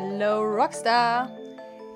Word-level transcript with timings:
Hello 0.00 0.44
Rockstar! 0.44 1.28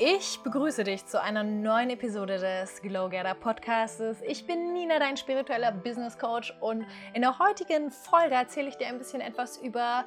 Ich 0.00 0.40
begrüße 0.42 0.82
dich 0.82 1.06
zu 1.06 1.22
einer 1.22 1.44
neuen 1.44 1.88
Episode 1.88 2.36
des 2.36 2.82
Glow 2.82 3.08
Getter 3.08 3.34
Podcasts. 3.34 4.20
Ich 4.26 4.44
bin 4.44 4.72
Nina, 4.72 4.98
dein 4.98 5.16
spiritueller 5.16 5.70
Business 5.70 6.18
Coach 6.18 6.52
und 6.60 6.84
in 7.14 7.22
der 7.22 7.38
heutigen 7.38 7.92
Folge 7.92 8.34
erzähle 8.34 8.70
ich 8.70 8.76
dir 8.76 8.88
ein 8.88 8.98
bisschen 8.98 9.20
etwas 9.20 9.56
über 9.58 10.04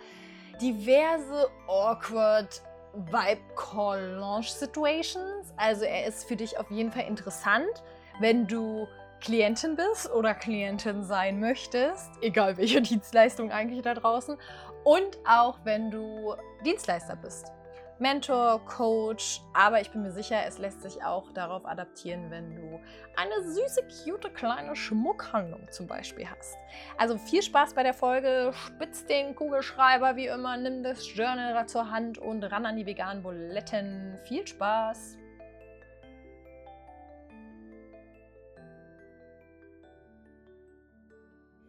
diverse 0.60 1.48
awkward 1.70 2.62
Vibe 2.96 3.55
Call 3.55 4.16
Launch 4.20 4.52
Situations. 4.52 5.54
Also 5.55 5.86
er 5.86 6.05
ist 6.05 6.27
für 6.27 6.36
dich 6.36 6.59
auf 6.59 6.70
jeden 6.70 6.91
Fall 6.91 7.08
interessant, 7.08 7.82
wenn 8.20 8.46
du 8.46 8.90
Klientin 9.22 9.77
bist 9.77 10.12
oder 10.12 10.34
Klientin 10.34 11.02
sein 11.05 11.40
möchtest, 11.40 12.12
egal 12.22 12.58
welche 12.58 12.82
Dienstleistung 12.82 13.52
eigentlich 13.52 13.84
da 13.84 13.94
draußen, 13.94 14.38
und 14.84 15.18
auch 15.26 15.59
wenn 15.64 15.91
du 15.91 16.36
Dienstleister 16.66 17.16
bist. 17.16 17.54
Mentor, 17.98 18.59
Coach, 18.66 19.41
aber 19.54 19.80
ich 19.80 19.90
bin 19.90 20.02
mir 20.02 20.12
sicher, 20.12 20.45
es 20.45 20.58
lässt 20.58 20.81
sich 20.81 21.02
auch 21.02 21.31
darauf 21.31 21.66
adaptieren, 21.66 22.30
wenn 22.30 22.53
du 22.53 22.81
eine 23.16 23.49
süße, 23.49 23.88
cute 24.03 24.34
kleine 24.34 24.76
Schmuckhandlung 24.76 25.72
zum 25.72 25.88
Beispiel 25.88 26.27
hast. 26.30 26.58
Also 26.98 27.17
viel 27.17 27.41
Spaß 27.41 27.73
bei 27.73 27.84
der 27.84 27.94
Folge, 27.94 28.52
spitz 28.53 29.05
den 29.05 29.34
Kugelschreiber 29.34 30.17
wie 30.17 30.27
immer, 30.27 30.58
nimm 30.58 30.84
das 30.84 31.16
Journal 31.16 31.66
zur 31.70 31.89
Hand 31.89 32.17
und 32.17 32.44
ran 32.44 32.66
an 32.66 32.76
die 32.76 32.86
veganen 32.86 33.23
Buletten. 33.23 34.20
Viel 34.25 34.45
Spaß! 34.45 35.17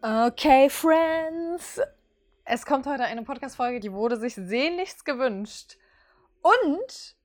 Okay, 0.02 0.68
Friends. 0.70 1.80
Es 2.44 2.66
kommt 2.66 2.86
heute 2.86 3.04
eine 3.04 3.22
Podcast-Folge, 3.22 3.78
die 3.78 3.92
wurde 3.92 4.16
sich 4.16 4.34
sehnlichst 4.34 5.04
gewünscht. 5.04 5.76
Und 6.46 7.16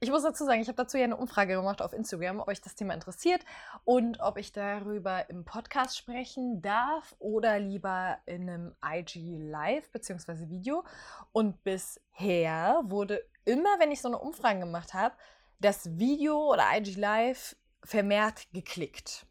ich 0.00 0.10
muss 0.10 0.24
dazu 0.24 0.44
sagen, 0.44 0.60
ich 0.60 0.68
habe 0.68 0.76
dazu 0.76 0.98
ja 0.98 1.04
eine 1.04 1.16
Umfrage 1.16 1.54
gemacht 1.54 1.80
auf 1.80 1.94
Instagram, 1.94 2.40
ob 2.40 2.48
euch 2.48 2.60
das 2.60 2.74
Thema 2.74 2.92
interessiert 2.92 3.40
und 3.84 4.20
ob 4.20 4.36
ich 4.36 4.52
darüber 4.52 5.30
im 5.30 5.46
Podcast 5.46 5.96
sprechen 5.96 6.60
darf 6.60 7.16
oder 7.18 7.58
lieber 7.58 8.18
in 8.26 8.48
einem 8.48 8.74
IG 8.84 9.38
Live 9.38 9.90
bzw. 9.90 10.50
Video. 10.50 10.84
Und 11.32 11.64
bisher 11.64 12.82
wurde 12.84 13.24
immer, 13.46 13.70
wenn 13.78 13.90
ich 13.90 14.02
so 14.02 14.08
eine 14.08 14.18
Umfrage 14.18 14.60
gemacht 14.60 14.92
habe, 14.92 15.14
das 15.60 15.98
Video 15.98 16.52
oder 16.52 16.64
IG 16.76 17.00
Live 17.00 17.56
vermehrt 17.82 18.48
geklickt. 18.52 19.24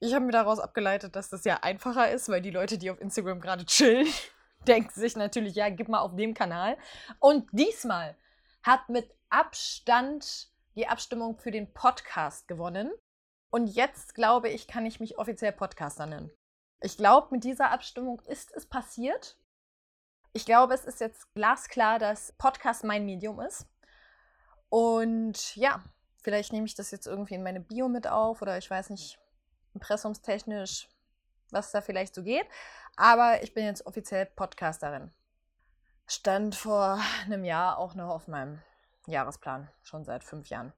Ich 0.00 0.14
habe 0.14 0.24
mir 0.24 0.32
daraus 0.32 0.58
abgeleitet, 0.58 1.16
dass 1.16 1.28
das 1.28 1.44
ja 1.44 1.58
einfacher 1.62 2.10
ist, 2.10 2.30
weil 2.30 2.40
die 2.40 2.50
Leute, 2.50 2.78
die 2.78 2.90
auf 2.90 3.00
Instagram 3.00 3.40
gerade 3.40 3.66
chillen, 3.66 4.08
denken 4.66 4.98
sich 4.98 5.16
natürlich, 5.16 5.54
ja, 5.54 5.68
gib 5.68 5.88
mal 5.88 6.00
auf 6.00 6.16
dem 6.16 6.32
Kanal. 6.32 6.78
Und 7.20 7.46
diesmal 7.52 8.16
hat 8.62 8.88
mit 8.88 9.14
Abstand 9.30 10.50
die 10.74 10.86
Abstimmung 10.86 11.36
für 11.38 11.50
den 11.50 11.72
Podcast 11.72 12.48
gewonnen. 12.48 12.92
Und 13.50 13.66
jetzt 13.66 14.14
glaube 14.14 14.48
ich, 14.48 14.68
kann 14.68 14.86
ich 14.86 15.00
mich 15.00 15.18
offiziell 15.18 15.52
Podcaster 15.52 16.06
nennen. 16.06 16.30
Ich 16.80 16.96
glaube, 16.96 17.28
mit 17.32 17.44
dieser 17.44 17.70
Abstimmung 17.70 18.20
ist 18.20 18.52
es 18.54 18.66
passiert. 18.66 19.36
Ich 20.32 20.44
glaube, 20.44 20.74
es 20.74 20.84
ist 20.84 21.00
jetzt 21.00 21.32
glasklar, 21.34 21.98
dass 21.98 22.32
Podcast 22.32 22.84
mein 22.84 23.04
Medium 23.04 23.40
ist. 23.40 23.66
Und 24.68 25.56
ja, 25.56 25.82
vielleicht 26.22 26.52
nehme 26.52 26.66
ich 26.66 26.74
das 26.74 26.90
jetzt 26.90 27.06
irgendwie 27.06 27.34
in 27.34 27.42
meine 27.42 27.60
Bio 27.60 27.88
mit 27.88 28.06
auf 28.06 28.42
oder 28.42 28.58
ich 28.58 28.70
weiß 28.70 28.90
nicht, 28.90 29.18
impressumstechnisch, 29.74 30.88
was 31.50 31.72
da 31.72 31.80
vielleicht 31.80 32.14
so 32.14 32.22
geht. 32.22 32.46
Aber 32.96 33.42
ich 33.42 33.54
bin 33.54 33.64
jetzt 33.64 33.86
offiziell 33.86 34.26
Podcasterin. 34.26 35.10
Stand 36.10 36.54
vor 36.54 36.98
einem 37.26 37.44
Jahr 37.44 37.76
auch 37.76 37.94
noch 37.94 38.08
auf 38.08 38.28
meinem 38.28 38.62
Jahresplan, 39.06 39.68
schon 39.82 40.06
seit 40.06 40.24
fünf 40.24 40.48
Jahren. 40.48 40.72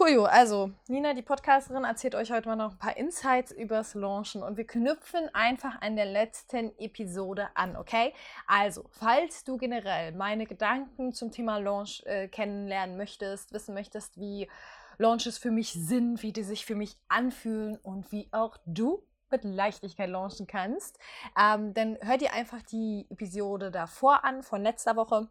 Cool, 0.00 0.26
also 0.26 0.70
Nina, 0.88 1.12
die 1.12 1.20
Podcasterin, 1.20 1.84
erzählt 1.84 2.14
euch 2.14 2.32
heute 2.32 2.48
mal 2.48 2.56
noch 2.56 2.72
ein 2.72 2.78
paar 2.78 2.96
Insights 2.96 3.52
übers 3.52 3.92
Launchen 3.92 4.42
und 4.42 4.56
wir 4.56 4.66
knüpfen 4.66 5.28
einfach 5.34 5.82
an 5.82 5.96
der 5.96 6.06
letzten 6.06 6.72
Episode 6.78 7.48
an, 7.54 7.76
okay? 7.76 8.14
Also, 8.46 8.86
falls 8.88 9.44
du 9.44 9.58
generell 9.58 10.12
meine 10.12 10.46
Gedanken 10.46 11.12
zum 11.12 11.30
Thema 11.30 11.58
Launch 11.58 12.02
äh, 12.06 12.28
kennenlernen 12.28 12.96
möchtest, 12.96 13.52
wissen 13.52 13.74
möchtest, 13.74 14.18
wie 14.18 14.48
Launches 14.96 15.36
für 15.36 15.50
mich 15.50 15.74
sind, 15.74 16.22
wie 16.22 16.32
die 16.32 16.44
sich 16.44 16.64
für 16.64 16.76
mich 16.76 16.96
anfühlen 17.08 17.76
und 17.82 18.10
wie 18.10 18.28
auch 18.32 18.56
du 18.64 19.02
mit 19.32 19.44
Leichtigkeit 19.44 20.08
launchen 20.08 20.46
kannst, 20.46 20.98
ähm, 21.38 21.74
dann 21.74 21.98
hör 22.02 22.18
dir 22.18 22.32
einfach 22.32 22.62
die 22.62 23.06
Episode 23.10 23.70
davor 23.70 24.24
an, 24.24 24.42
von 24.42 24.62
letzter 24.62 24.96
Woche. 24.96 25.28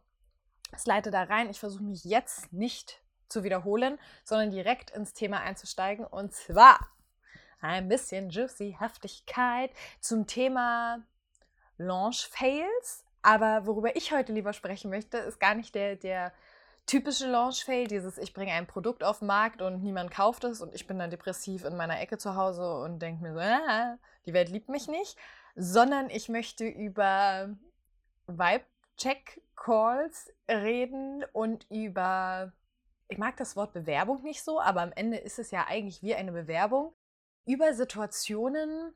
Slide 0.78 1.12
da 1.12 1.24
rein. 1.24 1.50
Ich 1.50 1.60
versuche 1.60 1.84
mich 1.84 2.04
jetzt 2.06 2.52
nicht 2.54 3.02
zu 3.28 3.44
wiederholen, 3.44 3.98
sondern 4.24 4.52
direkt 4.52 4.92
ins 4.92 5.14
Thema 5.14 5.42
einzusteigen. 5.42 6.06
Und 6.06 6.34
zwar 6.34 6.80
ein 7.62 7.88
bisschen 7.88 8.30
juicy 8.30 8.76
Heftigkeit 8.80 9.72
zum 10.00 10.28
Thema 10.28 11.02
Launch 11.78 12.28
Fails. 12.28 13.06
Aber 13.22 13.68
worüber 13.68 13.96
ich 13.96 14.12
heute 14.12 14.34
lieber 14.34 14.54
sprechen 14.54 14.90
möchte, 14.90 15.18
ist 15.18 15.40
gar 15.40 15.56
nicht 15.56 15.76
der, 15.76 15.96
der 15.96 16.34
typische 16.92 17.26
Launch-Fail, 17.26 17.88
dieses 17.88 18.18
ich 18.18 18.34
bringe 18.34 18.52
ein 18.52 18.68
Produkt 18.68 19.02
auf 19.02 19.20
den 19.20 19.28
Markt 19.28 19.62
und 19.62 19.82
niemand 19.82 20.12
kauft 20.12 20.44
es 20.44 20.60
und 20.60 20.76
ich 20.76 20.88
bin 20.88 21.00
dann 21.00 21.10
depressiv 21.10 21.64
in 21.64 21.78
meiner 21.78 22.02
Ecke 22.02 22.18
zu 22.18 22.36
Hause 22.36 22.80
und 22.80 23.00
denke 23.00 23.24
mir 23.24 23.34
so, 23.34 23.40
ah, 23.40 23.98
die 24.26 24.34
Welt 24.34 24.50
liebt 24.50 24.68
mich 24.68 24.90
nicht, 24.90 25.18
sondern 25.56 26.10
ich 26.10 26.28
möchte 26.28 26.66
über 26.66 27.56
Vibe-Check-Calls 28.28 30.34
reden 30.50 31.24
und 31.32 31.66
über, 31.70 32.52
ich 33.08 33.18
mag 33.18 33.38
das 33.38 33.56
Wort 33.56 33.72
Bewerbung 33.72 34.22
nicht 34.24 34.44
so, 34.44 34.60
aber 34.60 34.82
am 34.82 34.92
Ende 34.92 35.16
ist 35.16 35.40
es 35.40 35.50
ja 35.50 35.68
eigentlich 35.70 36.04
wie 36.04 36.14
eine 36.14 36.34
Bewerbung, 36.34 36.94
über 37.46 37.74
Situationen, 37.74 38.94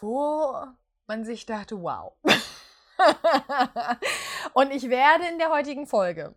wo 0.00 0.52
man 1.06 1.24
sich 1.24 1.46
dachte, 1.46 1.80
wow. 1.80 2.16
und 4.54 4.72
ich 4.72 4.90
werde 4.90 5.28
in 5.28 5.38
der 5.38 5.50
heutigen 5.50 5.86
Folge 5.86 6.34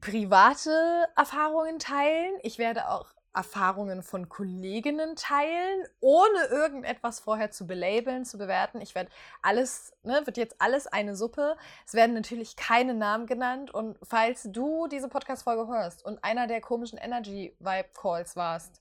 private 0.00 1.08
Erfahrungen 1.16 1.78
teilen. 1.78 2.34
Ich 2.42 2.58
werde 2.58 2.88
auch 2.88 3.14
Erfahrungen 3.36 4.02
von 4.02 4.30
Kolleginnen 4.30 5.14
teilen, 5.14 5.84
ohne 6.00 6.46
irgendetwas 6.50 7.20
vorher 7.20 7.50
zu 7.50 7.66
belabeln, 7.66 8.24
zu 8.24 8.38
bewerten. 8.38 8.80
Ich 8.80 8.94
werde 8.94 9.10
alles, 9.42 9.92
ne, 10.02 10.22
wird 10.24 10.38
jetzt 10.38 10.56
alles 10.58 10.86
eine 10.86 11.14
Suppe. 11.14 11.56
Es 11.86 11.92
werden 11.92 12.14
natürlich 12.14 12.56
keine 12.56 12.94
Namen 12.94 13.26
genannt. 13.26 13.72
Und 13.72 13.98
falls 14.02 14.44
du 14.50 14.86
diese 14.86 15.08
Podcast-Folge 15.08 15.68
hörst 15.68 16.04
und 16.04 16.24
einer 16.24 16.46
der 16.46 16.62
komischen 16.62 16.98
Energy-Vibe-Calls 16.98 18.36
warst, 18.36 18.80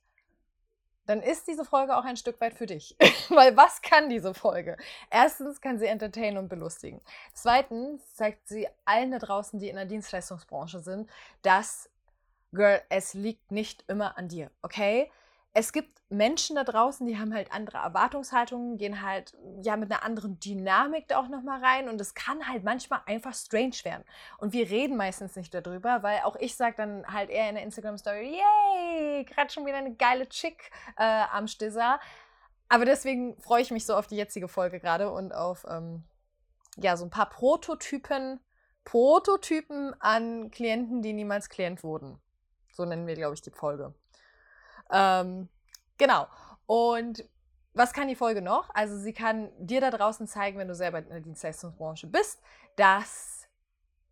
dann 1.06 1.22
ist 1.22 1.48
diese 1.48 1.66
Folge 1.66 1.96
auch 1.96 2.04
ein 2.04 2.18
Stück 2.18 2.40
weit 2.42 2.54
für 2.54 2.66
dich. 2.66 2.96
Weil 3.30 3.56
was 3.56 3.82
kann 3.82 4.10
diese 4.10 4.34
Folge? 4.34 4.78
Erstens 5.10 5.62
kann 5.62 5.80
sie 5.80 5.86
entertainen 5.86 6.38
und 6.38 6.50
belustigen. 6.50 7.02
Zweitens 7.34 8.16
zeigt 8.16 8.48
sie 8.48 8.68
allen 8.86 9.12
da 9.12 9.20
draußen, 9.20 9.60
die 9.60 9.70
in 9.70 9.76
der 9.76 9.86
Dienstleistungsbranche 9.86 10.80
sind, 10.80 11.10
dass, 11.42 11.90
Girl, 12.52 12.82
es 12.90 13.14
liegt 13.14 13.52
nicht 13.52 13.84
immer 13.88 14.18
an 14.18 14.28
dir, 14.28 14.52
okay? 14.62 15.12
Es 15.58 15.72
gibt 15.72 16.02
Menschen 16.10 16.58
da 16.58 16.66
draußen, 16.66 17.08
die 17.08 17.18
haben 17.18 17.34
halt 17.34 17.54
andere 17.54 17.78
Erwartungshaltungen, 17.78 18.78
gehen 18.78 19.02
halt 19.02 19.38
ja 19.64 19.78
mit 19.78 19.90
einer 19.90 20.04
anderen 20.04 20.38
Dynamik 20.38 21.08
da 21.08 21.18
auch 21.18 21.30
nochmal 21.30 21.64
rein 21.64 21.88
und 21.88 22.00
es 22.02 22.14
kann 22.14 22.46
halt 22.46 22.66
manchmal 22.66 23.00
einfach 23.06 23.34
strange 23.34 23.78
werden. 23.84 24.04
Und 24.38 24.52
wir 24.52 24.70
reden 24.70 24.98
meistens 24.98 25.38
nicht 25.38 25.54
darüber, 25.54 26.04
weil 26.04 26.20
auch 26.26 26.36
ich 26.36 26.58
sage 26.58 26.76
dann 26.76 27.08
halt 27.08 27.30
eher 27.30 27.48
in 27.48 27.56
der 27.56 27.64
Instagram-Story, 27.64 28.38
yay, 28.38 29.24
gerade 29.24 29.50
schon 29.50 29.66
wieder 29.66 29.78
eine 29.78 29.96
geile 29.96 30.28
Chick 30.28 30.72
äh, 30.98 31.24
am 31.32 31.48
Stisser. 31.48 32.02
Aber 32.68 32.84
deswegen 32.84 33.40
freue 33.40 33.62
ich 33.62 33.72
mich 33.72 33.86
so 33.86 33.96
auf 33.96 34.08
die 34.08 34.18
jetzige 34.18 34.50
Folge 34.50 34.82
gerade 34.82 35.10
und 35.10 35.34
auf 35.34 35.66
ähm, 35.70 36.04
ja, 36.76 36.98
so 36.98 37.06
ein 37.06 37.12
paar 37.12 37.30
Prototypen, 37.30 38.42
Prototypen 38.84 39.96
an 40.02 40.52
Klienten, 40.52 41.02
die 41.02 41.14
niemals 41.14 41.48
Klient 41.48 41.82
wurden. 41.82 42.20
So 42.74 42.84
nennen 42.84 43.08
wir, 43.08 43.16
glaube 43.16 43.36
ich, 43.36 43.42
die 43.42 43.52
Folge. 43.52 43.94
Ähm, 44.92 45.50
genau. 45.98 46.28
Und 46.66 47.24
was 47.74 47.94
kann 47.94 48.08
die 48.08 48.16
Folge 48.16 48.42
noch? 48.42 48.70
Also 48.74 48.98
sie 48.98 49.14
kann 49.14 49.52
dir 49.60 49.82
da 49.82 49.92
draußen 49.92 50.28
zeigen, 50.28 50.58
wenn 50.58 50.68
du 50.68 50.76
selber 50.76 51.00
in 51.00 51.10
der 51.10 51.20
Dienstleistungsbranche 51.20 52.08
bist, 52.08 52.42
dass 52.78 53.36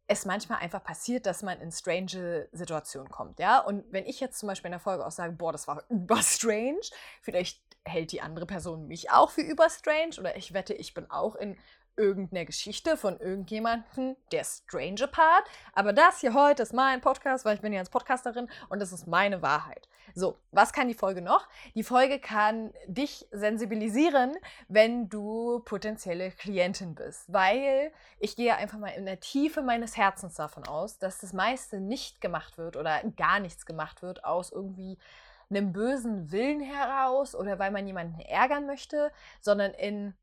es 0.07 0.25
manchmal 0.25 0.59
einfach 0.59 0.83
passiert, 0.83 1.25
dass 1.25 1.43
man 1.43 1.61
in 1.61 1.71
strange 1.71 2.49
Situationen 2.51 3.09
kommt, 3.09 3.39
ja. 3.39 3.59
Und 3.59 3.85
wenn 3.91 4.05
ich 4.05 4.19
jetzt 4.19 4.37
zum 4.37 4.47
Beispiel 4.47 4.67
in 4.67 4.73
der 4.73 4.79
Folge 4.79 5.05
auch 5.05 5.11
sage, 5.11 5.33
boah, 5.33 5.51
das 5.51 5.67
war 5.67 5.83
überstrange, 5.89 6.81
vielleicht 7.21 7.61
hält 7.85 8.11
die 8.11 8.21
andere 8.21 8.45
Person 8.45 8.87
mich 8.87 9.11
auch 9.11 9.29
für 9.29 9.41
überstrange 9.41 10.17
oder 10.19 10.35
ich 10.35 10.53
wette, 10.53 10.73
ich 10.73 10.93
bin 10.93 11.09
auch 11.09 11.35
in 11.35 11.57
irgendeiner 11.95 12.45
Geschichte 12.45 12.97
von 12.97 13.19
irgendjemandem, 13.19 14.15
der 14.31 14.43
Strange 14.43 15.07
Part. 15.07 15.43
Aber 15.73 15.93
das 15.93 16.19
hier 16.19 16.33
heute 16.33 16.63
ist 16.63 16.73
mein 16.73 17.01
Podcast, 17.01 17.45
weil 17.45 17.55
ich 17.55 17.61
bin 17.61 17.73
ja 17.73 17.79
als 17.79 17.89
Podcasterin 17.89 18.49
und 18.69 18.79
das 18.79 18.91
ist 18.91 19.07
meine 19.07 19.41
Wahrheit. 19.41 19.87
So, 20.15 20.37
was 20.51 20.73
kann 20.73 20.87
die 20.87 20.93
Folge 20.93 21.21
noch? 21.21 21.47
Die 21.75 21.83
Folge 21.83 22.19
kann 22.19 22.73
dich 22.87 23.27
sensibilisieren, 23.31 24.35
wenn 24.67 25.09
du 25.09 25.61
potenzielle 25.65 26.31
Klientin 26.31 26.95
bist, 26.95 27.31
weil 27.31 27.91
ich 28.19 28.35
gehe 28.35 28.55
einfach 28.55 28.77
mal 28.77 28.89
in 28.89 29.05
der 29.05 29.19
Tiefe 29.19 29.61
meines 29.61 29.97
Herzens 29.97 30.35
davon 30.35 30.65
aus, 30.65 30.99
dass 30.99 31.19
das 31.19 31.33
meiste 31.33 31.79
nicht 31.79 32.21
gemacht 32.21 32.57
wird 32.57 32.75
oder 32.75 33.01
gar 33.17 33.39
nichts 33.39 33.65
gemacht 33.65 34.01
wird 34.01 34.25
aus 34.25 34.51
irgendwie 34.51 34.97
einem 35.49 35.71
bösen 35.71 36.31
Willen 36.31 36.61
heraus 36.61 37.35
oder 37.35 37.59
weil 37.59 37.71
man 37.71 37.85
jemanden 37.87 38.19
ärgern 38.21 38.65
möchte, 38.65 39.11
sondern 39.41 39.71
in 39.73 40.15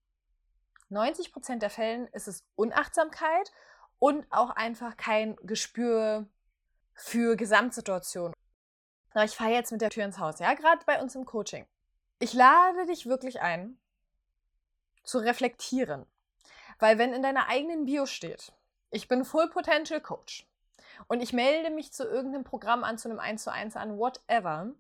90 0.90 1.32
Prozent 1.32 1.62
der 1.62 1.70
Fällen 1.70 2.06
ist 2.08 2.28
es 2.28 2.44
Unachtsamkeit 2.56 3.52
und 3.98 4.26
auch 4.30 4.50
einfach 4.50 4.96
kein 4.96 5.36
Gespür 5.42 6.26
für 6.94 7.36
Gesamtsituationen. 7.36 8.34
Ich 9.24 9.34
fahre 9.34 9.52
jetzt 9.52 9.72
mit 9.72 9.80
der 9.80 9.90
Tür 9.90 10.04
ins 10.04 10.18
Haus, 10.18 10.38
ja, 10.38 10.54
gerade 10.54 10.84
bei 10.86 11.00
uns 11.00 11.14
im 11.14 11.24
Coaching. 11.24 11.66
Ich 12.18 12.32
lade 12.32 12.86
dich 12.86 13.06
wirklich 13.06 13.40
ein, 13.40 13.78
zu 15.02 15.18
reflektieren. 15.18 16.06
Weil 16.78 16.98
wenn 16.98 17.12
in 17.12 17.22
deiner 17.22 17.48
eigenen 17.48 17.86
Bio 17.86 18.06
steht, 18.06 18.52
ich 18.90 19.08
bin 19.08 19.24
Full 19.24 19.50
Potential 19.50 20.00
Coach 20.00 20.46
und 21.08 21.20
ich 21.20 21.32
melde 21.32 21.70
mich 21.70 21.92
zu 21.92 22.04
irgendeinem 22.04 22.44
Programm 22.44 22.84
an, 22.84 22.98
zu 22.98 23.08
einem 23.08 23.20
1 23.20 23.42
zu 23.42 23.52
1 23.52 23.76
an, 23.76 23.98
whatever, 23.98 24.72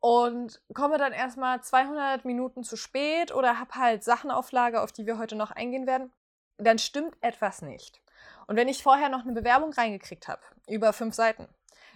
und 0.00 0.60
komme 0.74 0.98
dann 0.98 1.12
erstmal 1.12 1.62
200 1.62 2.24
Minuten 2.24 2.64
zu 2.64 2.76
spät 2.76 3.32
oder 3.34 3.60
habe 3.60 3.74
halt 3.74 4.02
Sachen 4.02 4.30
auf 4.30 4.50
Lager, 4.52 4.82
auf 4.82 4.92
die 4.92 5.06
wir 5.06 5.18
heute 5.18 5.36
noch 5.36 5.50
eingehen 5.50 5.86
werden, 5.86 6.12
dann 6.56 6.78
stimmt 6.78 7.16
etwas 7.20 7.62
nicht. 7.62 8.02
Und 8.46 8.56
wenn 8.56 8.68
ich 8.68 8.82
vorher 8.82 9.08
noch 9.08 9.22
eine 9.22 9.32
Bewerbung 9.32 9.72
reingekriegt 9.72 10.28
habe, 10.28 10.42
über 10.66 10.92
fünf 10.92 11.14
Seiten, 11.14 11.48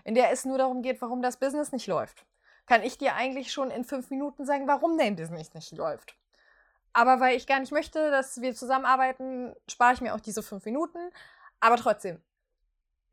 in 0.05 0.15
der 0.15 0.31
es 0.31 0.45
nur 0.45 0.59
darum 0.59 0.83
geht, 0.83 1.01
warum 1.01 1.23
das 1.23 1.39
Business 1.39 1.73
nicht 1.73 1.87
läuft, 1.87 2.27
kann 2.67 2.83
ich 2.83 2.97
dir 2.99 3.15
eigentlich 3.15 3.53
schon 3.53 3.71
in 3.71 3.85
fünf 3.85 4.11
Minuten 4.11 4.45
sagen, 4.45 4.67
warum 4.67 4.97
dein 4.97 5.17
Business 5.17 5.53
nicht 5.55 5.73
läuft. 5.73 6.17
Aber 6.93 7.21
weil 7.21 7.37
ich 7.37 7.47
gar 7.47 7.61
nicht 7.61 7.73
möchte, 7.73 8.11
dass 8.11 8.41
wir 8.41 8.55
zusammenarbeiten, 8.55 9.55
spare 9.69 9.95
ich 9.95 10.01
mir 10.01 10.15
auch 10.15 10.21
diese 10.21 10.43
fünf 10.43 10.65
Minuten. 10.65 10.99
Aber 11.61 11.77
trotzdem, 11.77 12.23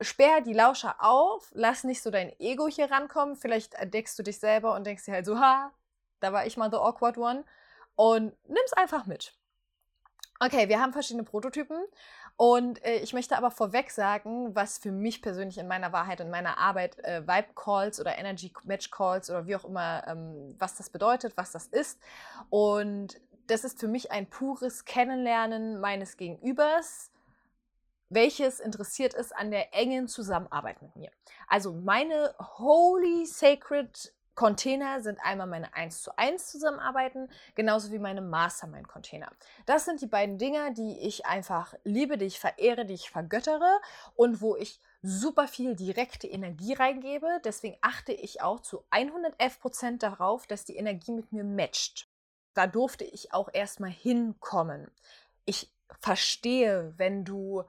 sperr 0.02 0.42
die 0.42 0.54
Lauscher 0.54 0.96
auf, 1.00 1.52
lass 1.54 1.84
nicht 1.84 2.02
so 2.02 2.12
dein 2.12 2.38
Ego 2.40 2.68
hier 2.68 2.92
rankommen. 2.92 3.36
Vielleicht 3.36 3.76
entdeckst 3.76 4.18
du 4.18 4.24
dich 4.24 4.40
selber 4.40 4.76
und 4.76 4.86
denkst 4.86 5.06
dir 5.06 5.14
halt 5.14 5.26
so, 5.26 5.40
ha, 5.40 5.72
da 6.20 6.34
war 6.34 6.46
ich 6.46 6.58
mal 6.58 6.70
the 6.70 6.78
awkward 6.78 7.18
one. 7.18 7.46
Und 7.96 8.34
nimm's 8.48 8.74
einfach 8.74 9.06
mit. 9.06 9.34
Okay, 10.40 10.70
wir 10.70 10.82
haben 10.82 10.92
verschiedene 10.92 11.24
Prototypen 11.24 11.78
und 12.36 12.84
äh, 12.84 12.96
ich 12.96 13.14
möchte 13.14 13.38
aber 13.38 13.52
vorweg 13.52 13.92
sagen, 13.92 14.56
was 14.56 14.80
für 14.80 14.92
mich 14.92 15.22
persönlich 15.22 15.60
in 15.60 15.68
meiner 15.68 15.94
Wahrheit, 15.94 16.20
in 16.20 16.32
meiner 16.32 16.58
Arbeit 16.58 16.98
äh, 17.04 17.22
Vibe 17.28 17.54
Calls 17.54 18.00
oder 18.00 18.18
Energy 18.18 18.52
Match 18.64 18.90
Calls 18.90 19.30
oder 19.30 19.46
wie 19.46 19.56
auch 19.56 19.66
immer, 19.66 20.04
ähm, 20.08 20.56
was 20.58 20.76
das 20.76 20.90
bedeutet, 20.90 21.38
was 21.38 21.52
das 21.52 21.68
ist. 21.68 22.00
Und 22.50 23.22
das 23.46 23.64
ist 23.64 23.80
für 23.80 23.88
mich 23.88 24.12
ein 24.12 24.28
pures 24.28 24.86
Kennenlernen 24.86 25.80
meines 25.80 26.18
Gegenübers, 26.18 27.12
welches 28.12 28.60
interessiert 28.60 29.14
ist 29.14 29.36
an 29.36 29.52
der 29.52 29.74
engen 29.74 30.08
Zusammenarbeit 30.08 30.82
mit 30.82 30.96
mir. 30.96 31.12
Also 31.48 31.74
meine 31.74 32.36
Holy 32.58 33.26
Sacred 33.26 34.14
Container 34.36 35.02
sind 35.02 35.20
einmal 35.24 35.48
meine 35.48 35.74
1 35.74 36.04
zu 36.04 36.18
1 36.18 36.48
Zusammenarbeiten, 36.48 37.30
genauso 37.56 37.92
wie 37.92 38.00
meine 38.00 38.22
Mastermind 38.22 38.88
Container. 38.88 39.32
Das 39.66 39.86
sind 39.86 40.02
die 40.02 40.08
beiden 40.08 40.38
Dinge, 40.38 40.74
die 40.74 41.00
ich 41.00 41.26
einfach 41.26 41.74
liebe, 41.84 42.18
die 42.18 42.26
ich 42.26 42.40
verehre, 42.40 42.86
die 42.86 42.94
ich 42.94 43.10
vergöttere 43.10 43.80
und 44.16 44.42
wo 44.42 44.56
ich 44.56 44.80
super 45.02 45.48
viel 45.48 45.76
direkte 45.76 46.28
Energie 46.28 46.74
reingebe. 46.74 47.42
Deswegen 47.44 47.78
achte 47.82 48.14
ich 48.14 48.42
auch 48.42 48.62
zu 48.62 48.84
111 48.90 49.60
Prozent 49.60 50.04
darauf, 50.04 50.48
dass 50.48 50.66
die 50.66 50.76
Energie 50.76 51.12
mit 51.12 51.32
mir 51.32 51.44
matcht. 51.44 52.08
Da 52.54 52.68
durfte 52.68 53.04
ich 53.04 53.34
auch 53.34 53.50
erstmal 53.54 53.92
hinkommen. 53.92 54.90
Ich 55.46 55.72
verstehe, 56.00 56.94
wenn 56.98 57.26
du 57.26 57.64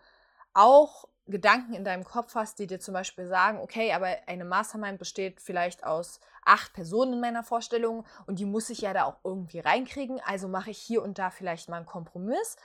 auch 0.54 1.08
Gedanken 1.26 1.75
in 1.75 1.84
deinem 1.84 2.04
Kopf 2.04 2.34
hast, 2.34 2.58
die 2.58 2.66
dir 2.66 2.81
zum 2.81 2.94
Beispiel 2.94 3.26
sagen, 3.26 3.60
okay, 3.60 3.93
aber 3.93 4.08
eine 4.26 4.44
Mastermind 4.44 4.99
besteht 4.99 5.40
vielleicht 5.40 5.84
aus 5.84 6.20
acht 6.44 6.72
Personen 6.72 7.14
in 7.14 7.20
meiner 7.20 7.44
Vorstellung 7.44 8.04
und 8.26 8.38
die 8.38 8.44
muss 8.44 8.70
ich 8.70 8.81
ja 8.81 8.93
da 8.93 9.04
auch 9.04 9.19
irgendwie 9.22 9.60
reinkriegen, 9.60 10.20
also 10.25 10.49
mache 10.49 10.70
ich 10.70 10.78
hier 10.78 11.02
und 11.02 11.19
da 11.19 11.31
vielleicht 11.31 11.69
mal 11.69 11.76
einen 11.76 11.87
Kompromiss. 11.87 12.56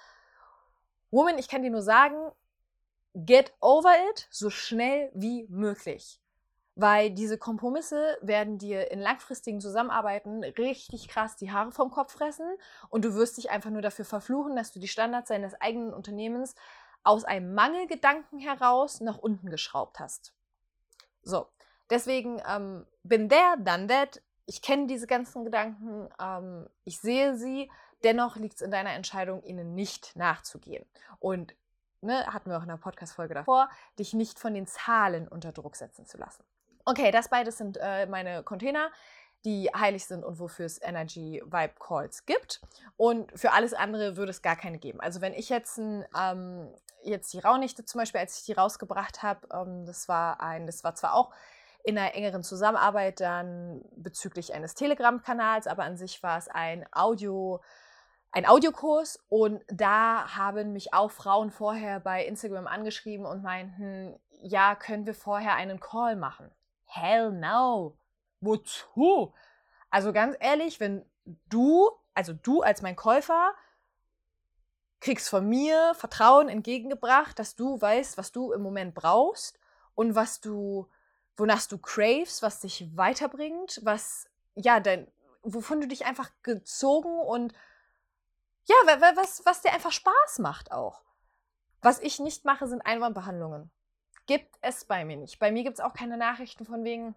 Woman, 1.12 1.38
ich 1.38 1.48
kann 1.48 1.62
dir 1.62 1.70
nur 1.70 1.84
sagen, 1.84 2.32
get 3.14 3.54
over 3.62 3.94
it 4.10 4.28
so 4.32 4.50
schnell 4.50 5.12
wie 5.14 5.46
möglich. 5.50 6.20
Weil 6.80 7.10
diese 7.10 7.40
Kompromisse 7.40 8.18
werden 8.22 8.60
dir 8.60 8.92
in 8.92 9.00
langfristigen 9.00 9.60
Zusammenarbeiten 9.62 10.44
richtig 10.44 11.08
krass 11.08 11.36
die 11.36 11.52
Haare 11.52 11.72
vom 11.72 11.90
Kopf 11.90 12.14
fressen 12.14 12.48
und 12.90 13.04
du 13.04 13.16
wirst 13.16 13.38
dich 13.38 13.50
einfach 13.50 13.72
nur 13.72 13.82
dafür 13.82 14.06
verfluchen, 14.06 14.56
dass 14.56 14.72
du 14.72 14.80
die 14.80 14.88
Standards 14.88 15.30
deines 15.30 15.60
eigenen 15.60 15.94
Unternehmens 15.94 16.54
aus 17.04 17.24
einem 17.24 17.54
Mangelgedanken 17.54 18.40
heraus 18.40 19.02
nach 19.02 19.18
unten 19.18 19.50
geschraubt 19.50 20.00
hast. 20.00 20.34
So, 21.22 21.48
deswegen 21.90 22.42
ähm, 22.48 22.86
bin 23.04 23.30
der, 23.30 23.58
dann 23.60 23.88
that. 23.88 24.22
Ich 24.46 24.62
kenne 24.62 24.88
diese 24.88 25.08
ganzen 25.08 25.44
Gedanken, 25.44 26.10
ähm, 26.22 26.70
ich 26.86 27.00
sehe 27.00 27.36
sie, 27.36 27.70
dennoch 28.04 28.38
liegt 28.38 28.56
es 28.56 28.62
in 28.62 28.72
deiner 28.72 28.94
Entscheidung, 28.94 29.44
ihnen 29.44 29.76
nicht 29.76 30.16
nachzugehen. 30.16 30.86
Und 31.20 31.54
ne, 32.02 32.26
hatten 32.28 32.50
wir 32.50 32.58
auch 32.58 32.62
in 32.62 32.70
der 32.70 32.78
Podcast-Folge 32.78 33.34
davor, 33.34 33.70
dich 34.00 34.14
nicht 34.14 34.40
von 34.40 34.54
den 34.54 34.68
Zahlen 34.68 35.28
unter 35.28 35.52
Druck 35.52 35.76
setzen 35.76 36.06
zu 36.06 36.18
lassen. 36.18 36.44
Okay, 36.86 37.12
das 37.12 37.28
beides 37.28 37.58
sind 37.58 37.78
äh, 37.82 38.06
meine 38.06 38.44
Container 38.44 38.90
die 39.48 39.70
heilig 39.74 40.06
sind 40.06 40.26
und 40.26 40.40
wofür 40.40 40.66
es 40.66 40.82
Energy 40.82 41.42
Vibe 41.46 41.76
Calls 41.80 42.26
gibt. 42.26 42.60
Und 42.98 43.32
für 43.34 43.54
alles 43.54 43.74
andere 43.74 44.18
würde 44.18 44.32
es 44.32 44.42
gar 44.42 44.58
keine 44.58 44.78
geben. 44.78 45.00
Also 45.00 45.22
wenn 45.22 45.34
ich 45.34 45.48
jetzt, 45.48 45.78
ein, 45.78 46.04
ähm, 46.20 46.68
jetzt 47.02 47.32
die 47.32 47.40
Raunichte 47.40 47.86
zum 47.86 48.00
Beispiel, 48.00 48.20
als 48.20 48.40
ich 48.40 48.46
die 48.46 48.52
rausgebracht 48.52 49.24
habe, 49.24 49.48
ähm, 49.54 49.86
das 49.86 50.10
war 50.10 50.42
ein, 50.42 50.66
das 50.66 50.84
war 50.84 50.96
zwar 50.96 51.14
auch 51.14 51.32
in 51.86 51.98
einer 51.98 52.14
engeren 52.14 52.44
Zusammenarbeit 52.44 53.22
dann 53.22 53.86
bezüglich 53.96 54.54
eines 54.54 54.76
Telegram-Kanals, 54.76 55.68
aber 55.68 55.84
an 55.84 55.96
sich 55.96 56.22
war 56.22 56.38
es 56.38 56.50
ein 56.50 56.86
Audio, 56.92 57.62
ein 58.32 58.46
Audiokurs 58.46 59.24
und 59.30 59.64
da 59.70 60.36
haben 60.36 60.74
mich 60.74 60.94
auch 60.94 61.12
Frauen 61.12 61.52
vorher 61.52 62.02
bei 62.02 62.26
Instagram 62.26 62.68
angeschrieben 62.68 63.26
und 63.26 63.44
meinten, 63.44 64.20
ja, 64.42 64.76
können 64.76 65.06
wir 65.06 65.16
vorher 65.16 65.56
einen 65.56 65.80
Call 65.80 66.18
machen? 66.18 66.52
Hell 66.84 67.32
no! 67.32 67.98
Wozu? 68.42 69.34
Also 69.90 70.14
ganz 70.14 70.36
ehrlich, 70.40 70.80
wenn 70.80 71.06
du, 71.50 71.90
also 72.14 72.34
du 72.34 72.62
als 72.62 72.82
mein 72.82 72.96
Käufer, 72.96 73.54
kriegst 75.00 75.30
von 75.30 75.48
mir 75.48 75.94
Vertrauen 75.96 76.50
entgegengebracht, 76.50 77.38
dass 77.40 77.56
du 77.56 77.80
weißt, 77.80 78.18
was 78.18 78.32
du 78.32 78.52
im 78.52 78.62
Moment 78.62 78.96
brauchst 78.96 79.60
und 79.96 80.16
was 80.16 80.42
du, 80.42 80.90
wonach 81.36 81.66
du 81.68 81.78
craves, 81.78 82.42
was 82.42 82.62
dich 82.62 82.96
weiterbringt, 82.96 83.80
was, 83.84 84.30
ja, 84.56 84.80
dein, 84.80 85.08
wovon 85.44 85.82
du 85.82 85.88
dich 85.88 86.06
einfach 86.06 86.32
gezogen 86.44 87.20
und 87.20 87.54
ja, 88.66 88.76
was, 89.16 89.46
was 89.46 89.62
dir 89.62 89.72
einfach 89.72 89.92
Spaß 89.92 90.40
macht 90.40 90.72
auch. 90.72 91.02
Was 91.82 92.00
ich 92.00 92.20
nicht 92.20 92.44
mache, 92.44 92.68
sind 92.68 92.86
Einwandbehandlungen. 92.86 93.72
Gibt 94.26 94.58
es 94.62 94.84
bei 94.84 95.06
mir 95.06 95.16
nicht. 95.16 95.40
Bei 95.40 95.52
mir 95.52 95.64
gibt 95.64 95.80
es 95.80 95.86
auch 95.86 95.94
keine 95.94 96.18
Nachrichten 96.18 96.66
von 96.66 96.84
wegen, 96.84 97.16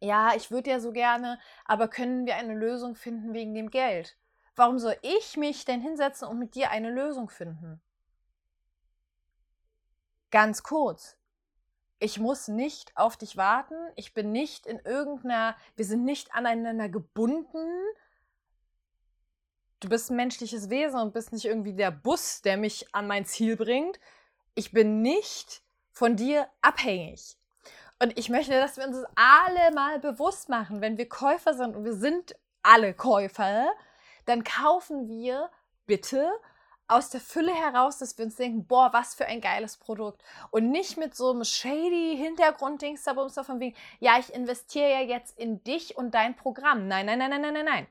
ja, 0.00 0.34
ich 0.34 0.50
würde 0.50 0.70
ja 0.70 0.80
so 0.80 0.92
gerne, 0.92 1.38
aber 1.64 1.88
können 1.88 2.26
wir 2.26 2.36
eine 2.36 2.54
Lösung 2.54 2.94
finden 2.94 3.34
wegen 3.34 3.54
dem 3.54 3.70
Geld? 3.70 4.16
Warum 4.54 4.78
soll 4.78 4.96
ich 5.02 5.36
mich 5.36 5.64
denn 5.64 5.80
hinsetzen 5.80 6.28
und 6.28 6.38
mit 6.38 6.54
dir 6.54 6.70
eine 6.70 6.90
Lösung 6.90 7.28
finden? 7.28 7.80
Ganz 10.30 10.62
kurz. 10.62 11.16
Ich 12.00 12.18
muss 12.18 12.48
nicht 12.48 12.96
auf 12.96 13.16
dich 13.16 13.36
warten. 13.36 13.74
Ich 13.96 14.14
bin 14.14 14.30
nicht 14.30 14.66
in 14.66 14.78
irgendeiner, 14.80 15.56
wir 15.74 15.84
sind 15.84 16.04
nicht 16.04 16.32
aneinander 16.32 16.88
gebunden. 16.88 17.66
Du 19.80 19.88
bist 19.88 20.10
ein 20.10 20.16
menschliches 20.16 20.70
Wesen 20.70 21.00
und 21.00 21.12
bist 21.12 21.32
nicht 21.32 21.44
irgendwie 21.44 21.74
der 21.74 21.90
Bus, 21.90 22.42
der 22.42 22.56
mich 22.56 22.94
an 22.94 23.06
mein 23.06 23.24
Ziel 23.24 23.56
bringt. 23.56 23.98
Ich 24.54 24.72
bin 24.72 25.02
nicht 25.02 25.62
von 25.92 26.16
dir 26.16 26.48
abhängig. 26.62 27.36
Und 28.00 28.18
ich 28.18 28.28
möchte, 28.28 28.52
dass 28.52 28.76
wir 28.76 28.86
uns 28.86 29.00
das 29.00 29.10
alle 29.16 29.74
mal 29.74 29.98
bewusst 29.98 30.48
machen. 30.48 30.80
Wenn 30.80 30.98
wir 30.98 31.08
Käufer 31.08 31.54
sind 31.54 31.74
und 31.74 31.84
wir 31.84 31.94
sind 31.94 32.36
alle 32.62 32.94
Käufer, 32.94 33.66
dann 34.26 34.44
kaufen 34.44 35.08
wir 35.08 35.50
bitte 35.86 36.30
aus 36.86 37.10
der 37.10 37.20
Fülle 37.20 37.52
heraus, 37.52 37.98
dass 37.98 38.16
wir 38.16 38.24
uns 38.24 38.36
denken, 38.36 38.66
boah, 38.66 38.92
was 38.92 39.14
für 39.14 39.26
ein 39.26 39.40
geiles 39.40 39.76
Produkt. 39.76 40.22
Und 40.50 40.70
nicht 40.70 40.96
mit 40.96 41.14
so 41.14 41.30
einem 41.30 41.44
shady 41.44 42.16
Hintergrunddings 42.16 43.04
da 43.04 43.14
von 43.14 43.60
wegen, 43.60 43.76
ja, 44.00 44.18
ich 44.18 44.32
investiere 44.32 44.90
ja 44.90 45.00
jetzt 45.00 45.38
in 45.38 45.62
dich 45.64 45.96
und 45.96 46.14
dein 46.14 46.34
Programm. 46.34 46.88
Nein, 46.88 47.06
nein, 47.06 47.18
nein, 47.18 47.30
nein, 47.30 47.42
nein, 47.42 47.54
nein, 47.54 47.64
nein. 47.64 47.86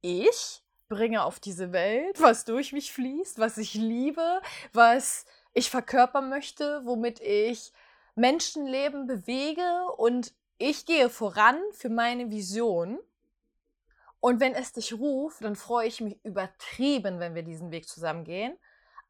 Ich 0.00 0.62
bringe 0.88 1.24
auf 1.24 1.40
diese 1.40 1.72
Welt, 1.72 2.20
was 2.20 2.44
durch 2.44 2.72
mich 2.72 2.92
fließt, 2.92 3.38
was 3.38 3.58
ich 3.58 3.74
liebe, 3.74 4.40
was 4.72 5.26
ich 5.52 5.70
verkörpern 5.70 6.28
möchte, 6.28 6.82
womit 6.84 7.20
ich 7.20 7.72
Menschenleben 8.14 9.06
bewege 9.06 9.86
und 9.96 10.32
ich 10.58 10.86
gehe 10.86 11.10
voran 11.10 11.60
für 11.72 11.88
meine 11.88 12.30
Vision. 12.30 12.98
Und 14.20 14.40
wenn 14.40 14.54
es 14.54 14.72
dich 14.72 14.94
ruft, 14.94 15.44
dann 15.44 15.56
freue 15.56 15.86
ich 15.86 16.00
mich 16.00 16.24
übertrieben, 16.24 17.18
wenn 17.20 17.34
wir 17.34 17.42
diesen 17.42 17.70
Weg 17.70 17.88
zusammen 17.88 18.24
gehen. 18.24 18.56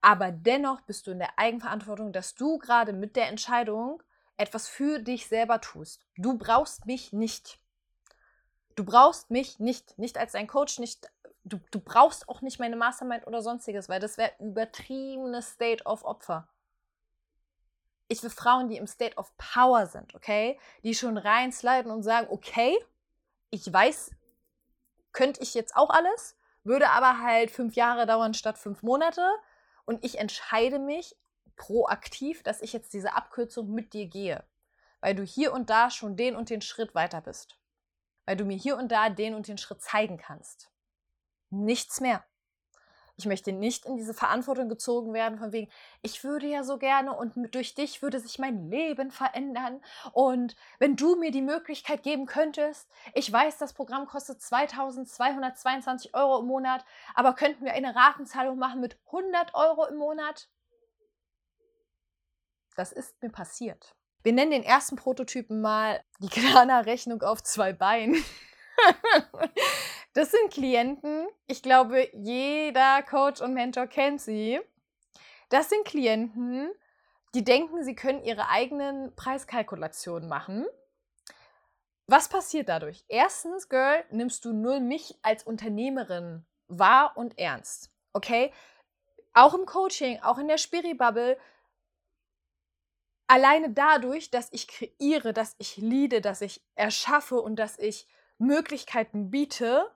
Aber 0.00 0.32
dennoch 0.32 0.80
bist 0.82 1.06
du 1.06 1.12
in 1.12 1.18
der 1.18 1.38
Eigenverantwortung, 1.38 2.12
dass 2.12 2.34
du 2.34 2.58
gerade 2.58 2.92
mit 2.92 3.14
der 3.16 3.28
Entscheidung 3.28 4.02
etwas 4.36 4.68
für 4.68 4.98
dich 4.98 5.28
selber 5.28 5.60
tust. 5.60 6.06
Du 6.16 6.36
brauchst 6.36 6.86
mich 6.86 7.12
nicht. 7.12 7.60
Du 8.74 8.84
brauchst 8.84 9.30
mich 9.30 9.60
nicht. 9.60 9.98
Nicht 9.98 10.18
als 10.18 10.32
dein 10.32 10.46
Coach, 10.46 10.78
nicht. 10.78 11.10
Du, 11.44 11.60
du 11.70 11.78
brauchst 11.78 12.28
auch 12.28 12.40
nicht 12.40 12.58
meine 12.58 12.76
Mastermind 12.76 13.26
oder 13.26 13.42
sonstiges, 13.42 13.88
weil 13.88 14.00
das 14.00 14.18
wäre 14.18 14.32
übertriebenes 14.40 15.52
State 15.52 15.84
of 15.84 16.04
Opfer. 16.04 16.48
Ich 18.08 18.22
will 18.22 18.30
Frauen, 18.30 18.68
die 18.68 18.76
im 18.76 18.86
State 18.86 19.16
of 19.16 19.36
Power 19.36 19.86
sind, 19.86 20.14
okay? 20.14 20.58
Die 20.82 20.94
schon 20.94 21.16
rein 21.16 21.52
sliden 21.52 21.90
und 21.90 22.02
sagen, 22.02 22.28
okay, 22.30 22.76
ich 23.50 23.72
weiß, 23.72 24.10
könnte 25.12 25.42
ich 25.42 25.54
jetzt 25.54 25.76
auch 25.76 25.90
alles, 25.90 26.36
würde 26.64 26.90
aber 26.90 27.20
halt 27.20 27.50
fünf 27.50 27.76
Jahre 27.76 28.06
dauern 28.06 28.34
statt 28.34 28.58
fünf 28.58 28.82
Monate. 28.82 29.26
Und 29.86 30.04
ich 30.04 30.18
entscheide 30.18 30.78
mich 30.78 31.16
proaktiv, 31.56 32.42
dass 32.42 32.62
ich 32.62 32.72
jetzt 32.72 32.92
diese 32.92 33.14
Abkürzung 33.14 33.70
mit 33.72 33.92
dir 33.92 34.06
gehe, 34.06 34.44
weil 35.00 35.14
du 35.14 35.22
hier 35.22 35.52
und 35.52 35.70
da 35.70 35.90
schon 35.90 36.16
den 36.16 36.36
und 36.36 36.50
den 36.50 36.62
Schritt 36.62 36.94
weiter 36.94 37.20
bist, 37.20 37.58
weil 38.26 38.36
du 38.36 38.44
mir 38.44 38.56
hier 38.56 38.76
und 38.76 38.90
da 38.90 39.08
den 39.08 39.34
und 39.34 39.48
den 39.48 39.58
Schritt 39.58 39.82
zeigen 39.82 40.16
kannst. 40.16 40.70
Nichts 41.50 42.00
mehr. 42.00 42.24
Ich 43.16 43.26
möchte 43.26 43.52
nicht 43.52 43.86
in 43.86 43.96
diese 43.96 44.12
Verantwortung 44.12 44.68
gezogen 44.68 45.12
werden, 45.12 45.38
von 45.38 45.52
wegen, 45.52 45.70
ich 46.02 46.24
würde 46.24 46.46
ja 46.46 46.64
so 46.64 46.78
gerne 46.78 47.16
und 47.16 47.54
durch 47.54 47.74
dich 47.74 48.02
würde 48.02 48.18
sich 48.18 48.40
mein 48.40 48.68
Leben 48.68 49.12
verändern. 49.12 49.80
Und 50.12 50.56
wenn 50.80 50.96
du 50.96 51.14
mir 51.14 51.30
die 51.30 51.42
Möglichkeit 51.42 52.02
geben 52.02 52.26
könntest, 52.26 52.90
ich 53.14 53.32
weiß, 53.32 53.58
das 53.58 53.72
Programm 53.72 54.06
kostet 54.06 54.42
2222 54.42 56.14
Euro 56.14 56.40
im 56.40 56.46
Monat, 56.46 56.84
aber 57.14 57.34
könnten 57.34 57.64
wir 57.64 57.72
eine 57.72 57.94
Ratenzahlung 57.94 58.58
machen 58.58 58.80
mit 58.80 58.98
100 59.06 59.54
Euro 59.54 59.86
im 59.86 59.96
Monat? 59.96 60.48
Das 62.76 62.90
ist 62.90 63.22
mir 63.22 63.30
passiert. 63.30 63.94
Wir 64.24 64.32
nennen 64.32 64.50
den 64.50 64.64
ersten 64.64 64.96
Prototypen 64.96 65.60
mal 65.60 66.02
die 66.18 66.28
Klana-Rechnung 66.28 67.22
auf 67.22 67.42
zwei 67.44 67.72
Beinen. 67.72 68.16
das 70.14 70.30
sind 70.30 70.52
Klienten, 70.52 71.26
ich 71.46 71.62
glaube, 71.62 72.08
jeder 72.12 73.02
Coach 73.02 73.40
und 73.40 73.52
Mentor 73.52 73.86
kennt 73.86 74.20
sie. 74.20 74.60
Das 75.48 75.68
sind 75.68 75.84
Klienten, 75.84 76.70
die 77.34 77.44
denken, 77.44 77.84
sie 77.84 77.94
können 77.94 78.22
ihre 78.24 78.48
eigenen 78.48 79.14
Preiskalkulationen 79.16 80.28
machen. 80.28 80.66
Was 82.06 82.28
passiert 82.28 82.68
dadurch? 82.68 83.04
Erstens, 83.08 83.68
Girl, 83.68 84.04
nimmst 84.10 84.44
du 84.44 84.52
null 84.52 84.80
mich 84.80 85.18
als 85.22 85.42
Unternehmerin 85.42 86.46
wahr 86.68 87.16
und 87.16 87.38
ernst. 87.38 87.90
Okay? 88.12 88.52
Auch 89.32 89.54
im 89.54 89.66
Coaching, 89.66 90.20
auch 90.22 90.38
in 90.38 90.48
der 90.48 90.58
Spiri-Bubble 90.58 91.36
alleine 93.26 93.70
dadurch, 93.70 94.30
dass 94.30 94.52
ich 94.52 94.68
kreiere, 94.68 95.32
dass 95.32 95.56
ich 95.58 95.76
liede, 95.76 96.20
dass 96.20 96.40
ich 96.40 96.62
erschaffe 96.76 97.40
und 97.40 97.56
dass 97.56 97.78
ich 97.78 98.06
Möglichkeiten 98.38 99.30
biete, 99.30 99.90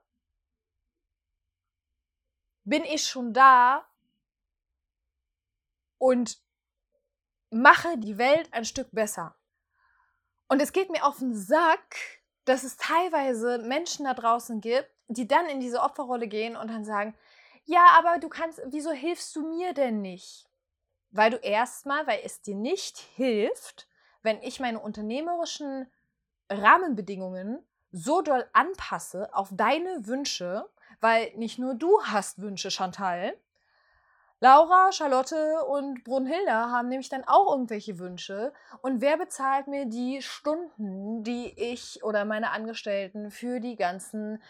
bin 2.68 2.84
ich 2.84 3.06
schon 3.06 3.32
da 3.32 3.86
und 5.98 6.38
mache 7.50 7.96
die 7.98 8.18
Welt 8.18 8.52
ein 8.52 8.64
Stück 8.64 8.88
besser. 8.92 9.34
Und 10.48 10.60
es 10.60 10.72
geht 10.72 10.90
mir 10.90 11.04
auf 11.04 11.18
den 11.18 11.34
Sack, 11.34 11.96
dass 12.44 12.64
es 12.64 12.76
teilweise 12.76 13.58
Menschen 13.58 14.04
da 14.04 14.14
draußen 14.14 14.60
gibt, 14.60 14.90
die 15.08 15.26
dann 15.26 15.46
in 15.46 15.60
diese 15.60 15.80
Opferrolle 15.80 16.28
gehen 16.28 16.56
und 16.56 16.68
dann 16.68 16.84
sagen, 16.84 17.14
ja, 17.64 17.86
aber 17.98 18.18
du 18.18 18.28
kannst, 18.28 18.60
wieso 18.66 18.92
hilfst 18.92 19.34
du 19.36 19.46
mir 19.46 19.74
denn 19.74 20.00
nicht? 20.00 20.48
Weil 21.10 21.30
du 21.30 21.36
erstmal, 21.38 22.06
weil 22.06 22.20
es 22.24 22.42
dir 22.42 22.54
nicht 22.54 22.98
hilft, 22.98 23.88
wenn 24.22 24.42
ich 24.42 24.60
meine 24.60 24.80
unternehmerischen 24.80 25.90
Rahmenbedingungen 26.50 27.66
so 27.90 28.20
doll 28.22 28.48
anpasse 28.52 29.34
auf 29.34 29.48
deine 29.52 30.06
Wünsche, 30.06 30.68
weil 31.00 31.32
nicht 31.36 31.58
nur 31.58 31.74
du 31.74 32.02
hast 32.02 32.40
Wünsche, 32.40 32.70
Chantal. 32.70 33.34
Laura, 34.40 34.92
Charlotte 34.92 35.64
und 35.64 36.04
Brunhilda 36.04 36.70
haben 36.70 36.88
nämlich 36.88 37.08
dann 37.08 37.24
auch 37.24 37.50
irgendwelche 37.50 37.98
Wünsche. 37.98 38.52
Und 38.82 39.00
wer 39.00 39.16
bezahlt 39.16 39.66
mir 39.66 39.86
die 39.86 40.22
Stunden, 40.22 41.24
die 41.24 41.52
ich 41.56 42.04
oder 42.04 42.24
meine 42.24 42.52
Angestellten 42.52 43.32
für 43.32 43.58
die 43.58 43.74
ganzen 43.74 44.40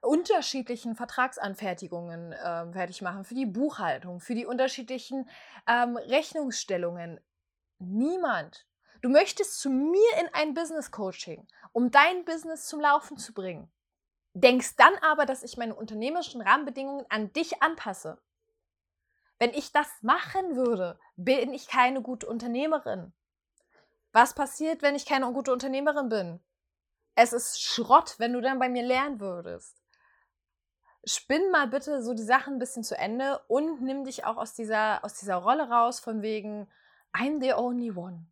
unterschiedlichen 0.00 0.96
Vertragsanfertigungen 0.96 2.32
äh, 2.32 2.72
fertig 2.72 3.02
machen, 3.02 3.24
für 3.24 3.34
die 3.34 3.46
Buchhaltung, 3.46 4.20
für 4.20 4.34
die 4.34 4.46
unterschiedlichen 4.46 5.28
ähm, 5.68 5.96
Rechnungsstellungen. 5.96 7.20
Niemand. 7.78 8.66
Du 9.00 9.08
möchtest 9.08 9.60
zu 9.60 9.70
mir 9.70 10.10
in 10.20 10.28
ein 10.32 10.54
Business 10.54 10.90
Coaching, 10.90 11.46
um 11.72 11.90
dein 11.90 12.24
Business 12.24 12.66
zum 12.66 12.80
Laufen 12.80 13.16
zu 13.16 13.32
bringen. 13.32 13.70
Denkst 14.38 14.76
dann 14.76 14.94
aber, 14.96 15.26
dass 15.26 15.42
ich 15.42 15.56
meine 15.56 15.74
unternehmerischen 15.74 16.40
Rahmenbedingungen 16.40 17.06
an 17.08 17.32
dich 17.32 17.62
anpasse. 17.62 18.18
Wenn 19.38 19.50
ich 19.50 19.72
das 19.72 19.88
machen 20.02 20.56
würde, 20.56 20.98
bin 21.16 21.52
ich 21.52 21.68
keine 21.68 22.02
gute 22.02 22.26
Unternehmerin. 22.26 23.12
Was 24.12 24.34
passiert, 24.34 24.82
wenn 24.82 24.94
ich 24.94 25.06
keine 25.06 25.32
gute 25.32 25.52
Unternehmerin 25.52 26.08
bin? 26.08 26.40
Es 27.14 27.32
ist 27.32 27.62
Schrott, 27.62 28.16
wenn 28.18 28.32
du 28.32 28.40
dann 28.40 28.58
bei 28.58 28.68
mir 28.68 28.82
lernen 28.82 29.20
würdest 29.20 29.82
spinn 31.06 31.50
mal 31.50 31.68
bitte 31.68 32.02
so 32.02 32.12
die 32.12 32.22
Sachen 32.22 32.54
ein 32.54 32.58
bisschen 32.58 32.82
zu 32.82 32.98
Ende 32.98 33.40
und 33.46 33.80
nimm 33.80 34.04
dich 34.04 34.24
auch 34.24 34.36
aus 34.36 34.54
dieser, 34.54 35.04
aus 35.04 35.14
dieser 35.14 35.36
Rolle 35.36 35.68
raus, 35.68 36.00
von 36.00 36.20
wegen, 36.20 36.68
I'm 37.12 37.40
the 37.40 37.54
only 37.54 37.92
one. 37.92 38.26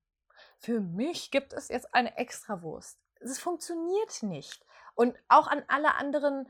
Für 0.58 0.80
mich 0.80 1.30
gibt 1.30 1.52
es 1.52 1.68
jetzt 1.68 1.94
eine 1.94 2.16
Extrawurst. 2.16 2.99
Es 3.20 3.38
funktioniert 3.38 4.23
nicht. 4.23 4.66
Und 4.94 5.16
auch 5.28 5.46
an 5.46 5.62
alle 5.68 5.94
anderen 5.96 6.46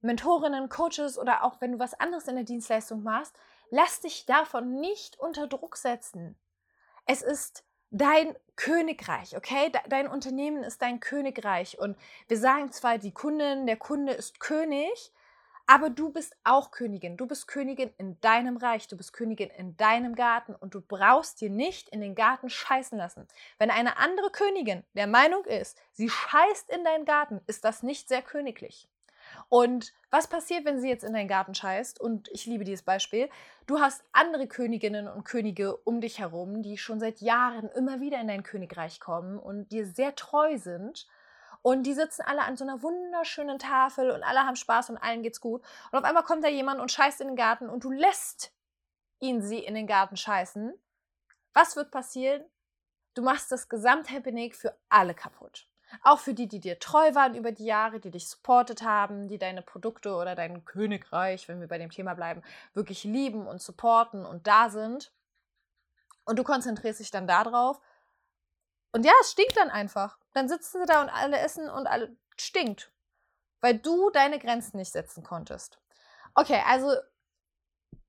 Mentorinnen, 0.00 0.68
Coaches 0.68 1.18
oder 1.18 1.44
auch 1.44 1.60
wenn 1.60 1.72
du 1.72 1.78
was 1.78 1.94
anderes 1.94 2.28
in 2.28 2.36
der 2.36 2.44
Dienstleistung 2.44 3.02
machst, 3.02 3.34
lass 3.70 4.00
dich 4.00 4.26
davon 4.26 4.80
nicht 4.80 5.18
unter 5.18 5.46
Druck 5.46 5.76
setzen. 5.76 6.36
Es 7.06 7.22
ist 7.22 7.64
dein 7.90 8.36
Königreich, 8.56 9.36
okay? 9.36 9.70
Dein 9.88 10.08
Unternehmen 10.08 10.62
ist 10.62 10.82
dein 10.82 11.00
Königreich. 11.00 11.78
Und 11.78 11.96
wir 12.28 12.38
sagen 12.38 12.72
zwar, 12.72 12.98
die 12.98 13.12
Kundin, 13.12 13.66
der 13.66 13.76
Kunde 13.76 14.12
ist 14.12 14.40
König, 14.40 15.12
aber 15.66 15.88
du 15.88 16.10
bist 16.10 16.36
auch 16.44 16.70
Königin. 16.70 17.16
Du 17.16 17.26
bist 17.26 17.48
Königin 17.48 17.90
in 17.96 18.20
deinem 18.20 18.56
Reich. 18.56 18.86
Du 18.88 18.96
bist 18.96 19.12
Königin 19.12 19.50
in 19.50 19.76
deinem 19.76 20.14
Garten. 20.14 20.54
Und 20.54 20.74
du 20.74 20.80
brauchst 20.80 21.40
dir 21.40 21.50
nicht 21.50 21.88
in 21.88 22.00
den 22.00 22.14
Garten 22.14 22.50
scheißen 22.50 22.98
lassen. 22.98 23.26
Wenn 23.58 23.70
eine 23.70 23.96
andere 23.96 24.30
Königin 24.30 24.84
der 24.94 25.06
Meinung 25.06 25.44
ist, 25.44 25.80
sie 25.92 26.10
scheißt 26.10 26.70
in 26.70 26.84
deinen 26.84 27.06
Garten, 27.06 27.40
ist 27.46 27.64
das 27.64 27.82
nicht 27.82 28.08
sehr 28.08 28.22
königlich. 28.22 28.88
Und 29.48 29.94
was 30.10 30.26
passiert, 30.26 30.66
wenn 30.66 30.80
sie 30.80 30.88
jetzt 30.88 31.02
in 31.02 31.14
deinen 31.14 31.28
Garten 31.28 31.54
scheißt? 31.54 31.98
Und 32.00 32.28
ich 32.28 32.44
liebe 32.44 32.64
dieses 32.64 32.82
Beispiel. 32.82 33.30
Du 33.66 33.80
hast 33.80 34.04
andere 34.12 34.46
Königinnen 34.46 35.08
und 35.08 35.24
Könige 35.24 35.76
um 35.78 36.02
dich 36.02 36.18
herum, 36.18 36.62
die 36.62 36.76
schon 36.76 37.00
seit 37.00 37.20
Jahren 37.20 37.70
immer 37.70 38.00
wieder 38.00 38.20
in 38.20 38.28
dein 38.28 38.42
Königreich 38.42 39.00
kommen 39.00 39.38
und 39.38 39.72
dir 39.72 39.86
sehr 39.86 40.14
treu 40.14 40.58
sind 40.58 41.06
und 41.64 41.84
die 41.84 41.94
sitzen 41.94 42.20
alle 42.20 42.42
an 42.42 42.58
so 42.58 42.64
einer 42.64 42.82
wunderschönen 42.82 43.58
Tafel 43.58 44.10
und 44.10 44.22
alle 44.22 44.40
haben 44.40 44.54
Spaß 44.54 44.90
und 44.90 44.98
allen 44.98 45.22
geht's 45.22 45.40
gut. 45.40 45.62
Und 45.90 45.98
auf 45.98 46.04
einmal 46.04 46.22
kommt 46.22 46.44
da 46.44 46.48
jemand 46.48 46.78
und 46.78 46.92
scheißt 46.92 47.22
in 47.22 47.28
den 47.28 47.36
Garten 47.36 47.70
und 47.70 47.84
du 47.84 47.90
lässt 47.90 48.52
ihn 49.18 49.40
sie 49.40 49.60
in 49.60 49.74
den 49.74 49.86
Garten 49.86 50.18
scheißen. 50.18 50.74
Was 51.54 51.74
wird 51.74 51.90
passieren? 51.90 52.44
Du 53.14 53.22
machst 53.22 53.50
das 53.50 53.70
Gesamthappening 53.70 54.52
für 54.52 54.76
alle 54.90 55.14
kaputt. 55.14 55.66
Auch 56.02 56.18
für 56.18 56.34
die, 56.34 56.48
die 56.48 56.60
dir 56.60 56.78
treu 56.78 57.14
waren 57.14 57.34
über 57.34 57.50
die 57.50 57.64
Jahre, 57.64 57.98
die 57.98 58.10
dich 58.10 58.28
supportet 58.28 58.82
haben, 58.82 59.26
die 59.26 59.38
deine 59.38 59.62
Produkte 59.62 60.16
oder 60.16 60.34
dein 60.34 60.66
Königreich, 60.66 61.48
wenn 61.48 61.60
wir 61.60 61.68
bei 61.68 61.78
dem 61.78 61.90
Thema 61.90 62.12
bleiben, 62.12 62.42
wirklich 62.74 63.04
lieben 63.04 63.46
und 63.46 63.62
supporten 63.62 64.26
und 64.26 64.46
da 64.46 64.68
sind. 64.68 65.14
Und 66.26 66.38
du 66.38 66.44
konzentrierst 66.44 67.00
dich 67.00 67.10
dann 67.10 67.26
darauf. 67.26 67.80
Und 68.94 69.04
ja, 69.04 69.12
es 69.20 69.32
stinkt 69.32 69.56
dann 69.56 69.70
einfach. 69.70 70.18
Dann 70.34 70.48
sitzen 70.48 70.80
sie 70.80 70.86
da 70.86 71.02
und 71.02 71.08
alle 71.08 71.38
essen 71.40 71.68
und 71.68 71.88
alle 71.88 72.16
stinkt. 72.36 72.92
Weil 73.60 73.76
du 73.76 74.10
deine 74.10 74.38
Grenzen 74.38 74.76
nicht 74.76 74.92
setzen 74.92 75.24
konntest. 75.24 75.80
Okay, 76.36 76.62
also 76.64 76.94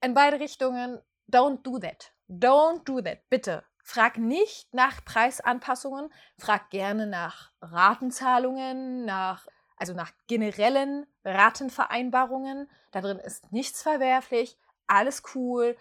in 0.01 0.13
beide 0.13 0.39
Richtungen, 0.39 1.01
don't 1.27 1.63
do 1.63 1.79
that. 1.79 2.13
Don't 2.29 2.83
do 2.83 3.01
that. 3.01 3.27
Bitte. 3.29 3.63
Frag 3.83 4.19
nicht 4.19 4.71
nach 4.75 5.03
Preisanpassungen, 5.03 6.13
frag 6.37 6.69
gerne 6.69 7.07
nach 7.07 7.51
Ratenzahlungen, 7.61 9.05
nach 9.05 9.47
also 9.77 9.93
nach 9.93 10.11
generellen 10.27 11.07
Rattenvereinbarungen. 11.23 12.69
Da 12.91 13.01
drin 13.01 13.17
ist 13.17 13.51
nichts 13.51 13.81
verwerflich, 13.81 14.57
alles 14.85 15.23
cool. 15.33 15.75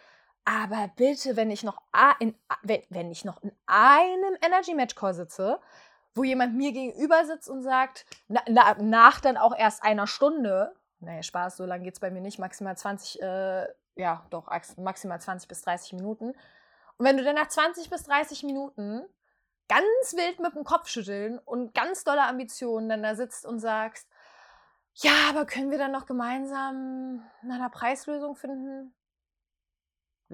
Aber 0.44 0.90
bitte, 0.96 1.36
wenn 1.36 1.50
ich 1.50 1.62
noch, 1.62 1.80
in, 2.18 2.34
wenn, 2.62 3.10
ich 3.10 3.24
noch 3.24 3.42
in 3.42 3.52
einem 3.66 4.36
Energy 4.42 4.74
Match 4.74 4.94
Call 4.94 5.14
sitze, 5.14 5.58
wo 6.14 6.22
jemand 6.22 6.54
mir 6.54 6.72
gegenüber 6.72 7.24
sitzt 7.24 7.48
und 7.48 7.62
sagt, 7.62 8.04
na, 8.28 8.42
na, 8.48 8.74
nach 8.80 9.20
dann 9.20 9.36
auch 9.36 9.56
erst 9.56 9.82
einer 9.82 10.06
Stunde, 10.06 10.74
naja, 11.00 11.22
Spaß, 11.22 11.56
so 11.56 11.64
lange 11.64 11.84
geht 11.84 11.94
es 11.94 12.00
bei 12.00 12.10
mir 12.10 12.20
nicht, 12.20 12.38
maximal 12.38 12.76
20, 12.76 13.22
äh, 13.22 13.66
ja, 13.96 14.26
doch, 14.30 14.48
maximal 14.76 15.20
20 15.20 15.48
bis 15.48 15.62
30 15.62 15.94
Minuten. 15.94 16.34
Und 16.96 17.06
wenn 17.06 17.16
du 17.16 17.24
dann 17.24 17.34
nach 17.34 17.48
20 17.48 17.90
bis 17.90 18.04
30 18.04 18.42
Minuten 18.44 19.02
ganz 19.68 20.14
wild 20.14 20.40
mit 20.40 20.54
dem 20.54 20.64
Kopf 20.64 20.88
schütteln 20.88 21.38
und 21.38 21.74
ganz 21.74 22.04
dolle 22.04 22.22
Ambitionen 22.22 22.88
dann 22.88 23.02
da 23.02 23.14
sitzt 23.14 23.46
und 23.46 23.60
sagst, 23.60 24.08
ja, 24.96 25.12
aber 25.30 25.46
können 25.46 25.70
wir 25.70 25.78
dann 25.78 25.90
noch 25.90 26.06
gemeinsam 26.06 27.24
nach 27.42 27.56
einer 27.56 27.70
Preislösung 27.70 28.36
finden? 28.36 28.94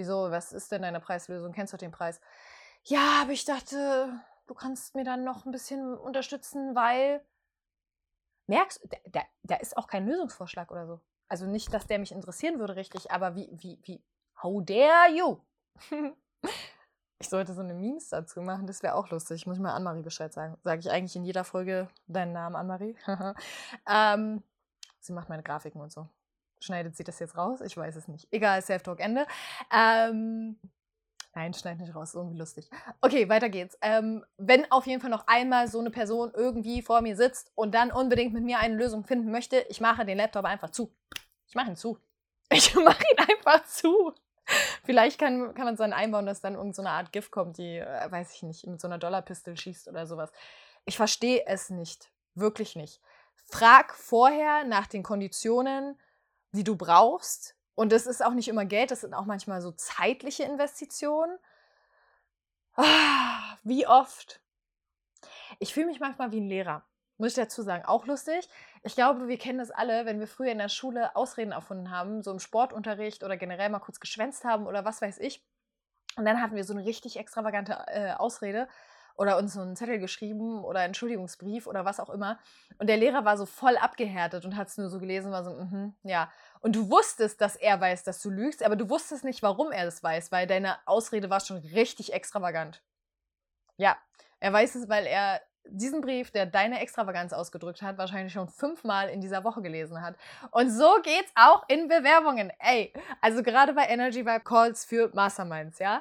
Wieso? 0.01 0.31
Was 0.31 0.55
ist 0.55 0.73
denn 0.73 0.81
deine 0.81 0.99
Preislösung? 0.99 1.53
Kennst 1.53 1.75
du 1.75 1.77
den 1.77 1.91
Preis? 1.91 2.23
Ja, 2.85 3.21
aber 3.21 3.33
ich 3.33 3.45
dachte, 3.45 4.19
du 4.47 4.55
kannst 4.55 4.95
mir 4.95 5.05
dann 5.05 5.25
noch 5.25 5.45
ein 5.45 5.53
bisschen 5.53 5.95
unterstützen, 5.95 6.75
weil 6.75 7.23
merkst, 8.47 8.81
da, 8.89 8.97
da, 9.05 9.21
da 9.43 9.57
ist 9.57 9.77
auch 9.77 9.89
kein 9.89 10.07
Lösungsvorschlag 10.07 10.71
oder 10.71 10.87
so. 10.87 11.01
Also 11.29 11.45
nicht, 11.45 11.75
dass 11.75 11.87
der 11.87 11.99
mich 11.99 12.13
interessieren 12.13 12.59
würde, 12.59 12.77
richtig, 12.77 13.11
aber 13.11 13.35
wie, 13.35 13.51
wie, 13.53 13.79
wie, 13.83 14.03
how 14.43 14.65
dare 14.65 15.11
you? 15.15 15.39
ich 17.19 17.29
sollte 17.29 17.53
so 17.53 17.61
eine 17.61 17.75
Memes 17.75 18.09
dazu 18.09 18.41
machen, 18.41 18.67
das 18.67 18.83
wäre 18.83 18.95
auch 18.95 19.11
lustig. 19.11 19.47
Muss 19.47 19.59
ich 19.59 19.63
mal 19.63 19.75
Anne-Marie 19.75 20.01
Bescheid 20.01 20.33
sagen. 20.33 20.57
Sage 20.63 20.81
ich 20.81 20.91
eigentlich 20.91 21.15
in 21.15 21.27
jeder 21.27 21.45
Folge 21.45 21.89
deinen 22.07 22.33
Namen, 22.33 22.57
Anne-Marie? 22.57 22.97
ähm, 23.87 24.43
sie 24.99 25.13
macht 25.13 25.29
meine 25.29 25.43
Grafiken 25.43 25.83
und 25.83 25.93
so. 25.93 26.09
Schneidet 26.61 26.97
sie 26.97 27.05
das 27.05 27.19
jetzt 27.19 27.37
raus? 27.37 27.61
Ich 27.63 27.77
weiß 27.77 27.97
es 27.97 28.07
nicht. 28.07 28.29
Egal, 28.31 28.61
Self-Talk 28.63 29.01
Ende. 29.01 29.27
Ähm, 29.75 30.59
nein, 31.35 31.55
schneid 31.55 31.79
nicht 31.79 31.95
raus, 31.95 32.15
irgendwie 32.15 32.39
lustig. 32.39 32.69
Okay, 33.01 33.29
weiter 33.29 33.49
geht's. 33.49 33.79
Ähm, 33.81 34.25
wenn 34.37 34.71
auf 34.71 34.87
jeden 34.87 35.01
Fall 35.01 35.11
noch 35.11 35.27
einmal 35.27 35.69
so 35.69 35.81
eine 35.81 35.91
Person 35.91 36.31
irgendwie 36.35 36.83
vor 36.83 37.01
mir 37.01 37.17
sitzt 37.17 37.51
und 37.55 37.75
dann 37.75 37.91
unbedingt 37.91 38.35
mit 38.35 38.45
mir 38.45 38.59
eine 38.59 38.75
Lösung 38.75 39.05
finden 39.05 39.31
möchte, 39.31 39.65
ich 39.71 39.81
mache 39.81 40.05
den 40.05 40.19
Laptop 40.19 40.45
einfach 40.45 40.71
zu. 40.71 40.95
Ich 41.49 41.55
mache 41.55 41.71
ihn 41.71 41.77
zu. 41.77 41.99
Ich 42.53 42.75
mache 42.75 43.05
ihn 43.13 43.19
einfach 43.29 43.65
zu. 43.67 44.13
Vielleicht 44.85 45.21
kann, 45.21 45.55
kann 45.55 45.65
man 45.65 45.77
so 45.77 45.85
einen 45.85 45.93
einbauen, 45.93 46.27
dass 46.27 46.41
dann 46.41 46.55
irgendeine 46.55 46.89
so 46.89 46.93
Art 46.93 47.13
Gift 47.13 47.31
kommt, 47.31 47.59
die, 47.59 47.79
äh, 47.79 48.11
weiß 48.11 48.35
ich 48.35 48.43
nicht, 48.43 48.67
mit 48.67 48.81
so 48.81 48.89
einer 48.89 48.99
Dollarpistole 48.99 49.57
schießt 49.57 49.87
oder 49.87 50.07
sowas. 50.07 50.33
Ich 50.85 50.97
verstehe 50.97 51.45
es 51.47 51.71
nicht. 51.71 52.11
Wirklich 52.35 52.75
nicht. 52.75 53.01
Frag 53.47 53.95
vorher 53.95 54.65
nach 54.65 54.87
den 54.87 55.03
Konditionen, 55.03 55.97
die 56.53 56.65
du 56.65 56.77
brauchst. 56.77 57.57
Und 57.75 57.93
das 57.93 58.07
ist 58.07 58.25
auch 58.25 58.35
nicht 58.35 58.49
immer 58.49 58.65
Geld, 58.65 58.91
das 58.91 59.01
sind 59.01 59.15
auch 59.15 59.25
manchmal 59.25 59.63
so 59.63 59.73
zeitliche 59.73 60.43
Investitionen. 60.43 61.39
Ah, 62.77 63.57
wie 63.63 63.87
oft? 63.87 64.41
Ich 65.59 65.75
fühle 65.75 65.87
mich 65.87 66.01
manchmal 66.01 66.33
wie 66.33 66.41
ein 66.41 66.49
Lehrer, 66.49 66.85
muss 67.19 67.31
ich 67.31 67.35
dazu 67.35 67.63
sagen. 67.63 67.85
Auch 67.85 68.07
lustig. 68.07 68.49
Ich 68.83 68.95
glaube, 68.95 69.29
wir 69.29 69.39
kennen 69.39 69.59
das 69.59 69.71
alle, 69.71 70.07
wenn 70.07 70.21
wir 70.21 70.27
früher 70.27 70.53
in 70.53 70.59
der 70.59 70.69
Schule 70.69 71.17
Ausreden 71.17 71.53
erfunden 71.53 71.91
haben, 71.91 72.23
so 72.23 72.31
im 72.31 72.39
Sportunterricht 72.39 73.23
oder 73.23 73.37
generell 73.37 73.71
mal 73.71 73.81
kurz 73.81 74.01
geschwänzt 74.01 74.45
haben 74.45 74.67
oder 74.67 74.85
was 74.85 75.03
weiß 75.03 75.19
ich. 75.19 75.45
Und 76.17 76.25
dann 76.25 76.41
hatten 76.41 76.57
wir 76.57 76.65
so 76.65 76.75
eine 76.75 76.85
richtig 76.85 77.19
extravagante 77.19 77.85
äh, 77.87 78.13
Ausrede 78.15 78.69
oder 79.21 79.37
uns 79.37 79.53
so 79.53 79.61
einen 79.61 79.77
Zettel 79.77 79.99
geschrieben 79.99 80.65
oder 80.65 80.79
einen 80.79 80.89
Entschuldigungsbrief 80.89 81.67
oder 81.67 81.85
was 81.85 82.01
auch 82.01 82.09
immer. 82.09 82.39
Und 82.79 82.89
der 82.89 82.97
Lehrer 82.97 83.27
war 83.27 83.37
so 83.37 83.45
voll 83.45 83.77
abgehärtet 83.77 84.47
und 84.47 84.57
hat 84.57 84.69
es 84.69 84.79
nur 84.79 84.89
so 84.89 84.99
gelesen, 84.99 85.31
war 85.31 85.45
so, 85.45 85.51
mhm, 85.51 85.93
ja. 86.05 86.33
Und 86.61 86.75
du 86.75 86.91
wusstest, 86.91 87.39
dass 87.39 87.55
er 87.55 87.79
weiß, 87.79 88.03
dass 88.03 88.23
du 88.23 88.31
lügst, 88.31 88.63
aber 88.63 88.77
du 88.77 88.89
wusstest 88.89 89.23
nicht, 89.23 89.43
warum 89.43 89.73
er 89.73 89.85
das 89.85 90.03
weiß, 90.03 90.33
weil 90.33 90.47
deine 90.47 90.79
Ausrede 90.87 91.29
war 91.29 91.41
schon 91.41 91.59
richtig 91.59 92.15
extravagant. 92.15 92.83
Ja, 93.77 93.99
er 94.39 94.55
weiß 94.55 94.77
es, 94.77 94.89
weil 94.89 95.05
er 95.05 95.43
diesen 95.67 96.01
Brief, 96.01 96.31
der 96.31 96.47
deine 96.47 96.81
Extravaganz 96.81 97.35
ausgedrückt 97.35 97.83
hat, 97.83 97.99
wahrscheinlich 97.99 98.33
schon 98.33 98.49
fünfmal 98.49 99.11
in 99.11 99.21
dieser 99.21 99.45
Woche 99.45 99.61
gelesen 99.61 100.01
hat. 100.01 100.17
Und 100.51 100.71
so 100.71 100.97
geht's 101.03 101.31
auch 101.35 101.65
in 101.69 101.89
Bewerbungen. 101.89 102.51
Ey, 102.59 102.95
also 103.21 103.43
gerade 103.43 103.75
bei 103.75 103.85
Energy 103.85 104.25
Vibe 104.25 104.45
Calls 104.45 104.87
für 104.87 105.11
Masterminds, 105.13 105.79
ja 105.79 106.01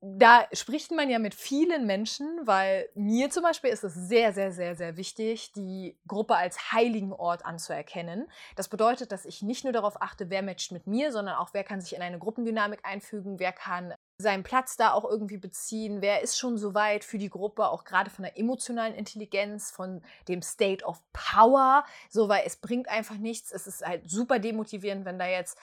da 0.00 0.46
spricht 0.52 0.92
man 0.92 1.10
ja 1.10 1.18
mit 1.18 1.34
vielen 1.34 1.84
Menschen, 1.84 2.26
weil 2.44 2.88
mir 2.94 3.30
zum 3.30 3.42
Beispiel 3.42 3.70
ist 3.70 3.82
es 3.82 3.94
sehr, 3.94 4.32
sehr, 4.32 4.52
sehr, 4.52 4.76
sehr 4.76 4.96
wichtig, 4.96 5.52
die 5.52 5.98
Gruppe 6.06 6.36
als 6.36 6.72
heiligen 6.72 7.12
Ort 7.12 7.44
anzuerkennen. 7.44 8.30
Das 8.54 8.68
bedeutet, 8.68 9.10
dass 9.10 9.24
ich 9.24 9.42
nicht 9.42 9.64
nur 9.64 9.72
darauf 9.72 10.00
achte, 10.00 10.30
wer 10.30 10.42
matcht 10.42 10.70
mit 10.70 10.86
mir, 10.86 11.10
sondern 11.10 11.34
auch, 11.34 11.50
wer 11.52 11.64
kann 11.64 11.80
sich 11.80 11.96
in 11.96 12.02
eine 12.02 12.20
Gruppendynamik 12.20 12.80
einfügen, 12.84 13.40
wer 13.40 13.52
kann 13.52 13.92
seinen 14.20 14.44
Platz 14.44 14.76
da 14.76 14.92
auch 14.92 15.04
irgendwie 15.04 15.36
beziehen, 15.36 16.00
wer 16.00 16.22
ist 16.22 16.38
schon 16.38 16.58
so 16.58 16.74
weit 16.74 17.04
für 17.04 17.18
die 17.18 17.30
Gruppe, 17.30 17.68
auch 17.68 17.84
gerade 17.84 18.10
von 18.10 18.24
der 18.24 18.38
emotionalen 18.38 18.94
Intelligenz, 18.94 19.70
von 19.70 20.02
dem 20.28 20.42
State 20.42 20.84
of 20.84 21.00
Power, 21.12 21.84
so 22.08 22.28
weil 22.28 22.42
es 22.44 22.56
bringt 22.56 22.88
einfach 22.88 23.16
nichts. 23.16 23.52
Es 23.52 23.66
ist 23.66 23.84
halt 23.84 24.08
super 24.08 24.38
demotivierend, 24.38 25.04
wenn 25.04 25.18
da 25.18 25.26
jetzt 25.26 25.58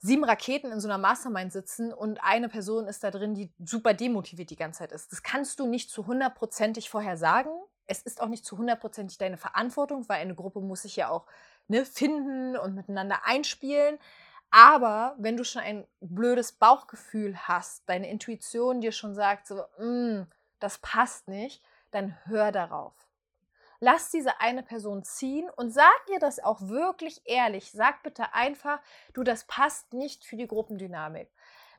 sieben 0.00 0.24
Raketen 0.24 0.72
in 0.72 0.80
so 0.80 0.88
einer 0.88 0.98
Mastermind 0.98 1.52
sitzen 1.52 1.92
und 1.92 2.22
eine 2.22 2.48
Person 2.48 2.86
ist 2.86 3.04
da 3.04 3.10
drin, 3.10 3.34
die 3.34 3.52
super 3.64 3.94
demotiviert 3.94 4.50
die 4.50 4.56
ganze 4.56 4.78
Zeit 4.80 4.92
ist. 4.92 5.12
Das 5.12 5.22
kannst 5.22 5.60
du 5.60 5.66
nicht 5.66 5.90
zu 5.90 6.06
hundertprozentig 6.06 6.88
vorher 6.88 7.16
sagen. 7.16 7.50
Es 7.86 8.02
ist 8.02 8.20
auch 8.20 8.28
nicht 8.28 8.44
zu 8.44 8.56
hundertprozentig 8.56 9.18
deine 9.18 9.36
Verantwortung, 9.36 10.08
weil 10.08 10.20
eine 10.20 10.34
Gruppe 10.34 10.60
muss 10.60 10.82
sich 10.82 10.96
ja 10.96 11.10
auch 11.10 11.26
ne, 11.68 11.84
finden 11.84 12.56
und 12.56 12.74
miteinander 12.74 13.20
einspielen. 13.24 13.98
Aber 14.50 15.14
wenn 15.18 15.36
du 15.36 15.44
schon 15.44 15.62
ein 15.62 15.86
blödes 16.00 16.52
Bauchgefühl 16.52 17.36
hast, 17.36 17.88
deine 17.88 18.10
Intuition 18.10 18.80
dir 18.80 18.92
schon 18.92 19.14
sagt, 19.14 19.46
so, 19.46 19.62
mm, 19.78 20.22
das 20.60 20.78
passt 20.78 21.28
nicht, 21.28 21.62
dann 21.90 22.16
hör 22.24 22.52
darauf 22.52 22.94
lass 23.80 24.10
diese 24.10 24.40
eine 24.40 24.62
Person 24.62 25.02
ziehen 25.02 25.50
und 25.56 25.70
sag 25.72 25.98
ihr 26.12 26.20
das 26.20 26.38
auch 26.38 26.60
wirklich 26.62 27.22
ehrlich. 27.24 27.72
Sag 27.72 28.02
bitte 28.02 28.34
einfach, 28.34 28.80
du, 29.14 29.22
das 29.22 29.44
passt 29.44 29.92
nicht 29.92 30.24
für 30.24 30.36
die 30.36 30.46
Gruppendynamik. 30.46 31.30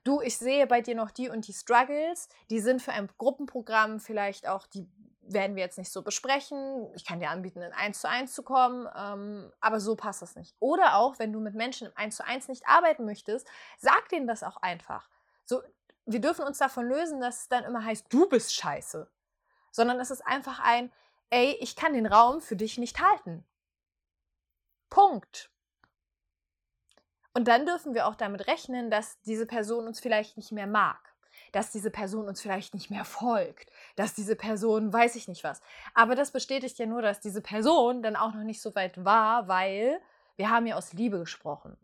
Du, 0.04 0.20
ich 0.20 0.38
sehe 0.38 0.66
bei 0.66 0.82
dir 0.82 0.96
noch 0.96 1.12
die 1.12 1.30
und 1.30 1.48
die 1.48 1.54
Struggles, 1.54 2.28
die 2.50 2.60
sind 2.60 2.82
für 2.82 2.92
ein 2.92 3.08
Gruppenprogramm 3.20 4.00
vielleicht 4.00 4.48
auch, 4.48 4.66
die 4.66 4.90
werden 5.22 5.56
wir 5.56 5.64
jetzt 5.64 5.78
nicht 5.78 5.92
so 5.92 6.02
besprechen. 6.02 6.90
Ich 6.96 7.06
kann 7.06 7.20
dir 7.20 7.30
anbieten, 7.30 7.62
in 7.62 7.72
1 7.72 8.02
zu 8.02 8.10
1 8.10 8.34
zu 8.34 8.42
kommen, 8.42 8.88
ähm, 8.98 9.52
aber 9.62 9.80
so 9.80 9.96
passt 9.96 10.24
das 10.24 10.36
nicht. 10.36 10.56
Oder 10.60 10.96
auch, 10.96 11.20
wenn 11.20 11.32
du 11.32 11.40
mit 11.40 11.54
Menschen 11.54 11.88
im 11.88 11.94
1 11.96 12.16
zu 12.16 12.26
1 12.26 12.48
nicht 12.48 12.68
arbeiten 12.68 13.06
möchtest, 13.06 13.48
sag 13.78 14.10
denen 14.10 14.28
das 14.28 14.44
auch 14.44 14.58
einfach. 14.58 15.08
So, 15.46 15.62
wir 16.06 16.20
dürfen 16.20 16.46
uns 16.46 16.58
davon 16.58 16.88
lösen, 16.88 17.22
dass 17.22 17.42
es 17.42 17.50
dann 17.50 17.64
immer 17.64 17.86
heißt, 17.86 18.08
du 18.10 18.28
bist 18.28 18.56
scheiße. 18.56 19.08
Sondern 19.72 20.00
es 20.00 20.12
ist 20.12 20.26
einfach 20.26 20.60
ein, 20.60 20.92
ey, 21.32 21.58
ich 21.60 21.76
kann 21.76 21.94
den 21.94 22.06
Raum 22.06 22.42
für 22.42 22.56
dich 22.56 22.78
nicht 22.78 23.02
halten. 23.02 23.44
Punkt. 24.90 25.50
Und 27.34 27.48
dann 27.48 27.66
dürfen 27.66 27.94
wir 27.94 28.08
auch 28.08 28.16
damit 28.16 28.48
rechnen, 28.48 28.92
dass 28.92 29.20
diese 29.22 29.46
Person 29.46 29.88
uns 29.88 30.02
vielleicht 30.02 30.36
nicht 30.36 30.52
mehr 30.52 30.68
mag, 30.68 31.16
dass 31.54 31.72
diese 31.72 31.90
Person 31.90 32.28
uns 32.28 32.42
vielleicht 32.42 32.74
nicht 32.74 32.92
mehr 32.92 33.06
folgt, 33.06 33.72
dass 33.96 34.14
diese 34.14 34.36
Person 34.36 34.92
weiß 34.92 35.16
ich 35.16 35.30
nicht 35.30 35.44
was. 35.44 35.62
Aber 35.94 36.16
das 36.16 36.32
bestätigt 36.32 36.78
ja 36.78 36.86
nur, 36.86 37.02
dass 37.02 37.22
diese 37.22 37.42
Person 37.42 38.04
dann 38.04 38.18
auch 38.18 38.34
noch 38.34 38.44
nicht 38.44 38.62
so 38.62 38.76
weit 38.76 39.04
war, 39.06 39.48
weil 39.48 40.02
wir 40.36 40.50
haben 40.50 40.66
ja 40.66 40.76
aus 40.76 40.92
Liebe 40.92 41.20
gesprochen. 41.20 41.78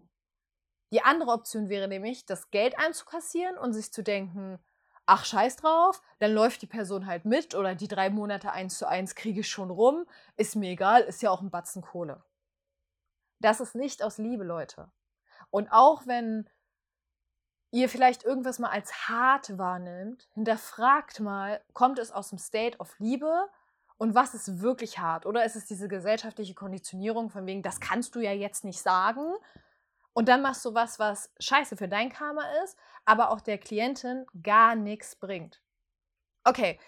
Die 0.91 1.01
andere 1.01 1.31
Option 1.31 1.69
wäre 1.69 1.87
nämlich, 1.87 2.25
das 2.25 2.49
Geld 2.49 2.77
einzukassieren 2.77 3.57
und 3.57 3.73
sich 3.73 3.91
zu 3.91 4.03
denken, 4.03 4.59
ach 5.07 5.25
scheiß 5.25 5.55
drauf, 5.55 6.01
dann 6.19 6.33
läuft 6.33 6.61
die 6.61 6.67
Person 6.67 7.07
halt 7.07 7.25
mit 7.25 7.55
oder 7.55 7.73
die 7.73 7.87
drei 7.87 8.09
Monate 8.09 8.51
eins 8.51 8.77
zu 8.77 8.87
eins 8.87 9.15
kriege 9.15 9.39
ich 9.39 9.49
schon 9.49 9.71
rum, 9.71 10.05
ist 10.35 10.55
mir 10.55 10.69
egal, 10.69 11.01
ist 11.01 11.21
ja 11.21 11.31
auch 11.31 11.41
ein 11.41 11.49
Batzen 11.49 11.81
Kohle. 11.81 12.23
Das 13.39 13.59
ist 13.59 13.73
nicht 13.73 14.03
aus 14.03 14.17
Liebe, 14.17 14.43
Leute. 14.43 14.91
Und 15.49 15.71
auch 15.71 16.05
wenn 16.05 16.49
ihr 17.71 17.89
vielleicht 17.89 18.23
irgendwas 18.23 18.59
mal 18.59 18.69
als 18.69 19.07
hart 19.07 19.57
wahrnimmt, 19.57 20.27
hinterfragt 20.33 21.19
mal, 21.19 21.61
kommt 21.73 21.99
es 21.99 22.11
aus 22.11 22.29
dem 22.29 22.37
State 22.37 22.77
of 22.79 22.97
Liebe 22.99 23.49
und 23.97 24.13
was 24.13 24.33
ist 24.33 24.61
wirklich 24.61 24.99
hart? 24.99 25.25
Oder 25.25 25.45
ist 25.45 25.55
es 25.55 25.65
diese 25.65 25.87
gesellschaftliche 25.87 26.53
Konditionierung 26.53 27.29
von 27.29 27.45
wegen, 27.45 27.63
das 27.63 27.79
kannst 27.79 28.15
du 28.15 28.19
ja 28.19 28.31
jetzt 28.31 28.63
nicht 28.63 28.81
sagen, 28.81 29.33
und 30.17 30.27
dann 30.27 30.41
machst 30.41 30.65
du 30.65 30.73
was, 30.73 30.97
was 30.97 31.31
scheiße 31.39 31.77
für 31.77 31.87
dein 31.87 32.09
Karma 32.09 32.41
ist, 32.63 32.75
aber 33.05 33.29
auch 33.29 33.39
der 33.39 33.59
Klientin 33.59 34.25
gar 34.41 34.73
nichts 34.73 35.15
bringt. 35.15 35.61
Okay, 36.43 36.79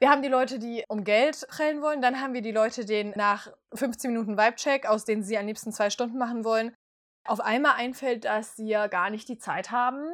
wir 0.00 0.10
haben 0.10 0.20
die 0.20 0.28
Leute, 0.28 0.58
die 0.58 0.84
um 0.88 1.02
Geld 1.02 1.46
prellen 1.48 1.80
wollen. 1.80 2.02
Dann 2.02 2.20
haben 2.20 2.34
wir 2.34 2.42
die 2.42 2.52
Leute, 2.52 2.84
die 2.84 3.04
nach 3.16 3.50
15 3.72 4.12
Minuten 4.12 4.36
Vibe-Check, 4.36 4.84
aus 4.84 5.06
denen 5.06 5.22
sie 5.22 5.38
am 5.38 5.46
liebsten 5.46 5.72
zwei 5.72 5.88
Stunden 5.88 6.18
machen 6.18 6.44
wollen, 6.44 6.76
auf 7.24 7.40
einmal 7.40 7.76
einfällt, 7.76 8.26
dass 8.26 8.54
sie 8.54 8.68
ja 8.68 8.86
gar 8.88 9.08
nicht 9.08 9.30
die 9.30 9.38
Zeit 9.38 9.70
haben, 9.70 10.04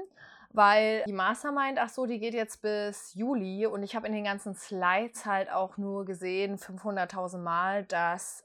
weil 0.51 1.03
die 1.09 1.13
Mastermind, 1.13 1.77
ach 1.81 1.89
so, 1.89 2.07
die 2.07 2.21
geht 2.21 2.35
jetzt 2.35 2.63
bis 2.63 3.15
Juli 3.15 3.67
und 3.67 3.83
ich 3.83 3.97
habe 3.97 4.07
in 4.07 4.13
den 4.13 4.23
ganzen 4.23 4.55
Slides 4.55 5.27
halt 5.27 5.51
auch 5.51 5.77
nur 5.77 6.05
gesehen, 6.05 6.57
500.000 6.57 7.39
Mal, 7.39 7.83
dass 7.83 8.45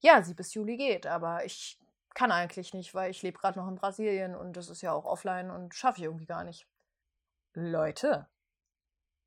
ja, 0.00 0.22
sie 0.22 0.34
bis 0.34 0.52
Juli 0.52 0.76
geht, 0.76 1.06
aber 1.06 1.46
ich 1.46 1.78
kann 2.16 2.32
eigentlich 2.32 2.72
nicht, 2.72 2.94
weil 2.94 3.10
ich 3.10 3.22
lebe 3.22 3.38
gerade 3.38 3.58
noch 3.58 3.68
in 3.68 3.76
Brasilien 3.76 4.34
und 4.34 4.56
das 4.56 4.70
ist 4.70 4.80
ja 4.80 4.90
auch 4.90 5.04
offline 5.04 5.50
und 5.50 5.74
schaffe 5.74 5.98
ich 5.98 6.04
irgendwie 6.04 6.24
gar 6.24 6.44
nicht. 6.44 6.66
Leute, 7.52 8.26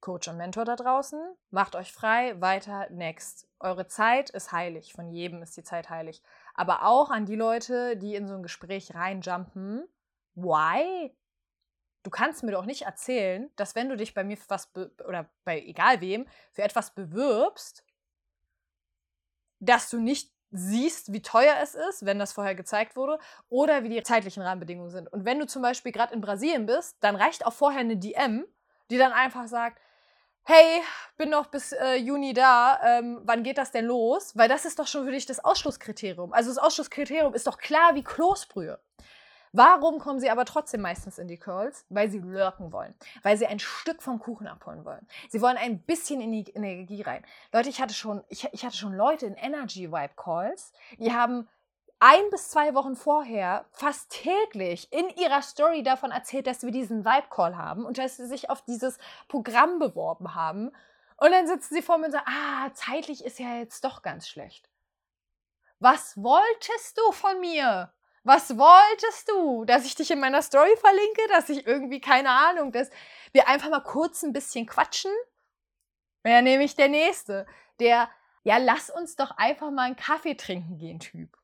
Coach 0.02 0.28
und 0.28 0.38
Mentor 0.38 0.66
da 0.66 0.76
draußen, 0.76 1.22
macht 1.52 1.76
euch 1.76 1.94
frei, 1.94 2.42
weiter, 2.42 2.90
next. 2.90 3.48
Eure 3.60 3.86
Zeit 3.88 4.32
ist 4.32 4.52
heilig, 4.52 4.92
von 4.94 5.12
jedem 5.12 5.44
ist 5.44 5.56
die 5.56 5.64
Zeit 5.64 5.92
heilig. 5.92 6.24
Aber 6.56 6.84
auch 6.84 7.12
an 7.12 7.28
die 7.28 7.36
Leute, 7.36 7.96
die 7.96 8.16
in 8.16 8.28
so 8.28 8.34
ein 8.34 8.44
Gespräch 8.44 8.96
reinjumpen. 8.96 9.88
Why? 10.34 11.16
Du 12.02 12.10
kannst 12.10 12.42
mir 12.42 12.54
doch 12.54 12.66
nicht 12.66 12.84
erzählen, 12.84 13.52
dass 13.56 13.76
wenn 13.76 13.90
du 13.90 13.98
dich 13.98 14.16
bei 14.16 14.24
mir 14.24 14.38
für 14.38 14.50
was 14.50 14.72
oder 14.76 15.30
bei 15.44 15.62
egal 15.62 16.02
wem 16.02 16.28
für 16.54 16.64
etwas 16.64 16.96
bewirbst, 16.96 17.84
dass 19.60 19.92
du 19.92 20.00
nicht 20.00 20.34
siehst, 20.52 21.14
wie 21.14 21.22
teuer 21.22 21.56
es 21.62 21.76
ist, 21.76 22.06
wenn 22.06 22.20
das 22.20 22.34
vorher 22.34 22.56
gezeigt 22.56 22.96
wurde, 22.96 23.20
oder 23.50 23.84
wie 23.84 23.90
die 23.90 24.04
zeitlichen 24.04 24.42
Rahmenbedingungen 24.42 24.90
sind. 24.90 25.12
Und 25.12 25.26
wenn 25.26 25.40
du 25.40 25.46
zum 25.46 25.62
Beispiel 25.62 25.92
gerade 25.92 26.14
in 26.14 26.22
Brasilien 26.22 26.66
bist, 26.66 26.98
dann 27.02 27.16
reicht 27.16 27.46
auch 27.46 27.54
vorher 27.54 27.82
eine 27.82 27.98
DM, 27.98 28.46
die 28.90 28.98
dann 28.98 29.12
einfach 29.12 29.48
sagt, 29.48 29.80
hey, 30.44 30.82
bin 31.18 31.30
noch 31.30 31.48
bis 31.48 31.74
äh, 31.74 31.96
Juni 31.96 32.34
da, 32.34 32.80
ähm, 32.84 33.22
wann 33.24 33.44
geht 33.44 33.58
das 33.60 33.72
denn 33.72 33.86
los? 33.86 34.36
Weil 34.36 34.50
das 34.50 34.66
ist 34.66 34.80
doch 34.80 34.88
schon 34.88 35.06
für 35.06 35.12
dich 35.12 35.28
das 35.28 35.44
Ausschlusskriterium. 35.44 36.34
Also 36.34 36.50
das 36.50 36.58
Ausschlusskriterium 36.58 37.34
ist 37.36 37.46
doch 37.46 37.58
klar 37.58 37.94
wie 37.94 38.04
Kloßbrühe. 38.04 38.80
Warum 39.52 40.00
kommen 40.00 40.20
sie 40.20 40.30
aber 40.30 40.46
trotzdem 40.46 40.82
meistens 40.82 41.18
in 41.18 41.28
die 41.28 41.38
Curls? 41.38 41.86
Weil 41.90 42.10
sie 42.10 42.20
lurken 42.20 42.72
wollen. 42.72 42.94
Weil 43.24 43.38
sie 43.38 43.48
ein 43.48 43.60
Stück 43.60 44.04
vom 44.04 44.20
Kuchen 44.20 44.48
abholen 44.48 44.86
wollen. 44.86 45.08
Sie 45.30 45.42
wollen 45.42 45.58
ein 45.58 45.82
bisschen 45.82 46.22
in 46.22 46.32
die 46.32 46.52
Energie 46.52 47.02
rein. 47.02 47.26
Leute, 47.52 47.70
ich 47.70 47.82
hatte 47.82 47.94
schon, 47.94 48.24
ich, 48.30 48.48
ich 48.52 48.64
hatte 48.64 48.78
schon 48.78 48.94
Leute 48.94 49.26
in 49.26 49.36
Energy 49.36 49.92
Vibe 49.92 50.14
Calls, 50.16 50.72
die 50.98 51.14
haben 51.14 51.48
ein 52.00 52.30
bis 52.32 52.50
zwei 52.50 52.76
Wochen 52.76 52.96
vorher 52.96 53.66
fast 53.72 54.10
täglich 54.12 54.92
in 54.94 55.10
ihrer 55.10 55.42
Story 55.42 55.84
davon 55.84 56.12
erzählt, 56.12 56.48
dass 56.48 56.64
wir 56.64 56.72
diesen 56.72 57.04
Vibe 57.04 57.28
Call 57.30 57.58
haben 57.58 57.86
und 57.86 57.98
dass 57.98 58.18
sie 58.18 58.28
sich 58.28 58.50
auf 58.50 58.62
dieses 58.62 58.98
Programm 59.28 59.80
beworben 59.80 60.34
haben. 60.34 60.72
Und 61.18 61.32
dann 61.32 61.48
sitzen 61.48 61.76
sie 61.76 61.82
vor 61.82 61.98
mir 61.98 62.06
und 62.06 62.12
sagen, 62.14 62.28
ah, 62.28 62.70
zeitlich 62.74 63.26
ist 63.26 63.40
ja 63.40 63.58
jetzt 63.58 63.84
doch 63.84 64.02
ganz 64.02 64.30
schlecht. 64.30 64.70
Was 65.80 66.16
wolltest 66.18 66.98
du 66.98 67.12
von 67.12 67.40
mir? 67.42 67.92
Was 68.24 68.58
wolltest 68.58 69.30
du? 69.30 69.66
Dass 69.66 69.86
ich 69.86 69.96
dich 69.96 70.12
in 70.12 70.20
meiner 70.20 70.42
Story 70.42 70.76
verlinke? 70.78 71.22
Dass 71.30 71.50
ich 71.50 71.66
irgendwie, 71.66 72.02
keine 72.02 72.30
Ahnung, 72.30 72.72
dass 72.72 72.90
wir 73.32 73.48
einfach 73.48 73.70
mal 73.70 73.84
kurz 73.84 74.24
ein 74.24 74.34
bisschen 74.34 74.66
quatschen? 74.66 75.12
Wäre 76.24 76.42
nämlich 76.42 76.76
der 76.76 76.90
Nächste. 76.90 77.46
Der, 77.80 78.10
ja, 78.44 78.58
lass 78.58 78.90
uns 78.90 79.16
doch 79.16 79.32
einfach 79.32 79.72
mal 79.72 79.84
einen 79.84 79.96
Kaffee 79.96 80.36
trinken 80.36 80.78
gehen, 80.78 81.00
Typ. 81.00 81.38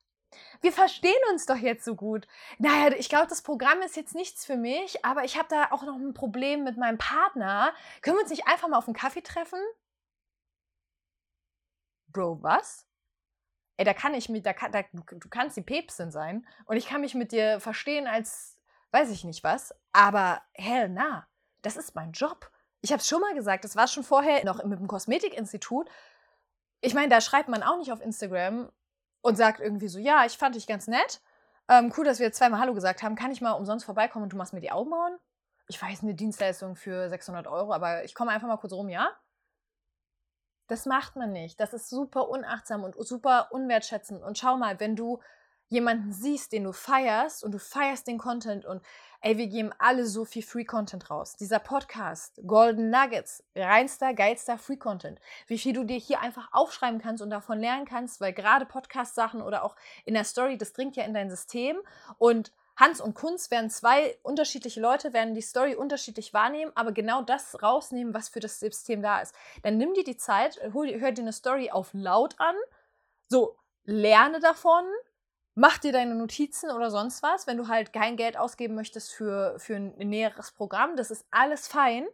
Wir 0.61 0.73
verstehen 0.73 1.13
uns 1.31 1.45
doch 1.45 1.55
jetzt 1.55 1.85
so 1.85 1.95
gut. 1.95 2.27
Naja, 2.57 2.93
ich 2.97 3.07
glaube, 3.07 3.27
das 3.27 3.41
Programm 3.41 3.81
ist 3.81 3.95
jetzt 3.95 4.15
nichts 4.15 4.45
für 4.45 4.57
mich, 4.57 5.05
aber 5.05 5.23
ich 5.23 5.37
habe 5.37 5.47
da 5.49 5.71
auch 5.71 5.83
noch 5.83 5.95
ein 5.95 6.13
Problem 6.13 6.63
mit 6.63 6.77
meinem 6.77 6.97
Partner. 6.97 7.73
Können 8.01 8.17
wir 8.17 8.21
uns 8.21 8.31
nicht 8.31 8.47
einfach 8.47 8.67
mal 8.67 8.77
auf 8.77 8.87
einen 8.87 8.95
Kaffee 8.95 9.21
treffen? 9.21 9.59
Bro, 12.07 12.39
was? 12.41 12.85
Ey, 13.77 13.85
da 13.85 13.93
kann 13.93 14.13
ich 14.13 14.29
mit, 14.29 14.45
da 14.45 14.53
kann, 14.53 14.71
da, 14.71 14.83
du 14.93 15.29
kannst 15.29 15.57
die 15.57 15.61
Päpstin 15.61 16.11
sein 16.11 16.47
und 16.65 16.77
ich 16.77 16.87
kann 16.87 17.01
mich 17.01 17.15
mit 17.15 17.31
dir 17.31 17.59
verstehen 17.59 18.07
als, 18.07 18.57
weiß 18.91 19.11
ich 19.11 19.23
nicht 19.23 19.43
was, 19.43 19.73
aber 19.91 20.41
hell 20.53 20.89
na, 20.89 21.27
das 21.61 21.77
ist 21.77 21.95
mein 21.95 22.11
Job. 22.11 22.51
Ich 22.81 22.91
habe 22.91 23.01
es 23.01 23.07
schon 23.07 23.21
mal 23.21 23.33
gesagt, 23.33 23.63
das 23.63 23.75
war 23.75 23.87
schon 23.87 24.03
vorher 24.03 24.45
noch 24.45 24.63
mit 24.63 24.79
dem 24.79 24.87
Kosmetikinstitut. 24.87 25.89
Ich 26.81 26.93
meine, 26.93 27.09
da 27.09 27.19
schreibt 27.19 27.49
man 27.49 27.63
auch 27.63 27.77
nicht 27.77 27.91
auf 27.91 28.01
Instagram 28.01 28.71
und 29.21 29.35
sagt 29.35 29.59
irgendwie 29.59 29.87
so, 29.87 29.97
ja, 29.97 30.25
ich 30.25 30.37
fand 30.37 30.55
dich 30.55 30.67
ganz 30.67 30.87
nett. 30.87 31.21
Ähm, 31.67 31.91
cool, 31.97 32.05
dass 32.05 32.19
wir 32.19 32.27
jetzt 32.27 32.37
zweimal 32.37 32.59
Hallo 32.59 32.75
gesagt 32.75 33.01
haben. 33.01 33.15
Kann 33.15 33.31
ich 33.31 33.41
mal 33.41 33.53
umsonst 33.53 33.85
vorbeikommen 33.85 34.23
und 34.23 34.33
du 34.33 34.37
machst 34.37 34.53
mir 34.53 34.59
die 34.59 34.71
Augenbrauen? 34.71 35.17
Ich 35.67 35.81
weiß, 35.81 36.03
eine 36.03 36.13
Dienstleistung 36.13 36.75
für 36.75 37.09
600 37.09 37.47
Euro, 37.47 37.73
aber 37.73 38.03
ich 38.03 38.13
komme 38.13 38.31
einfach 38.31 38.47
mal 38.47 38.57
kurz 38.57 38.73
rum, 38.73 38.87
ja? 38.89 39.09
Das 40.67 40.85
macht 40.85 41.15
man 41.15 41.31
nicht. 41.31 41.59
Das 41.59 41.73
ist 41.73 41.89
super 41.89 42.29
unachtsam 42.29 42.83
und 42.83 42.95
super 43.05 43.49
unwertschätzend. 43.51 44.23
Und 44.23 44.37
schau 44.37 44.57
mal, 44.57 44.79
wenn 44.79 44.95
du 44.95 45.19
jemanden 45.69 46.11
siehst, 46.11 46.51
den 46.51 46.63
du 46.63 46.71
feierst 46.71 47.43
und 47.43 47.51
du 47.51 47.59
feierst 47.59 48.07
den 48.07 48.17
Content 48.17 48.65
und 48.65 48.83
ey, 49.21 49.37
wir 49.37 49.47
geben 49.47 49.71
alle 49.79 50.05
so 50.05 50.23
viel 50.23 50.43
Free 50.43 50.63
Content 50.63 51.09
raus. 51.09 51.35
Dieser 51.35 51.59
Podcast, 51.59 52.39
Golden 52.45 52.91
Nuggets, 52.91 53.43
reinster, 53.55 54.13
geilster 54.13 54.59
Free 54.59 54.77
Content. 54.77 55.19
Wie 55.47 55.57
viel 55.57 55.73
du 55.73 55.83
dir 55.83 55.97
hier 55.97 56.21
einfach 56.21 56.49
aufschreiben 56.51 57.01
kannst 57.01 57.23
und 57.23 57.31
davon 57.31 57.59
lernen 57.59 57.85
kannst, 57.85 58.21
weil 58.21 58.33
gerade 58.33 58.65
Podcast-Sachen 58.65 59.41
oder 59.41 59.63
auch 59.63 59.75
in 60.05 60.13
der 60.13 60.23
Story, 60.23 60.57
das 60.57 60.73
dringt 60.73 60.95
ja 60.95 61.03
in 61.03 61.13
dein 61.13 61.31
System 61.31 61.77
und 62.19 62.51
Hans 62.75 62.99
und 62.99 63.13
Kunz 63.13 63.51
werden 63.51 63.69
zwei 63.69 64.17
unterschiedliche 64.21 64.81
Leute, 64.81 65.13
werden 65.13 65.33
die 65.33 65.41
Story 65.41 65.75
unterschiedlich 65.75 66.33
wahrnehmen, 66.33 66.71
aber 66.75 66.91
genau 66.91 67.21
das 67.21 67.61
rausnehmen, 67.61 68.13
was 68.13 68.29
für 68.29 68.41
das 68.41 68.59
System 68.59 69.01
da 69.01 69.21
ist. 69.21 69.33
Dann 69.63 69.77
nimm 69.77 69.93
dir 69.93 70.03
die 70.03 70.17
Zeit, 70.17 70.59
hol, 70.73 70.99
hör 70.99 71.11
dir 71.11 71.21
eine 71.21 71.33
Story 71.33 71.71
auf 71.71 71.89
laut 71.93 72.35
an, 72.37 72.55
so 73.27 73.57
lerne 73.85 74.39
davon, 74.39 74.83
mach 75.53 75.77
dir 75.77 75.93
deine 75.93 76.15
Notizen 76.15 76.69
oder 76.69 76.91
sonst 76.91 77.23
was, 77.23 77.47
wenn 77.47 77.57
du 77.57 77.69
halt 77.69 77.93
kein 77.93 78.17
Geld 78.17 78.35
ausgeben 78.37 78.75
möchtest 78.75 79.13
für, 79.13 79.57
für 79.57 79.75
ein 79.75 79.95
näheres 79.97 80.51
Programm, 80.51 80.97
das 80.97 81.11
ist 81.11 81.25
alles 81.31 81.67
fein. 81.67 82.05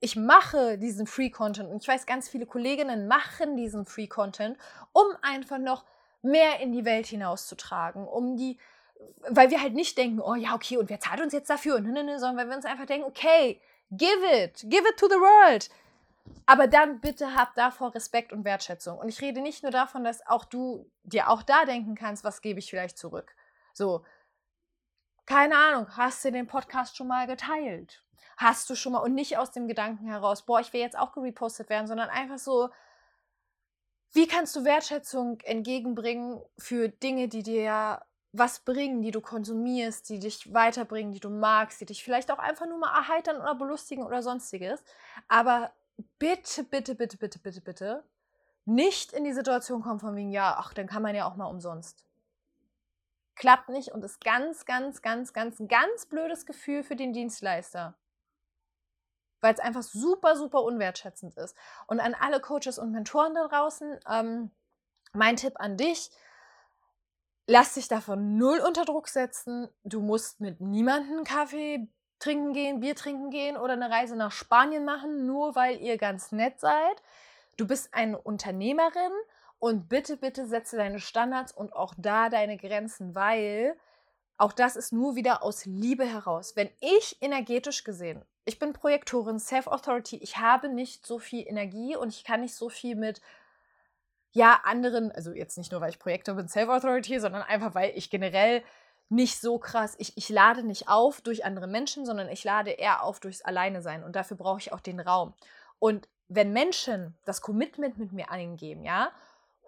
Ich 0.00 0.16
mache 0.16 0.78
diesen 0.78 1.06
Free 1.06 1.28
Content 1.28 1.70
und 1.70 1.82
ich 1.82 1.88
weiß, 1.88 2.06
ganz 2.06 2.28
viele 2.28 2.46
Kolleginnen 2.46 3.08
machen 3.08 3.56
diesen 3.56 3.84
Free 3.84 4.06
Content, 4.06 4.56
um 4.92 5.06
einfach 5.22 5.58
noch 5.58 5.84
mehr 6.22 6.60
in 6.60 6.72
die 6.72 6.84
Welt 6.84 7.06
hinauszutragen, 7.06 8.06
um 8.06 8.36
die 8.36 8.58
weil 9.28 9.50
wir 9.50 9.60
halt 9.60 9.74
nicht 9.74 9.96
denken, 9.98 10.20
oh 10.20 10.34
ja, 10.34 10.54
okay, 10.54 10.76
und 10.76 10.90
wer 10.90 11.00
zahlt 11.00 11.20
uns 11.20 11.32
jetzt 11.32 11.50
dafür? 11.50 11.76
Und 11.76 11.84
ne, 11.84 11.92
ne, 11.92 12.04
ne, 12.04 12.18
sondern 12.18 12.38
weil 12.38 12.48
wir 12.48 12.56
uns 12.56 12.64
einfach 12.64 12.86
denken, 12.86 13.06
okay, 13.06 13.60
give 13.90 14.24
it, 14.32 14.64
give 14.64 14.88
it 14.88 14.96
to 14.96 15.08
the 15.08 15.14
world. 15.14 15.68
Aber 16.46 16.66
dann 16.66 17.00
bitte 17.00 17.34
hab 17.34 17.54
davor 17.54 17.94
Respekt 17.94 18.32
und 18.32 18.44
Wertschätzung. 18.44 18.98
Und 18.98 19.08
ich 19.08 19.20
rede 19.20 19.40
nicht 19.40 19.62
nur 19.62 19.72
davon, 19.72 20.04
dass 20.04 20.26
auch 20.26 20.44
du 20.44 20.90
dir 21.04 21.30
auch 21.30 21.42
da 21.42 21.64
denken 21.64 21.94
kannst, 21.94 22.24
was 22.24 22.42
gebe 22.42 22.58
ich 22.58 22.70
vielleicht 22.70 22.98
zurück. 22.98 23.34
So, 23.72 24.04
keine 25.26 25.56
Ahnung, 25.56 25.86
hast 25.96 26.24
du 26.24 26.32
den 26.32 26.46
Podcast 26.46 26.96
schon 26.96 27.08
mal 27.08 27.26
geteilt? 27.26 28.02
Hast 28.36 28.70
du 28.70 28.74
schon 28.74 28.92
mal, 28.92 29.00
und 29.00 29.14
nicht 29.14 29.36
aus 29.36 29.50
dem 29.50 29.68
Gedanken 29.68 30.06
heraus, 30.06 30.46
boah, 30.46 30.60
ich 30.60 30.72
will 30.72 30.80
jetzt 30.80 30.98
auch 30.98 31.12
gerepostet 31.12 31.68
werden, 31.68 31.86
sondern 31.86 32.08
einfach 32.08 32.38
so, 32.38 32.70
wie 34.12 34.26
kannst 34.26 34.56
du 34.56 34.64
Wertschätzung 34.64 35.40
entgegenbringen 35.40 36.40
für 36.56 36.88
Dinge, 36.88 37.28
die 37.28 37.42
dir 37.42 37.62
ja 37.62 38.04
was 38.32 38.60
bringen, 38.60 39.02
die 39.02 39.10
du 39.10 39.20
konsumierst, 39.20 40.08
die 40.08 40.18
dich 40.18 40.52
weiterbringen, 40.52 41.12
die 41.12 41.20
du 41.20 41.30
magst, 41.30 41.80
die 41.80 41.86
dich 41.86 42.04
vielleicht 42.04 42.30
auch 42.30 42.38
einfach 42.38 42.66
nur 42.66 42.78
mal 42.78 42.94
erheitern 42.94 43.40
oder 43.40 43.54
belustigen 43.54 44.04
oder 44.04 44.22
sonstiges. 44.22 44.82
Aber 45.28 45.72
bitte, 46.18 46.64
bitte, 46.64 46.94
bitte, 46.94 47.16
bitte, 47.16 47.38
bitte, 47.38 47.60
bitte 47.60 48.04
nicht 48.68 49.14
in 49.14 49.24
die 49.24 49.32
Situation 49.32 49.82
kommen 49.82 49.98
von 49.98 50.14
wegen, 50.14 50.30
ja, 50.30 50.56
ach, 50.58 50.74
dann 50.74 50.86
kann 50.86 51.02
man 51.02 51.14
ja 51.14 51.26
auch 51.26 51.36
mal 51.36 51.46
umsonst. 51.46 52.04
Klappt 53.34 53.70
nicht 53.70 53.92
und 53.92 54.04
ist 54.04 54.20
ganz, 54.20 54.66
ganz, 54.66 55.00
ganz, 55.00 55.32
ganz, 55.32 55.58
ein 55.58 55.68
ganz 55.68 56.04
blödes 56.04 56.44
Gefühl 56.44 56.82
für 56.82 56.94
den 56.94 57.14
Dienstleister. 57.14 57.96
Weil 59.40 59.54
es 59.54 59.60
einfach 59.60 59.82
super, 59.82 60.36
super 60.36 60.62
unwertschätzend 60.62 61.34
ist. 61.38 61.56
Und 61.86 61.98
an 62.00 62.14
alle 62.14 62.40
Coaches 62.40 62.78
und 62.78 62.92
Mentoren 62.92 63.34
da 63.34 63.48
draußen, 63.48 64.00
ähm, 64.06 64.50
mein 65.14 65.36
Tipp 65.36 65.54
an 65.56 65.78
dich, 65.78 66.10
lass 67.48 67.74
dich 67.74 67.88
davon 67.88 68.36
null 68.36 68.60
unter 68.60 68.84
Druck 68.84 69.08
setzen. 69.08 69.68
Du 69.82 70.00
musst 70.00 70.40
mit 70.40 70.60
niemandem 70.60 71.24
Kaffee 71.24 71.88
trinken 72.20 72.52
gehen, 72.52 72.80
Bier 72.80 72.94
trinken 72.94 73.30
gehen 73.30 73.56
oder 73.56 73.72
eine 73.72 73.90
Reise 73.90 74.16
nach 74.16 74.32
Spanien 74.32 74.84
machen, 74.84 75.26
nur 75.26 75.56
weil 75.56 75.80
ihr 75.80 75.96
ganz 75.96 76.30
nett 76.30 76.60
seid. 76.60 77.02
Du 77.56 77.66
bist 77.66 77.94
eine 77.94 78.18
Unternehmerin 78.20 79.12
und 79.58 79.88
bitte, 79.88 80.16
bitte 80.16 80.46
setze 80.46 80.76
deine 80.76 81.00
Standards 81.00 81.52
und 81.52 81.72
auch 81.72 81.94
da 81.96 82.28
deine 82.28 82.58
Grenzen, 82.58 83.14
weil 83.14 83.76
auch 84.36 84.52
das 84.52 84.76
ist 84.76 84.92
nur 84.92 85.16
wieder 85.16 85.42
aus 85.42 85.64
Liebe 85.64 86.04
heraus. 86.04 86.54
Wenn 86.54 86.70
ich 86.80 87.16
energetisch 87.20 87.82
gesehen, 87.82 88.24
ich 88.44 88.58
bin 88.58 88.72
Projektorin, 88.72 89.38
Self-Authority, 89.38 90.16
ich 90.18 90.36
habe 90.36 90.68
nicht 90.68 91.06
so 91.06 91.18
viel 91.18 91.46
Energie 91.48 91.96
und 91.96 92.10
ich 92.10 92.24
kann 92.24 92.42
nicht 92.42 92.54
so 92.54 92.68
viel 92.68 92.94
mit 92.94 93.20
ja, 94.32 94.60
anderen, 94.64 95.10
also 95.12 95.32
jetzt 95.32 95.58
nicht 95.58 95.72
nur, 95.72 95.80
weil 95.80 95.90
ich 95.90 95.98
Projektor 95.98 96.34
bin, 96.34 96.48
Self-Authority, 96.48 97.20
sondern 97.20 97.42
einfach, 97.42 97.74
weil 97.74 97.92
ich 97.94 98.10
generell 98.10 98.62
nicht 99.08 99.40
so 99.40 99.58
krass, 99.58 99.94
ich, 99.98 100.16
ich 100.16 100.28
lade 100.28 100.62
nicht 100.62 100.88
auf 100.88 101.20
durch 101.22 101.44
andere 101.44 101.66
Menschen, 101.66 102.04
sondern 102.04 102.28
ich 102.28 102.44
lade 102.44 102.70
eher 102.70 103.02
auf 103.02 103.20
durchs 103.20 103.42
Alleine 103.42 103.80
sein 103.80 104.04
und 104.04 104.14
dafür 104.16 104.36
brauche 104.36 104.58
ich 104.60 104.72
auch 104.72 104.80
den 104.80 105.00
Raum. 105.00 105.34
Und 105.78 106.08
wenn 106.28 106.52
Menschen 106.52 107.16
das 107.24 107.40
Commitment 107.40 107.98
mit 107.98 108.12
mir 108.12 108.30
eingeben, 108.30 108.84
ja, 108.84 109.10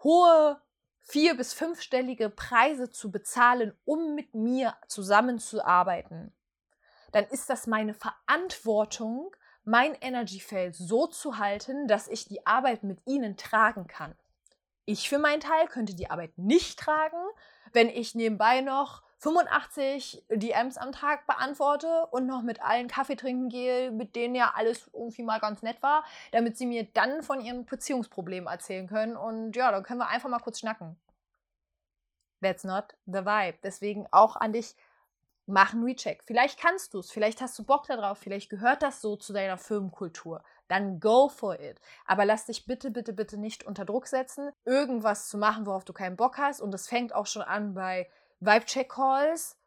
hohe 0.02 0.60
vier- 1.00 1.36
bis 1.36 1.54
fünfstellige 1.54 2.28
Preise 2.28 2.90
zu 2.90 3.10
bezahlen, 3.10 3.72
um 3.84 4.14
mit 4.14 4.34
mir 4.34 4.74
zusammenzuarbeiten, 4.86 6.34
dann 7.12 7.24
ist 7.24 7.48
das 7.48 7.66
meine 7.66 7.94
Verantwortung, 7.94 9.34
mein 9.64 9.94
Energiefeld 9.94 10.76
so 10.76 11.06
zu 11.06 11.38
halten, 11.38 11.88
dass 11.88 12.08
ich 12.08 12.26
die 12.26 12.46
Arbeit 12.46 12.82
mit 12.82 13.00
ihnen 13.06 13.36
tragen 13.36 13.86
kann. 13.86 14.14
Ich 14.84 15.08
für 15.08 15.18
meinen 15.18 15.40
Teil 15.40 15.66
könnte 15.68 15.94
die 15.94 16.10
Arbeit 16.10 16.36
nicht 16.36 16.78
tragen, 16.78 17.18
wenn 17.72 17.88
ich 17.88 18.14
nebenbei 18.14 18.60
noch 18.60 19.02
85 19.18 20.24
DMs 20.30 20.78
am 20.78 20.92
Tag 20.92 21.26
beantworte 21.26 22.06
und 22.10 22.26
noch 22.26 22.42
mit 22.42 22.62
allen 22.62 22.88
Kaffee 22.88 23.16
trinken 23.16 23.50
gehe, 23.50 23.90
mit 23.90 24.16
denen 24.16 24.34
ja 24.34 24.52
alles 24.56 24.88
irgendwie 24.94 25.22
mal 25.22 25.38
ganz 25.40 25.62
nett 25.62 25.82
war, 25.82 26.04
damit 26.32 26.56
sie 26.56 26.64
mir 26.64 26.84
dann 26.84 27.22
von 27.22 27.40
ihren 27.42 27.66
Beziehungsproblemen 27.66 28.48
erzählen 28.48 28.86
können. 28.86 29.16
Und 29.16 29.54
ja, 29.56 29.70
dann 29.70 29.82
können 29.82 30.00
wir 30.00 30.08
einfach 30.08 30.30
mal 30.30 30.38
kurz 30.38 30.60
schnacken. 30.60 30.96
That's 32.40 32.64
not 32.64 32.94
the 33.04 33.26
vibe. 33.26 33.58
Deswegen 33.62 34.06
auch 34.10 34.36
an 34.36 34.54
dich, 34.54 34.74
mach 35.44 35.74
einen 35.74 35.84
Recheck. 35.84 36.22
Vielleicht 36.24 36.58
kannst 36.58 36.94
du 36.94 37.00
es, 37.00 37.10
vielleicht 37.10 37.42
hast 37.42 37.58
du 37.58 37.64
Bock 37.64 37.86
darauf, 37.86 38.16
vielleicht 38.16 38.48
gehört 38.48 38.82
das 38.82 39.02
so 39.02 39.16
zu 39.16 39.34
deiner 39.34 39.58
Firmenkultur. 39.58 40.42
Dann 40.70 41.00
go 41.00 41.28
for 41.28 41.58
it. 41.58 41.80
Aber 42.06 42.24
lass 42.24 42.46
dich 42.46 42.64
bitte, 42.64 42.92
bitte, 42.92 43.12
bitte 43.12 43.36
nicht 43.36 43.64
unter 43.64 43.84
Druck 43.84 44.06
setzen, 44.06 44.52
irgendwas 44.64 45.28
zu 45.28 45.36
machen, 45.36 45.66
worauf 45.66 45.84
du 45.84 45.92
keinen 45.92 46.16
Bock 46.16 46.38
hast. 46.38 46.60
Und 46.60 46.70
das 46.70 46.86
fängt 46.86 47.12
auch 47.12 47.26
schon 47.26 47.42
an 47.42 47.74
bei 47.74 48.08
Vibe-Check-Calls. 48.38 49.58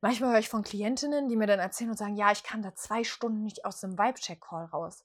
Manchmal 0.00 0.32
höre 0.32 0.40
ich 0.40 0.48
von 0.48 0.64
Klientinnen, 0.64 1.28
die 1.28 1.36
mir 1.36 1.46
dann 1.46 1.60
erzählen 1.60 1.90
und 1.90 1.96
sagen, 1.96 2.16
ja, 2.16 2.32
ich 2.32 2.42
kann 2.42 2.60
da 2.60 2.74
zwei 2.74 3.04
Stunden 3.04 3.44
nicht 3.44 3.64
aus 3.64 3.78
dem 3.78 3.96
Vibe-Check-Call 3.96 4.64
raus. 4.64 5.04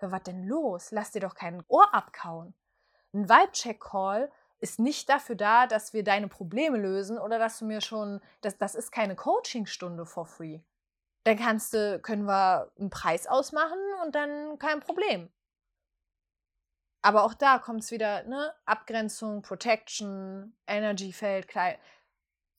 Ja, 0.00 0.12
was 0.12 0.22
denn 0.22 0.44
los? 0.44 0.92
Lass 0.92 1.10
dir 1.10 1.20
doch 1.20 1.34
kein 1.34 1.64
Ohr 1.66 1.92
abkauen. 1.92 2.54
Ein 3.12 3.28
Vibe-Check-Call 3.28 4.30
ist 4.60 4.78
nicht 4.78 5.08
dafür 5.08 5.34
da, 5.34 5.66
dass 5.66 5.94
wir 5.94 6.04
deine 6.04 6.28
Probleme 6.28 6.78
lösen 6.78 7.18
oder 7.18 7.40
dass 7.40 7.58
du 7.58 7.64
mir 7.64 7.80
schon, 7.80 8.20
das, 8.40 8.56
das 8.56 8.76
ist 8.76 8.92
keine 8.92 9.16
Coaching-Stunde 9.16 10.06
for 10.06 10.26
free. 10.26 10.60
Dann 11.26 11.36
kannst 11.36 11.74
du, 11.74 11.98
können 11.98 12.24
wir 12.26 12.70
einen 12.78 12.88
Preis 12.88 13.26
ausmachen 13.26 13.80
und 14.04 14.14
dann 14.14 14.60
kein 14.60 14.78
Problem. 14.78 15.28
Aber 17.02 17.24
auch 17.24 17.34
da 17.34 17.58
kommt 17.58 17.82
es 17.82 17.90
wieder, 17.90 18.22
ne? 18.22 18.54
Abgrenzung, 18.64 19.42
Protection, 19.42 20.56
Energy-Feld, 20.68 21.48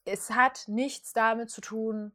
es 0.04 0.32
hat 0.32 0.68
nichts 0.68 1.14
damit 1.14 1.50
zu 1.50 1.62
tun, 1.62 2.12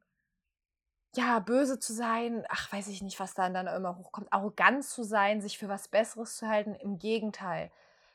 ja, 1.14 1.38
böse 1.38 1.78
zu 1.78 1.94
sein, 1.94 2.44
ach, 2.50 2.70
weiß 2.70 2.88
ich 2.88 3.00
nicht, 3.00 3.18
was 3.18 3.32
dann 3.32 3.54
dann 3.54 3.66
immer 3.66 3.96
hochkommt, 3.96 4.30
arrogant 4.30 4.84
zu 4.84 5.04
sein, 5.04 5.40
sich 5.40 5.56
für 5.56 5.70
was 5.70 5.88
Besseres 5.88 6.36
zu 6.36 6.48
halten. 6.48 6.74
Im 6.74 6.98
Gegenteil. 6.98 7.70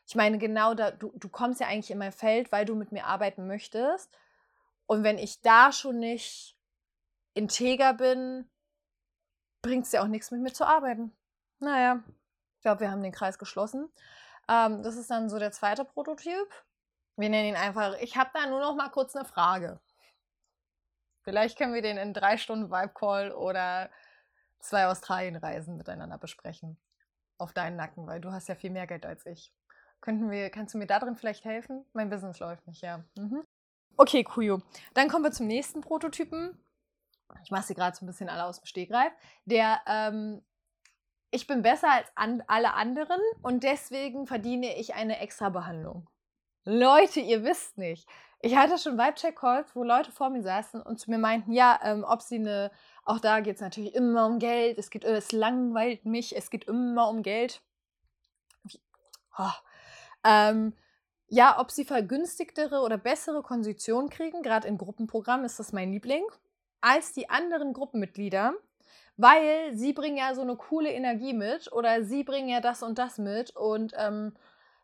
Ich 0.06 0.13
meine, 0.13 0.38
genau 0.38 0.76
da, 0.76 0.91
du, 0.91 1.12
du 1.15 1.30
kommst 1.30 1.60
ja 1.60 1.67
eigentlich 1.67 1.89
in 1.89 1.97
mein 1.97 2.12
Feld, 2.12 2.52
weil 2.52 2.65
du 2.65 2.76
mit 2.76 2.91
mir 2.91 3.06
arbeiten 3.06 3.47
möchtest. 3.47 4.15
Und 4.86 5.04
wenn 5.04 5.17
ich 5.17 5.41
da 5.41 5.71
schon 5.71 6.00
nicht 6.00 6.57
integer 7.38 7.93
bin, 7.93 8.50
bringt 9.62 9.86
es 9.86 9.91
ja 9.91 10.02
auch 10.02 10.08
nichts, 10.08 10.32
mit 10.32 10.41
mir 10.41 10.54
zu 10.54 10.65
arbeiten. 10.65 11.15
Naja, 11.60 12.04
ich 12.56 12.62
glaube, 12.62 12.82
wir 12.82 12.91
haben 12.91 13.04
den 13.04 13.12
Kreis 13.12 13.38
geschlossen. 13.38 13.89
Ähm, 14.50 14.84
das 14.84 14.95
ist 14.95 15.10
dann 15.10 15.30
so 15.30 15.39
der 15.39 15.52
zweite 15.52 15.86
Prototyp. 15.86 16.47
Wir 17.15 17.30
nennen 17.30 17.50
ihn 17.50 17.56
einfach, 17.56 17.97
ich 18.00 18.17
habe 18.17 18.30
da 18.34 18.47
nur 18.47 18.60
noch 18.60 18.76
mal 18.76 18.89
kurz 18.89 19.15
eine 19.15 19.26
Frage. 19.26 19.80
Vielleicht 21.21 21.58
können 21.58 21.73
wir 21.73 21.82
den 21.82 21.97
in 21.97 22.13
drei 22.13 22.38
Stunden 22.38 22.71
Vibe 22.71 22.93
Call 22.93 23.32
oder 23.32 23.89
zwei 24.60 24.88
Australienreisen 24.88 25.76
miteinander 25.76 26.17
besprechen. 26.17 26.78
Auf 27.38 27.54
deinen 27.54 27.76
Nacken, 27.76 28.08
weil 28.08 28.21
du 28.21 28.32
hast 28.32 28.47
ja 28.47 28.56
viel 28.56 28.71
mehr 28.71 28.88
Geld 28.88 29.06
als 29.06 29.26
ich. 29.26 29.54
Könnten 30.00 30.30
wir, 30.30 30.50
kannst 30.50 30.73
du 30.73 30.78
mir 30.78 30.88
da 30.88 31.00
drin 31.00 31.15
vielleicht 31.15 31.43
helfen? 31.43 31.86
Mein 31.93 32.10
Business 32.10 32.39
läuft 32.39 32.65
nicht, 32.67 32.82
ja. 32.82 33.04
Mhm. 33.17 33.43
Okay, 33.97 34.23
Kuyo. 34.23 34.62
Dann 34.93 35.10
kommen 35.10 35.23
wir 35.23 35.32
zum 35.32 35.47
nächsten 35.47 35.82
Prototypen. 35.82 36.58
Ich 37.43 37.52
mache 37.52 37.63
sie 37.63 37.76
gerade 37.76 37.95
so 37.95 38.06
ein 38.06 38.08
bisschen 38.08 38.30
alle 38.30 38.45
aus 38.45 38.60
dem 38.60 38.65
Stegreif. 38.65 39.12
Der, 39.45 39.80
ähm, 39.88 40.41
ich 41.32 41.47
bin 41.47 41.62
besser 41.62 41.91
als 41.91 42.08
an 42.15 42.43
alle 42.47 42.73
anderen 42.73 43.19
und 43.41 43.63
deswegen 43.63 44.28
verdiene 44.28 44.78
ich 44.78 44.95
eine 44.95 45.19
extra 45.19 45.50
Behandlung. 45.50 46.10
Leute, 46.63 47.19
ihr 47.19 47.43
wisst 47.43 47.78
nicht. 47.78 48.08
Ich 48.39 48.56
hatte 48.56 48.78
schon 48.78 48.97
Vibe-Check-Calls, 48.97 49.76
wo 49.76 49.84
Leute 49.84 50.12
vor 50.12 50.30
mir 50.30 50.43
saßen 50.43 50.82
und 50.82 51.00
zu 51.00 51.10
mir 51.10 51.17
meinten, 51.17 51.54
ja, 51.54 51.80
ähm, 51.84 52.04
ob 52.08 52.21
sie 52.21 52.36
eine, 52.36 52.71
auch 53.04 53.19
da 53.19 53.39
geht 53.39 53.56
es 53.56 53.62
natürlich 53.62 53.95
immer 53.95 54.28
um 54.28 54.38
Geld, 54.38 54.78
es, 54.78 54.89
geht, 54.89 55.04
es 55.04 55.32
langweilt 55.32 56.06
mich, 56.06 56.36
es 56.36 56.50
geht 56.50 56.65
immer 56.65 57.10
um 57.10 57.23
Geld. 57.23 57.62
Oh. 59.39 59.50
Ähm, 60.23 60.73
ja, 61.30 61.60
ob 61.60 61.71
sie 61.71 61.84
vergünstigtere 61.84 62.82
oder 62.82 62.97
bessere 62.97 63.41
Konditionen 63.41 64.10
kriegen, 64.10 64.43
gerade 64.43 64.67
in 64.67 64.78
Gruppenprogrammen 64.78 65.45
ist 65.45 65.60
das 65.60 65.73
mein 65.73 65.91
Liebling, 65.91 66.23
als 66.82 67.13
die 67.13 67.30
anderen 67.30 67.74
Gruppenmitglieder, 67.74 68.54
weil 69.18 69.76
sie 69.76 69.94
bringen 69.94 70.18
ja 70.18 70.36
so 70.36 70.42
eine 70.42 70.56
coole 70.56 70.92
Energie 70.92 71.34
mit 71.34 71.72
oder 71.72 72.04
sie 72.04 72.24
bringen 72.24 72.50
ja 72.50 72.62
das 72.62 72.84
und 72.84 72.98
das 72.98 73.18
mit 73.18 73.56
und 73.56 73.94
ähm, 73.98 74.34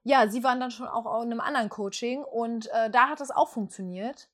ja, 0.04 0.28
sie 0.28 0.44
waren 0.44 0.60
dann 0.60 0.72
schon 0.72 0.88
auch 0.88 1.06
in 1.24 1.32
einem 1.32 1.40
anderen 1.40 1.70
Coaching 1.70 2.24
und 2.24 2.70
äh, 2.72 2.90
da 2.90 3.10
hat 3.10 3.22
das 3.22 3.32
auch 3.32 3.50
funktioniert. 3.50 4.30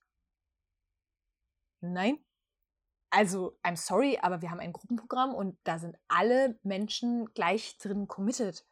Nein. 1.82 2.20
Also, 3.12 3.58
I'm 3.64 3.76
sorry, 3.76 4.20
aber 4.22 4.42
wir 4.42 4.52
haben 4.52 4.60
ein 4.60 4.74
Gruppenprogramm 4.74 5.34
und 5.34 5.58
da 5.64 5.80
sind 5.80 5.98
alle 6.08 6.60
Menschen 6.64 7.34
gleich 7.34 7.78
drin 7.80 8.08
committed. 8.08 8.66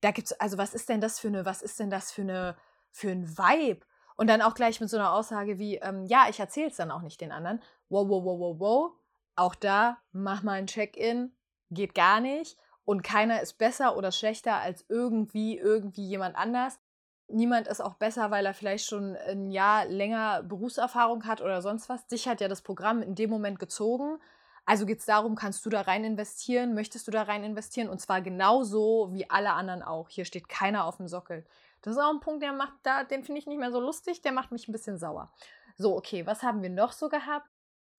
Da 0.00 0.12
gibt's, 0.12 0.32
also 0.32 0.56
was 0.58 0.74
ist 0.74 0.88
denn 0.88 1.00
das 1.00 1.18
für 1.20 1.28
eine, 1.28 1.44
was 1.44 1.60
ist 1.62 1.78
denn 1.78 1.90
das 1.90 2.10
für 2.12 2.22
eine, 2.22 2.56
für 2.90 3.10
ein 3.10 3.28
Vibe? 3.36 3.84
Und 4.18 4.26
dann 4.26 4.42
auch 4.42 4.54
gleich 4.54 4.80
mit 4.80 4.90
so 4.90 4.96
einer 4.96 5.12
Aussage 5.12 5.58
wie, 5.60 5.76
ähm, 5.76 6.04
ja, 6.06 6.26
ich 6.28 6.40
erzähle 6.40 6.66
es 6.66 6.76
dann 6.76 6.90
auch 6.90 7.02
nicht 7.02 7.20
den 7.20 7.30
anderen. 7.30 7.62
Wow, 7.88 8.08
wow, 8.08 8.24
wow, 8.24 8.40
wow, 8.40 8.56
wow. 8.58 8.92
Auch 9.36 9.54
da, 9.54 9.98
mach 10.10 10.42
mal 10.42 10.54
ein 10.54 10.66
Check-in. 10.66 11.32
Geht 11.70 11.94
gar 11.94 12.20
nicht 12.20 12.58
und 12.84 13.02
keiner 13.02 13.42
ist 13.42 13.58
besser 13.58 13.96
oder 13.96 14.10
schlechter 14.10 14.56
als 14.56 14.84
irgendwie, 14.88 15.56
irgendwie 15.56 16.08
jemand 16.08 16.36
anders. 16.36 16.80
Niemand 17.28 17.68
ist 17.68 17.80
auch 17.80 17.94
besser, 17.94 18.30
weil 18.32 18.44
er 18.44 18.54
vielleicht 18.54 18.86
schon 18.86 19.14
ein 19.14 19.50
Jahr 19.50 19.84
länger 19.84 20.42
Berufserfahrung 20.42 21.26
hat 21.26 21.40
oder 21.40 21.62
sonst 21.62 21.88
was. 21.88 22.06
Dich 22.08 22.26
hat 22.26 22.40
ja 22.40 22.48
das 22.48 22.62
Programm 22.62 23.02
in 23.02 23.14
dem 23.14 23.30
Moment 23.30 23.58
gezogen. 23.60 24.18
Also 24.64 24.84
geht 24.84 24.98
es 24.98 25.04
darum, 25.04 25.36
kannst 25.36 25.64
du 25.64 25.70
da 25.70 25.82
rein 25.82 26.02
investieren? 26.02 26.74
Möchtest 26.74 27.06
du 27.06 27.10
da 27.10 27.22
rein 27.22 27.44
investieren? 27.44 27.88
Und 27.88 28.00
zwar 28.00 28.20
genauso 28.20 29.12
wie 29.12 29.30
alle 29.30 29.52
anderen 29.52 29.82
auch. 29.82 30.08
Hier 30.08 30.24
steht 30.24 30.48
keiner 30.48 30.86
auf 30.86 30.96
dem 30.96 31.06
Sockel. 31.06 31.46
Das 31.82 31.94
ist 31.94 32.02
auch 32.02 32.10
ein 32.10 32.20
Punkt, 32.20 32.42
der 32.42 32.52
macht 32.52 32.74
da, 32.82 33.04
den 33.04 33.24
finde 33.24 33.40
ich 33.40 33.46
nicht 33.46 33.58
mehr 33.58 33.70
so 33.70 33.80
lustig, 33.80 34.22
der 34.22 34.32
macht 34.32 34.50
mich 34.50 34.68
ein 34.68 34.72
bisschen 34.72 34.98
sauer. 34.98 35.32
So, 35.76 35.96
okay, 35.96 36.26
was 36.26 36.42
haben 36.42 36.62
wir 36.62 36.70
noch 36.70 36.92
so 36.92 37.08
gehabt? 37.08 37.48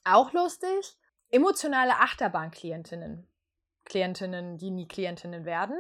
Auch 0.04 0.34
lustig. 0.34 0.98
Emotionale 1.30 1.96
Achterbahnklientinnen. 1.96 3.28
Klientinnen, 3.86 4.58
die 4.58 4.72
nie 4.72 4.88
Klientinnen 4.88 5.46
werden. 5.46 5.78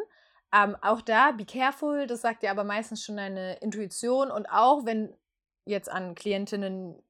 Ähm, 0.53 0.75
auch 0.81 1.01
da, 1.01 1.31
be 1.31 1.45
careful, 1.45 2.07
das 2.07 2.21
sagt 2.21 2.43
dir 2.43 2.51
aber 2.51 2.63
meistens 2.63 3.03
schon 3.03 3.17
deine 3.17 3.55
Intuition 3.57 4.31
und 4.31 4.47
auch 4.47 4.85
wenn 4.85 5.15
jetzt 5.65 5.89
an 5.89 6.15
Klientinnen, 6.15 7.01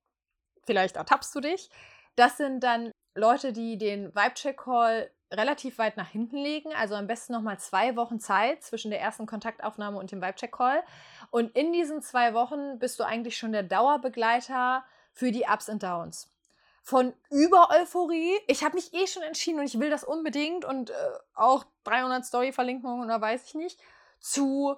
vielleicht 0.66 0.98
ertappst 0.98 1.34
du 1.36 1.40
dich, 1.40 1.70
das 2.16 2.38
sind 2.38 2.64
dann 2.64 2.92
Leute, 3.16 3.54
die 3.54 3.78
den 3.78 4.14
Vibe-Check-Call 4.14 5.10
relativ 5.32 5.78
weit 5.78 5.98
nach 5.98 6.10
hinten 6.10 6.38
legen, 6.38 6.74
also 6.74 6.96
am 6.96 7.08
besten 7.08 7.34
nochmal 7.34 7.60
zwei 7.60 7.96
Wochen 7.96 8.20
Zeit 8.20 8.64
zwischen 8.64 8.92
der 8.92 9.02
ersten 9.02 9.26
Kontaktaufnahme 9.26 9.98
und 9.98 10.12
dem 10.12 10.22
Vibe-Check-Call. 10.22 10.84
Und 11.30 11.56
in 11.56 11.72
diesen 11.72 12.02
zwei 12.02 12.34
Wochen 12.34 12.80
bist 12.80 13.00
du 13.00 13.04
eigentlich 13.04 13.38
schon 13.38 13.52
der 13.52 13.64
Dauerbegleiter 13.64 14.84
für 15.14 15.32
die 15.32 15.46
Ups 15.52 15.70
und 15.70 15.84
Downs 15.84 16.30
von 16.82 17.14
Über-Euphorie. 17.30 18.40
Ich 18.48 18.64
habe 18.64 18.76
mich 18.76 18.94
eh 18.94 19.06
schon 19.06 19.22
entschieden 19.22 19.60
und 19.60 19.66
ich 19.66 19.80
will 19.80 19.92
das 19.92 20.04
unbedingt 20.04 20.66
und 20.66 20.90
äh, 20.90 20.94
auch 21.36 21.66
300 21.84 22.26
Story-Verlinkungen 22.26 23.06
oder 23.06 23.22
weiß 23.22 23.46
ich 23.46 23.54
nicht, 23.54 23.80
zu, 24.20 24.76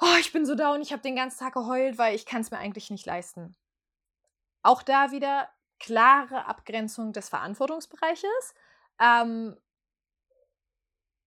oh, 0.00 0.16
ich 0.18 0.32
bin 0.32 0.46
so 0.46 0.56
down, 0.56 0.80
ich 0.80 0.92
habe 0.92 1.02
den 1.02 1.14
ganzen 1.14 1.38
Tag 1.38 1.54
geheult, 1.54 1.96
weil 1.96 2.16
ich 2.16 2.26
kann 2.26 2.40
es 2.40 2.50
mir 2.50 2.58
eigentlich 2.58 2.90
nicht 2.90 3.06
leisten. 3.06 3.54
Auch 4.62 4.82
da 4.82 5.12
wieder 5.12 5.48
klare 5.78 6.46
Abgrenzung 6.46 7.12
des 7.12 7.28
Verantwortungsbereiches. 7.28 8.54
Ähm, 9.00 9.56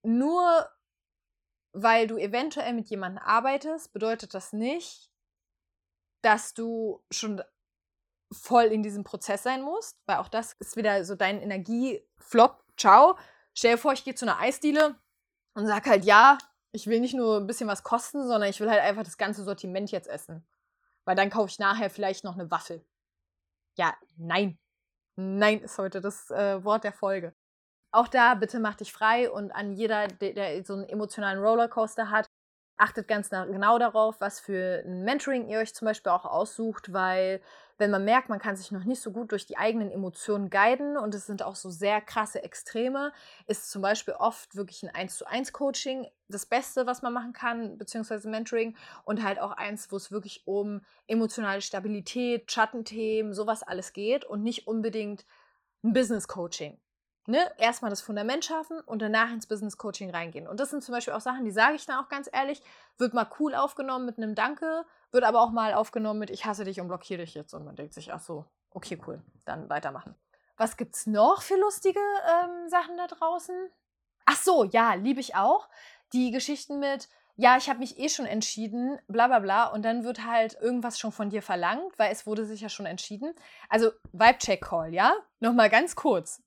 nur 0.03 0.67
weil 1.73 2.07
du 2.07 2.17
eventuell 2.17 2.73
mit 2.73 2.89
jemandem 2.89 3.23
arbeitest, 3.23 3.93
bedeutet 3.93 4.33
das 4.33 4.53
nicht, 4.53 5.09
dass 6.21 6.53
du 6.53 7.03
schon 7.11 7.41
voll 8.31 8.65
in 8.65 8.83
diesem 8.83 9.03
Prozess 9.03 9.43
sein 9.43 9.61
musst, 9.61 9.97
weil 10.05 10.17
auch 10.17 10.27
das 10.27 10.53
ist 10.59 10.75
wieder 10.75 11.03
so 11.05 11.15
dein 11.15 11.41
Energieflop. 11.41 12.63
Ciao. 12.77 13.17
Stell 13.53 13.75
dir 13.75 13.77
vor, 13.77 13.93
ich 13.93 14.03
gehe 14.03 14.15
zu 14.15 14.25
einer 14.25 14.39
Eisdiele 14.39 14.95
und 15.53 15.67
sag 15.67 15.85
halt, 15.87 16.05
ja, 16.05 16.37
ich 16.71 16.87
will 16.87 17.01
nicht 17.01 17.13
nur 17.13 17.37
ein 17.37 17.47
bisschen 17.47 17.67
was 17.67 17.83
kosten, 17.83 18.25
sondern 18.25 18.49
ich 18.49 18.59
will 18.59 18.69
halt 18.69 18.81
einfach 18.81 19.03
das 19.03 19.17
ganze 19.17 19.43
Sortiment 19.43 19.91
jetzt 19.91 20.07
essen. 20.07 20.47
Weil 21.03 21.15
dann 21.15 21.29
kaufe 21.29 21.49
ich 21.49 21.59
nachher 21.59 21.89
vielleicht 21.89 22.23
noch 22.23 22.35
eine 22.35 22.49
Waffel. 22.49 22.85
Ja, 23.77 23.95
nein. 24.15 24.57
Nein 25.15 25.59
ist 25.59 25.77
heute 25.77 25.99
das 25.99 26.29
äh, 26.31 26.63
Wort 26.63 26.83
der 26.83 26.93
Folge. 26.93 27.35
Auch 27.91 28.07
da 28.07 28.35
bitte 28.35 28.59
mach 28.59 28.75
dich 28.75 28.93
frei 28.93 29.29
und 29.29 29.51
an 29.51 29.73
jeder, 29.73 30.07
der, 30.07 30.33
der 30.33 30.63
so 30.63 30.73
einen 30.73 30.87
emotionalen 30.87 31.39
Rollercoaster 31.39 32.09
hat, 32.09 32.27
achtet 32.77 33.07
ganz 33.07 33.29
genau 33.29 33.77
darauf, 33.77 34.19
was 34.21 34.39
für 34.39 34.83
ein 34.85 35.03
Mentoring 35.03 35.47
ihr 35.47 35.59
euch 35.59 35.75
zum 35.75 35.85
Beispiel 35.85 36.11
auch 36.11 36.25
aussucht, 36.25 36.93
weil 36.93 37.41
wenn 37.77 37.91
man 37.91 38.05
merkt, 38.05 38.29
man 38.29 38.39
kann 38.39 38.55
sich 38.55 38.71
noch 38.71 38.85
nicht 38.85 39.01
so 39.01 39.11
gut 39.11 39.31
durch 39.31 39.45
die 39.45 39.57
eigenen 39.57 39.91
Emotionen 39.91 40.49
guiden 40.49 40.97
und 40.97 41.13
es 41.13 41.27
sind 41.27 41.43
auch 41.43 41.55
so 41.55 41.69
sehr 41.69 42.01
krasse 42.01 42.43
Extreme, 42.43 43.11
ist 43.45 43.69
zum 43.69 43.81
Beispiel 43.81 44.15
oft 44.15 44.55
wirklich 44.55 44.83
ein 44.83 44.89
1 44.89 45.17
zu 45.17 45.27
1 45.27 45.53
Coaching 45.53 46.07
das 46.27 46.45
Beste, 46.45 46.87
was 46.87 47.01
man 47.01 47.13
machen 47.13 47.33
kann, 47.33 47.77
beziehungsweise 47.77 48.29
Mentoring 48.29 48.75
und 49.03 49.23
halt 49.23 49.39
auch 49.39 49.51
eins, 49.51 49.91
wo 49.91 49.97
es 49.97 50.11
wirklich 50.11 50.47
um 50.47 50.81
emotionale 51.07 51.61
Stabilität, 51.61 52.51
Schattenthemen, 52.51 53.33
sowas 53.33 53.63
alles 53.63 53.93
geht 53.93 54.25
und 54.25 54.43
nicht 54.43 54.67
unbedingt 54.67 55.25
ein 55.83 55.93
Business 55.93 56.27
Coaching. 56.27 56.79
Ne? 57.27 57.51
Erstmal 57.57 57.91
das 57.91 58.01
Fundament 58.01 58.45
schaffen 58.45 58.79
und 58.81 59.01
danach 59.01 59.31
ins 59.31 59.45
Business 59.45 59.77
Coaching 59.77 60.09
reingehen. 60.09 60.47
Und 60.47 60.59
das 60.59 60.71
sind 60.71 60.83
zum 60.83 60.93
Beispiel 60.93 61.13
auch 61.13 61.21
Sachen, 61.21 61.45
die 61.45 61.51
sage 61.51 61.75
ich 61.75 61.85
dann 61.85 62.03
auch 62.03 62.09
ganz 62.09 62.27
ehrlich, 62.31 62.61
wird 62.97 63.13
mal 63.13 63.27
cool 63.39 63.53
aufgenommen 63.53 64.05
mit 64.05 64.17
einem 64.17 64.33
Danke, 64.33 64.85
wird 65.11 65.23
aber 65.23 65.41
auch 65.41 65.51
mal 65.51 65.73
aufgenommen 65.73 66.19
mit 66.19 66.31
Ich 66.31 66.45
hasse 66.45 66.63
dich 66.65 66.81
und 66.81 66.87
blockiere 66.87 67.21
dich 67.21 67.35
jetzt. 67.35 67.53
Und 67.53 67.63
man 67.63 67.75
denkt 67.75 67.93
sich, 67.93 68.11
ach 68.11 68.21
so, 68.21 68.45
okay, 68.71 68.99
cool, 69.05 69.21
dann 69.45 69.69
weitermachen. 69.69 70.15
Was 70.57 70.77
gibt's 70.77 71.05
noch 71.05 71.41
für 71.41 71.55
lustige 71.57 71.99
ähm, 71.99 72.69
Sachen 72.69 72.97
da 72.97 73.07
draußen? 73.07 73.69
Ach 74.25 74.37
so, 74.37 74.63
ja, 74.63 74.95
liebe 74.95 75.19
ich 75.19 75.35
auch. 75.35 75.69
Die 76.13 76.31
Geschichten 76.31 76.79
mit, 76.79 77.07
ja, 77.35 77.57
ich 77.57 77.69
habe 77.69 77.79
mich 77.79 77.99
eh 77.99 78.09
schon 78.09 78.25
entschieden, 78.25 78.99
bla 79.07 79.27
bla 79.27 79.39
bla, 79.39 79.65
und 79.67 79.83
dann 79.83 80.03
wird 80.03 80.25
halt 80.25 80.55
irgendwas 80.59 80.99
schon 80.99 81.11
von 81.11 81.29
dir 81.29 81.41
verlangt, 81.41 81.97
weil 81.97 82.11
es 82.11 82.25
wurde 82.25 82.45
sich 82.45 82.61
ja 82.61 82.69
schon 82.69 82.85
entschieden. 82.85 83.33
Also 83.69 83.91
Vibe-Check-Call, 84.11 84.93
ja? 84.93 85.13
Nochmal 85.39 85.69
ganz 85.69 85.95
kurz. 85.95 86.41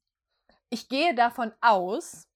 Ich 0.70 0.88
gehe 0.88 1.14
davon 1.14 1.53
aus, 1.61 2.29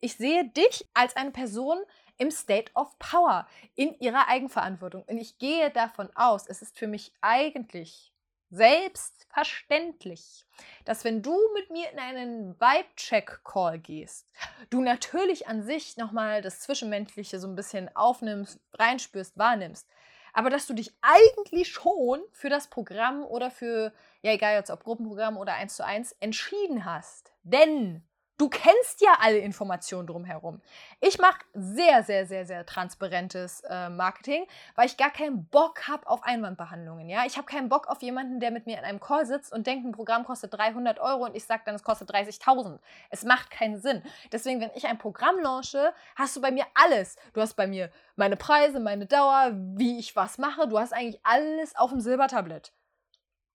ich 0.00 0.16
sehe 0.16 0.48
dich 0.48 0.88
als 0.94 1.16
eine 1.16 1.30
Person 1.30 1.78
im 2.18 2.30
State 2.30 2.72
of 2.74 2.98
Power, 2.98 3.46
in 3.74 3.94
ihrer 4.00 4.28
Eigenverantwortung. 4.28 5.04
Und 5.04 5.18
ich 5.18 5.38
gehe 5.38 5.70
davon 5.70 6.08
aus, 6.14 6.46
es 6.46 6.62
ist 6.62 6.78
für 6.78 6.86
mich 6.86 7.12
eigentlich 7.20 8.12
selbstverständlich, 8.50 10.44
dass 10.84 11.04
wenn 11.04 11.22
du 11.22 11.36
mit 11.54 11.70
mir 11.70 11.90
in 11.90 11.98
einen 11.98 12.60
Vibe-Check-Call 12.60 13.78
gehst, 13.78 14.28
du 14.68 14.82
natürlich 14.82 15.48
an 15.48 15.62
sich 15.62 15.96
nochmal 15.96 16.42
das 16.42 16.60
Zwischenmenschliche 16.60 17.40
so 17.40 17.48
ein 17.48 17.54
bisschen 17.54 17.94
aufnimmst, 17.96 18.60
reinspürst, 18.74 19.38
wahrnimmst, 19.38 19.88
aber 20.32 20.50
dass 20.50 20.66
du 20.66 20.74
dich 20.74 20.94
eigentlich 21.00 21.68
schon 21.68 22.20
für 22.32 22.48
das 22.48 22.68
Programm 22.68 23.24
oder 23.24 23.50
für, 23.50 23.92
ja 24.22 24.32
egal 24.32 24.54
jetzt 24.54 24.70
ob 24.70 24.84
Gruppenprogramm 24.84 25.36
oder 25.36 25.54
eins 25.54 25.76
zu 25.76 25.84
eins, 25.84 26.12
entschieden 26.20 26.84
hast. 26.84 27.32
Denn 27.42 28.02
Du 28.38 28.48
kennst 28.48 29.00
ja 29.00 29.18
alle 29.20 29.38
Informationen 29.38 30.06
drumherum. 30.06 30.60
Ich 31.00 31.18
mache 31.18 31.38
sehr, 31.54 32.02
sehr, 32.02 32.26
sehr, 32.26 32.46
sehr 32.46 32.66
transparentes 32.66 33.60
äh, 33.68 33.88
Marketing, 33.88 34.46
weil 34.74 34.86
ich 34.86 34.96
gar 34.96 35.10
keinen 35.10 35.46
Bock 35.46 35.86
habe 35.86 36.08
auf 36.08 36.24
Einwandbehandlungen. 36.24 37.08
Ja? 37.08 37.24
Ich 37.26 37.36
habe 37.36 37.46
keinen 37.46 37.68
Bock 37.68 37.86
auf 37.88 38.02
jemanden, 38.02 38.40
der 38.40 38.50
mit 38.50 38.66
mir 38.66 38.78
in 38.78 38.84
einem 38.84 39.00
Call 39.00 39.26
sitzt 39.26 39.52
und 39.52 39.66
denkt, 39.66 39.86
ein 39.86 39.92
Programm 39.92 40.24
kostet 40.24 40.54
300 40.54 40.98
Euro 40.98 41.26
und 41.26 41.36
ich 41.36 41.44
sage 41.44 41.62
dann, 41.66 41.74
es 41.74 41.84
kostet 41.84 42.10
30.000. 42.10 42.78
Es 43.10 43.22
macht 43.24 43.50
keinen 43.50 43.80
Sinn. 43.80 44.02
Deswegen, 44.32 44.60
wenn 44.60 44.70
ich 44.74 44.86
ein 44.86 44.98
Programm 44.98 45.38
launche, 45.38 45.92
hast 46.16 46.34
du 46.34 46.40
bei 46.40 46.50
mir 46.50 46.64
alles. 46.74 47.16
Du 47.34 47.40
hast 47.40 47.54
bei 47.54 47.66
mir 47.66 47.90
meine 48.16 48.36
Preise, 48.36 48.80
meine 48.80 49.06
Dauer, 49.06 49.50
wie 49.52 49.98
ich 49.98 50.16
was 50.16 50.38
mache. 50.38 50.66
Du 50.66 50.78
hast 50.78 50.92
eigentlich 50.92 51.20
alles 51.22 51.76
auf 51.76 51.90
dem 51.90 52.00
Silbertablett. 52.00 52.72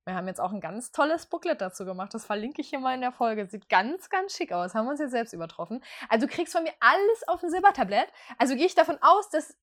Wir 0.07 0.15
haben 0.15 0.27
jetzt 0.27 0.39
auch 0.39 0.53
ein 0.53 0.61
ganz 0.61 0.93
tolles 0.93 1.25
Booklet 1.25 1.59
dazu 1.59 1.83
gemacht. 1.83 2.13
Das 2.13 2.25
verlinke 2.25 2.61
ich 2.61 2.69
hier 2.69 2.79
mal 2.79 2.95
in 2.95 3.01
der 3.01 3.11
Folge. 3.11 3.45
Sieht 3.45 3.67
ganz, 3.67 4.09
ganz 4.09 4.33
schick 4.37 4.53
aus. 4.53 4.73
Haben 4.73 4.85
wir 4.85 4.91
uns 4.91 5.01
jetzt 5.01 5.11
selbst 5.11 5.33
übertroffen. 5.33 5.83
Also 6.07 6.27
du 6.27 6.33
kriegst 6.33 6.53
von 6.53 6.63
mir 6.63 6.71
alles 6.79 7.27
auf 7.27 7.43
ein 7.43 7.51
Silbertablett. 7.51 8.07
Also 8.37 8.55
gehe 8.55 8.65
ich 8.65 8.73
davon 8.73 8.97
aus, 9.01 9.29
dass 9.29 9.57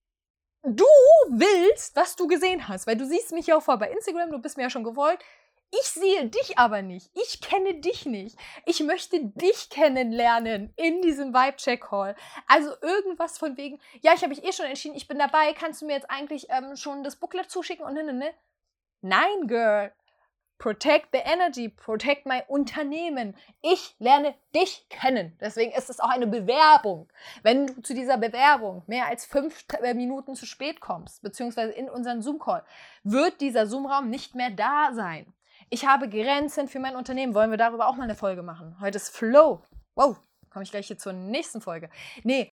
du 0.62 0.84
willst, 1.30 1.96
was 1.96 2.14
du 2.16 2.26
gesehen 2.26 2.68
hast. 2.68 2.86
Weil 2.86 2.98
du 2.98 3.06
siehst 3.06 3.32
mich 3.32 3.46
ja 3.46 3.56
auch 3.56 3.62
vor 3.62 3.78
bei 3.78 3.90
Instagram. 3.90 4.32
Du 4.32 4.38
bist 4.38 4.58
mir 4.58 4.64
ja 4.64 4.70
schon 4.70 4.84
gefolgt. 4.84 5.24
Ich 5.70 5.86
sehe 5.86 6.26
dich 6.26 6.58
aber 6.58 6.82
nicht. 6.82 7.10
Ich 7.14 7.40
kenne 7.40 7.76
dich 7.80 8.04
nicht. 8.04 8.38
Ich 8.66 8.80
möchte 8.80 9.24
dich 9.24 9.70
kennenlernen 9.70 10.74
in 10.76 11.00
diesem 11.00 11.32
Vibe-Check-Call. 11.32 12.16
Also 12.46 12.70
irgendwas 12.82 13.38
von 13.38 13.56
wegen, 13.56 13.80
ja, 14.02 14.12
ich 14.12 14.20
habe 14.20 14.28
mich 14.28 14.44
eh 14.44 14.52
schon 14.52 14.66
entschieden, 14.66 14.94
ich 14.94 15.08
bin 15.08 15.18
dabei. 15.18 15.54
Kannst 15.54 15.80
du 15.80 15.86
mir 15.86 15.94
jetzt 15.94 16.10
eigentlich 16.10 16.48
ähm, 16.50 16.76
schon 16.76 17.02
das 17.02 17.16
Booklet 17.16 17.50
zuschicken? 17.50 17.84
Und 17.84 17.94
ne, 17.94 18.04
ne, 18.04 18.12
ne. 18.12 18.34
Nein, 19.00 19.46
Girl. 19.46 19.92
Protect 20.58 21.08
the 21.12 21.18
Energy, 21.18 21.68
protect 21.68 22.26
my 22.26 22.42
Unternehmen. 22.48 23.36
Ich 23.60 23.96
lerne 23.98 24.34
dich 24.54 24.86
kennen. 24.88 25.36
Deswegen 25.40 25.72
ist 25.72 25.90
es 25.90 26.00
auch 26.00 26.08
eine 26.08 26.26
Bewerbung. 26.26 27.08
Wenn 27.42 27.66
du 27.66 27.82
zu 27.82 27.92
dieser 27.92 28.16
Bewerbung 28.16 28.82
mehr 28.86 29.06
als 29.06 29.26
fünf 29.26 29.64
äh, 29.82 29.94
Minuten 29.94 30.34
zu 30.36 30.46
spät 30.46 30.80
kommst, 30.80 31.22
beziehungsweise 31.22 31.72
in 31.72 31.90
unseren 31.90 32.22
Zoom-Call, 32.22 32.64
wird 33.02 33.40
dieser 33.40 33.66
Zoom-Raum 33.66 34.08
nicht 34.08 34.34
mehr 34.34 34.50
da 34.50 34.92
sein. 34.94 35.34
Ich 35.70 35.86
habe 35.86 36.08
Grenzen 36.08 36.68
für 36.68 36.78
mein 36.78 36.96
Unternehmen. 36.96 37.34
Wollen 37.34 37.50
wir 37.50 37.58
darüber 37.58 37.88
auch 37.88 37.96
mal 37.96 38.04
eine 38.04 38.14
Folge 38.14 38.42
machen? 38.42 38.76
Heute 38.80 38.96
ist 38.96 39.14
Flow. 39.14 39.62
Wow, 39.96 40.20
komme 40.50 40.62
ich 40.62 40.70
gleich 40.70 40.86
hier 40.86 40.98
zur 40.98 41.12
nächsten 41.12 41.60
Folge. 41.60 41.90
Nee, 42.22 42.53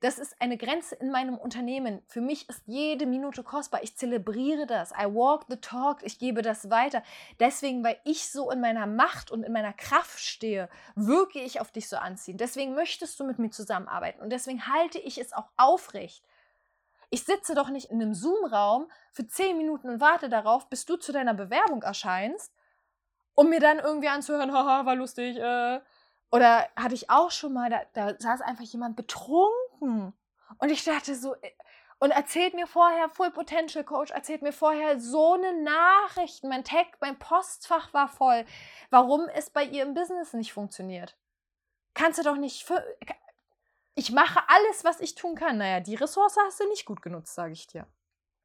das 0.00 0.18
ist 0.18 0.40
eine 0.40 0.56
Grenze 0.56 0.94
in 0.94 1.10
meinem 1.10 1.36
Unternehmen. 1.36 2.02
Für 2.06 2.22
mich 2.22 2.48
ist 2.48 2.62
jede 2.66 3.04
Minute 3.04 3.42
kostbar. 3.42 3.82
Ich 3.82 3.96
zelebriere 3.98 4.66
das. 4.66 4.92
I 4.92 5.04
walk 5.04 5.44
the 5.48 5.56
talk. 5.56 6.02
Ich 6.02 6.18
gebe 6.18 6.40
das 6.40 6.70
weiter. 6.70 7.02
Deswegen, 7.38 7.84
weil 7.84 8.00
ich 8.04 8.30
so 8.30 8.50
in 8.50 8.62
meiner 8.62 8.86
Macht 8.86 9.30
und 9.30 9.42
in 9.42 9.52
meiner 9.52 9.74
Kraft 9.74 10.18
stehe, 10.18 10.70
wirke 10.94 11.40
ich 11.40 11.60
auf 11.60 11.70
dich 11.70 11.86
so 11.86 11.98
anziehen. 11.98 12.38
Deswegen 12.38 12.74
möchtest 12.74 13.20
du 13.20 13.24
mit 13.24 13.38
mir 13.38 13.50
zusammenarbeiten. 13.50 14.22
Und 14.22 14.30
deswegen 14.30 14.66
halte 14.66 14.98
ich 14.98 15.18
es 15.18 15.34
auch 15.34 15.50
aufrecht. 15.58 16.24
Ich 17.10 17.24
sitze 17.24 17.54
doch 17.54 17.68
nicht 17.68 17.90
in 17.90 18.00
einem 18.00 18.14
Zoom-Raum 18.14 18.90
für 19.12 19.26
zehn 19.26 19.58
Minuten 19.58 19.90
und 19.90 20.00
warte 20.00 20.30
darauf, 20.30 20.70
bis 20.70 20.86
du 20.86 20.96
zu 20.96 21.12
deiner 21.12 21.34
Bewerbung 21.34 21.82
erscheinst, 21.82 22.54
um 23.34 23.50
mir 23.50 23.60
dann 23.60 23.80
irgendwie 23.80 24.08
anzuhören, 24.08 24.52
haha, 24.54 24.86
war 24.86 24.94
lustig, 24.94 25.36
äh. 25.36 25.80
Oder 26.32 26.68
hatte 26.76 26.94
ich 26.94 27.10
auch 27.10 27.32
schon 27.32 27.52
mal, 27.52 27.68
da, 27.68 27.80
da 27.92 28.14
saß 28.16 28.40
einfach 28.40 28.62
jemand 28.62 28.94
betrunken 28.94 29.59
denken. 29.80 30.12
Und 30.58 30.70
ich 30.70 30.84
dachte 30.84 31.14
so, 31.14 31.34
äh, 31.34 31.50
und 32.02 32.12
erzählt 32.12 32.54
mir 32.54 32.66
vorher, 32.66 33.10
Full 33.10 33.30
Potential 33.30 33.84
Coach, 33.84 34.10
erzählt 34.10 34.40
mir 34.40 34.54
vorher 34.54 34.98
so 34.98 35.34
eine 35.34 35.62
Nachricht. 35.62 36.44
Mein 36.44 36.64
Tag, 36.64 36.86
mein 37.00 37.18
Postfach 37.18 37.92
war 37.92 38.08
voll. 38.08 38.46
Warum 38.88 39.28
es 39.34 39.50
bei 39.50 39.64
ihr 39.64 39.82
im 39.82 39.92
Business 39.92 40.32
nicht 40.32 40.54
funktioniert? 40.54 41.18
Kannst 41.92 42.18
du 42.18 42.22
doch 42.22 42.36
nicht. 42.36 42.64
Für, 42.64 42.82
ich 43.94 44.12
mache 44.12 44.40
alles, 44.48 44.82
was 44.82 45.00
ich 45.00 45.14
tun 45.14 45.34
kann. 45.34 45.58
Naja, 45.58 45.80
die 45.80 45.94
Ressource 45.94 46.36
hast 46.46 46.60
du 46.60 46.68
nicht 46.68 46.86
gut 46.86 47.02
genutzt, 47.02 47.34
sage 47.34 47.52
ich 47.52 47.66
dir. 47.66 47.86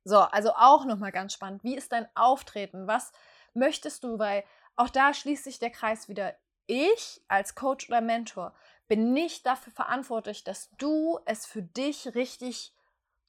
So, 0.04 0.20
also 0.20 0.52
auch 0.56 0.84
nochmal 0.84 1.14
ganz 1.14 1.34
spannend. 1.34 1.64
Wie 1.64 1.78
ist 1.78 1.94
dein 1.94 2.10
Auftreten? 2.14 2.88
Was 2.88 3.14
möchtest 3.54 4.04
du? 4.04 4.20
Weil 4.20 4.44
auch 4.76 4.90
da 4.90 5.14
schließt 5.14 5.46
sich 5.46 5.60
der 5.60 5.70
Kreis 5.70 6.10
wieder. 6.10 6.36
Ich 6.68 7.22
als 7.30 7.56
Coach 7.56 7.88
oder 7.88 8.02
Mentor 8.02 8.54
bin 8.88 9.14
nicht 9.14 9.46
dafür 9.46 9.74
verantwortlich, 9.74 10.44
dass 10.44 10.70
du 10.78 11.20
es 11.26 11.46
für 11.46 11.62
dich 11.62 12.16
richtig 12.16 12.74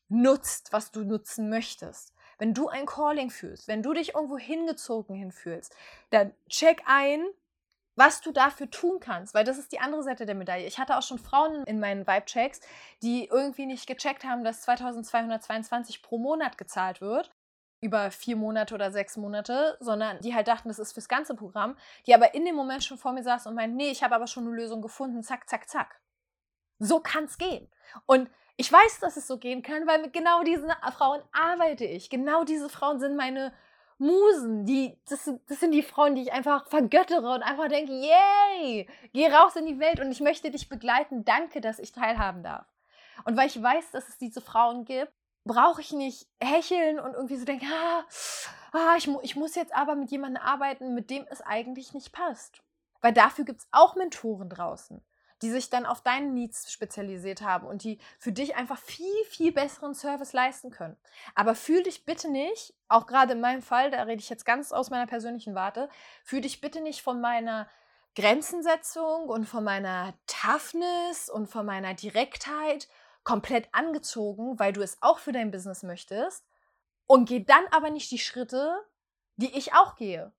nutzt, 0.08 0.72
was 0.72 0.90
du 0.90 1.04
nutzen 1.04 1.48
möchtest. 1.48 2.12
Wenn 2.38 2.54
du 2.54 2.68
ein 2.68 2.86
Calling 2.86 3.30
fühlst, 3.30 3.66
wenn 3.66 3.82
du 3.82 3.92
dich 3.92 4.14
irgendwo 4.14 4.36
hingezogen 4.36 5.16
hinfühlst, 5.16 5.74
dann 6.10 6.32
check 6.48 6.82
ein, 6.86 7.24
was 7.94 8.20
du 8.20 8.30
dafür 8.30 8.70
tun 8.70 9.00
kannst, 9.00 9.32
weil 9.32 9.44
das 9.44 9.56
ist 9.56 9.72
die 9.72 9.80
andere 9.80 10.02
Seite 10.02 10.26
der 10.26 10.34
Medaille. 10.34 10.66
Ich 10.66 10.78
hatte 10.78 10.98
auch 10.98 11.02
schon 11.02 11.18
Frauen 11.18 11.64
in 11.64 11.80
meinen 11.80 12.06
Vibe-Checks, 12.06 12.60
die 13.02 13.26
irgendwie 13.26 13.64
nicht 13.64 13.86
gecheckt 13.86 14.24
haben, 14.24 14.44
dass 14.44 14.62
2222 14.62 16.02
pro 16.02 16.18
Monat 16.18 16.58
gezahlt 16.58 17.00
wird 17.00 17.34
über 17.80 18.10
vier 18.10 18.36
Monate 18.36 18.74
oder 18.74 18.90
sechs 18.90 19.16
Monate, 19.16 19.76
sondern 19.80 20.18
die 20.20 20.34
halt 20.34 20.48
dachten, 20.48 20.68
das 20.68 20.78
ist 20.78 20.92
fürs 20.92 21.08
ganze 21.08 21.34
Programm, 21.34 21.76
die 22.06 22.14
aber 22.14 22.34
in 22.34 22.44
dem 22.44 22.54
Moment 22.54 22.84
schon 22.84 22.98
vor 22.98 23.12
mir 23.12 23.22
saßen 23.22 23.48
und 23.48 23.54
meinten, 23.54 23.76
nee, 23.76 23.90
ich 23.90 24.02
habe 24.02 24.14
aber 24.14 24.26
schon 24.26 24.46
eine 24.46 24.56
Lösung 24.56 24.82
gefunden, 24.82 25.22
zack, 25.22 25.48
zack, 25.48 25.68
zack. 25.68 26.00
So 26.78 27.00
kann 27.00 27.24
es 27.24 27.38
gehen. 27.38 27.70
Und 28.06 28.30
ich 28.56 28.72
weiß, 28.72 29.00
dass 29.00 29.16
es 29.16 29.26
so 29.26 29.38
gehen 29.38 29.62
kann, 29.62 29.86
weil 29.86 30.00
mit 30.00 30.12
genau 30.12 30.42
diesen 30.42 30.70
Frauen 30.96 31.22
arbeite 31.32 31.84
ich. 31.84 32.08
Genau 32.08 32.44
diese 32.44 32.68
Frauen 32.68 32.98
sind 32.98 33.16
meine 33.16 33.52
Musen. 33.98 34.64
Die, 34.64 34.98
das, 35.08 35.30
das 35.46 35.60
sind 35.60 35.72
die 35.72 35.82
Frauen, 35.82 36.14
die 36.14 36.22
ich 36.22 36.32
einfach 36.32 36.66
vergöttere 36.66 37.34
und 37.34 37.42
einfach 37.42 37.68
denke, 37.68 37.92
yay, 37.92 38.88
geh 39.12 39.28
raus 39.28 39.56
in 39.56 39.66
die 39.66 39.78
Welt 39.78 40.00
und 40.00 40.10
ich 40.10 40.20
möchte 40.20 40.50
dich 40.50 40.68
begleiten. 40.68 41.24
Danke, 41.24 41.60
dass 41.60 41.78
ich 41.78 41.92
teilhaben 41.92 42.42
darf. 42.42 42.66
Und 43.24 43.36
weil 43.36 43.48
ich 43.48 43.62
weiß, 43.62 43.90
dass 43.90 44.08
es 44.08 44.18
diese 44.18 44.40
Frauen 44.40 44.84
gibt, 44.84 45.12
brauche 45.46 45.80
ich 45.80 45.92
nicht 45.92 46.26
hecheln 46.40 46.98
und 46.98 47.14
irgendwie 47.14 47.36
so 47.36 47.44
denken, 47.44 47.66
ah, 47.72 48.04
ah 48.72 48.96
ich, 48.96 49.06
mu 49.06 49.20
ich 49.22 49.36
muss 49.36 49.54
jetzt 49.54 49.74
aber 49.74 49.94
mit 49.94 50.10
jemandem 50.10 50.42
arbeiten, 50.42 50.94
mit 50.94 51.10
dem 51.10 51.26
es 51.30 51.40
eigentlich 51.40 51.94
nicht 51.94 52.12
passt. 52.12 52.62
Weil 53.00 53.12
dafür 53.12 53.44
gibt 53.44 53.60
es 53.60 53.68
auch 53.70 53.94
Mentoren 53.94 54.48
draußen, 54.48 55.04
die 55.42 55.50
sich 55.50 55.70
dann 55.70 55.86
auf 55.86 56.00
deinen 56.00 56.34
Needs 56.34 56.72
spezialisiert 56.72 57.42
haben 57.42 57.66
und 57.66 57.84
die 57.84 57.98
für 58.18 58.32
dich 58.32 58.56
einfach 58.56 58.78
viel, 58.78 59.24
viel 59.28 59.52
besseren 59.52 59.94
Service 59.94 60.32
leisten 60.32 60.70
können. 60.70 60.96
Aber 61.34 61.54
fühl 61.54 61.82
dich 61.82 62.04
bitte 62.04 62.28
nicht, 62.30 62.74
auch 62.88 63.06
gerade 63.06 63.34
in 63.34 63.40
meinem 63.40 63.62
Fall, 63.62 63.90
da 63.90 64.02
rede 64.02 64.20
ich 64.20 64.28
jetzt 64.28 64.46
ganz 64.46 64.72
aus 64.72 64.90
meiner 64.90 65.06
persönlichen 65.06 65.54
Warte, 65.54 65.88
fühl 66.24 66.40
dich 66.40 66.60
bitte 66.60 66.80
nicht 66.80 67.02
von 67.02 67.20
meiner 67.20 67.68
Grenzensetzung 68.16 69.28
und 69.28 69.44
von 69.44 69.62
meiner 69.62 70.14
Toughness 70.26 71.28
und 71.28 71.46
von 71.48 71.66
meiner 71.66 71.94
Direktheit 71.94 72.88
komplett 73.26 73.68
angezogen, 73.72 74.56
weil 74.60 74.72
du 74.72 74.82
es 74.82 74.98
auch 75.02 75.18
für 75.18 75.32
dein 75.32 75.50
Business 75.50 75.82
möchtest 75.82 76.46
und 77.06 77.28
geh 77.28 77.44
dann 77.44 77.66
aber 77.72 77.90
nicht 77.90 78.10
die 78.12 78.20
Schritte, 78.20 78.80
die 79.34 79.52
ich 79.58 79.74
auch 79.74 79.96
gehe. 79.96 80.32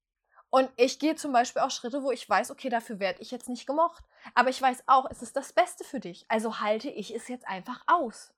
Und 0.49 0.71
ich 0.77 0.97
gehe 0.97 1.15
zum 1.17 1.33
Beispiel 1.33 1.61
auch 1.61 1.71
Schritte, 1.71 2.01
wo 2.01 2.11
ich 2.11 2.29
weiß, 2.29 2.49
okay, 2.49 2.69
dafür 2.69 2.99
werde 2.99 3.21
ich 3.21 3.31
jetzt 3.31 3.49
nicht 3.49 3.67
gemocht. 3.67 4.05
Aber 4.35 4.49
ich 4.49 4.61
weiß 4.61 4.85
auch, 4.87 5.05
es 5.11 5.21
ist 5.21 5.35
das 5.35 5.51
Beste 5.51 5.83
für 5.83 5.99
dich. 5.99 6.25
Also 6.29 6.61
halte 6.61 6.89
ich 6.89 7.13
es 7.13 7.27
jetzt 7.27 7.45
einfach 7.47 7.83
aus. 7.87 8.33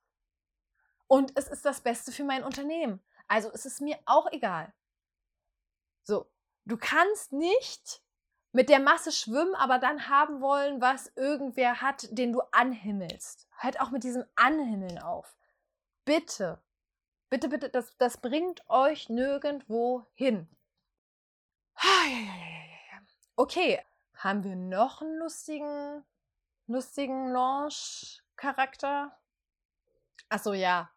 und 1.06 1.32
es 1.36 1.48
ist 1.48 1.64
das 1.64 1.80
Beste 1.80 2.12
für 2.12 2.24
mein 2.24 2.44
Unternehmen. 2.44 3.00
Also 3.28 3.50
es 3.52 3.66
ist 3.66 3.80
mir 3.80 3.98
auch 4.06 4.30
egal. 4.32 4.72
So, 6.04 6.30
du 6.64 6.76
kannst 6.76 7.32
nicht 7.32 8.02
mit 8.52 8.68
der 8.68 8.80
Masse 8.80 9.12
schwimmen, 9.12 9.54
aber 9.54 9.78
dann 9.78 10.08
haben 10.08 10.40
wollen, 10.40 10.80
was 10.80 11.12
irgendwer 11.16 11.80
hat, 11.80 12.06
den 12.10 12.32
du 12.32 12.40
anhimmelst. 12.52 13.48
Hört 13.58 13.80
auch 13.80 13.90
mit 13.90 14.02
diesem 14.02 14.24
Anhimmeln 14.34 14.98
auf. 14.98 15.36
Bitte, 16.04 16.60
bitte, 17.28 17.48
bitte, 17.48 17.70
das, 17.70 17.96
das 17.98 18.16
bringt 18.16 18.68
euch 18.68 19.08
nirgendwo 19.08 20.06
hin. 20.14 20.48
Okay, 23.36 23.80
haben 24.14 24.44
wir 24.44 24.56
noch 24.56 25.00
einen 25.00 25.16
lustigen, 25.16 26.04
lustigen 26.66 27.30
Launch-Charakter? 27.30 29.16
Achso, 30.28 30.52
ja. 30.52 30.90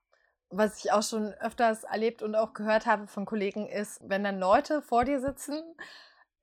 Was 0.50 0.84
ich 0.84 0.92
auch 0.92 1.02
schon 1.02 1.34
öfters 1.36 1.84
erlebt 1.84 2.22
und 2.22 2.36
auch 2.36 2.54
gehört 2.54 2.86
habe 2.86 3.08
von 3.08 3.26
Kollegen 3.26 3.68
ist, 3.68 4.02
wenn 4.04 4.24
dann 4.24 4.40
Leute 4.40 4.82
vor 4.82 5.04
dir 5.04 5.20
sitzen 5.20 5.64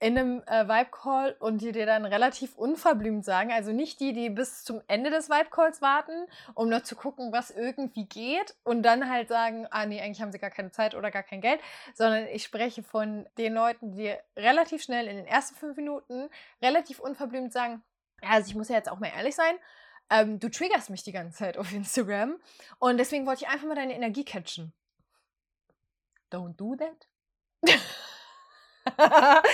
in 0.00 0.16
einem 0.18 0.42
äh, 0.46 0.66
Vibe-Call 0.66 1.36
und 1.40 1.60
die 1.60 1.72
dir 1.72 1.84
dann 1.84 2.06
relativ 2.06 2.56
unverblümt 2.56 3.22
sagen, 3.22 3.52
also 3.52 3.70
nicht 3.70 4.00
die, 4.00 4.14
die 4.14 4.30
bis 4.30 4.64
zum 4.64 4.80
Ende 4.88 5.10
des 5.10 5.28
Vibe-Calls 5.28 5.82
warten, 5.82 6.26
um 6.54 6.70
noch 6.70 6.82
zu 6.82 6.96
gucken, 6.96 7.32
was 7.32 7.50
irgendwie 7.50 8.06
geht 8.06 8.56
und 8.64 8.82
dann 8.82 9.10
halt 9.10 9.28
sagen, 9.28 9.66
ah 9.70 9.84
nee, 9.84 10.00
eigentlich 10.00 10.22
haben 10.22 10.32
sie 10.32 10.38
gar 10.38 10.50
keine 10.50 10.72
Zeit 10.72 10.94
oder 10.94 11.10
gar 11.10 11.22
kein 11.22 11.42
Geld, 11.42 11.60
sondern 11.94 12.26
ich 12.28 12.42
spreche 12.44 12.82
von 12.82 13.28
den 13.36 13.52
Leuten, 13.52 13.92
die 13.92 14.14
relativ 14.36 14.82
schnell 14.82 15.06
in 15.06 15.16
den 15.16 15.26
ersten 15.26 15.54
fünf 15.54 15.76
Minuten 15.76 16.30
relativ 16.62 16.98
unverblümt 16.98 17.52
sagen, 17.52 17.82
also 18.22 18.48
ich 18.48 18.56
muss 18.56 18.70
ja 18.70 18.76
jetzt 18.76 18.90
auch 18.90 19.00
mal 19.00 19.12
ehrlich 19.14 19.34
sein, 19.34 19.54
ähm, 20.08 20.40
du 20.40 20.48
triggerst 20.48 20.88
mich 20.88 21.02
die 21.02 21.12
ganze 21.12 21.36
Zeit 21.36 21.58
auf 21.58 21.72
Instagram 21.72 22.40
und 22.78 22.96
deswegen 22.96 23.26
wollte 23.26 23.44
ich 23.44 23.50
einfach 23.50 23.68
mal 23.68 23.74
deine 23.74 23.94
Energie 23.94 24.24
catchen. 24.24 24.72
Don't 26.32 26.56
do 26.56 26.74
that. 26.76 27.06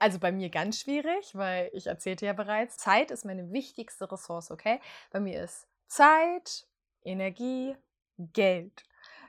Also 0.00 0.18
bei 0.18 0.32
mir 0.32 0.48
ganz 0.48 0.80
schwierig, 0.80 1.36
weil 1.36 1.70
ich 1.74 1.86
erzählte 1.86 2.24
ja 2.24 2.32
bereits, 2.32 2.78
Zeit 2.78 3.10
ist 3.10 3.26
meine 3.26 3.52
wichtigste 3.52 4.10
Ressource, 4.10 4.50
okay? 4.50 4.80
Bei 5.10 5.20
mir 5.20 5.44
ist 5.44 5.68
Zeit, 5.88 6.66
Energie, 7.02 7.76
Geld. 8.16 8.82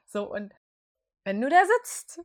So, 0.05 0.31
und 0.31 0.53
wenn 1.25 1.41
du 1.41 1.49
da 1.49 1.61
sitzt 1.65 2.21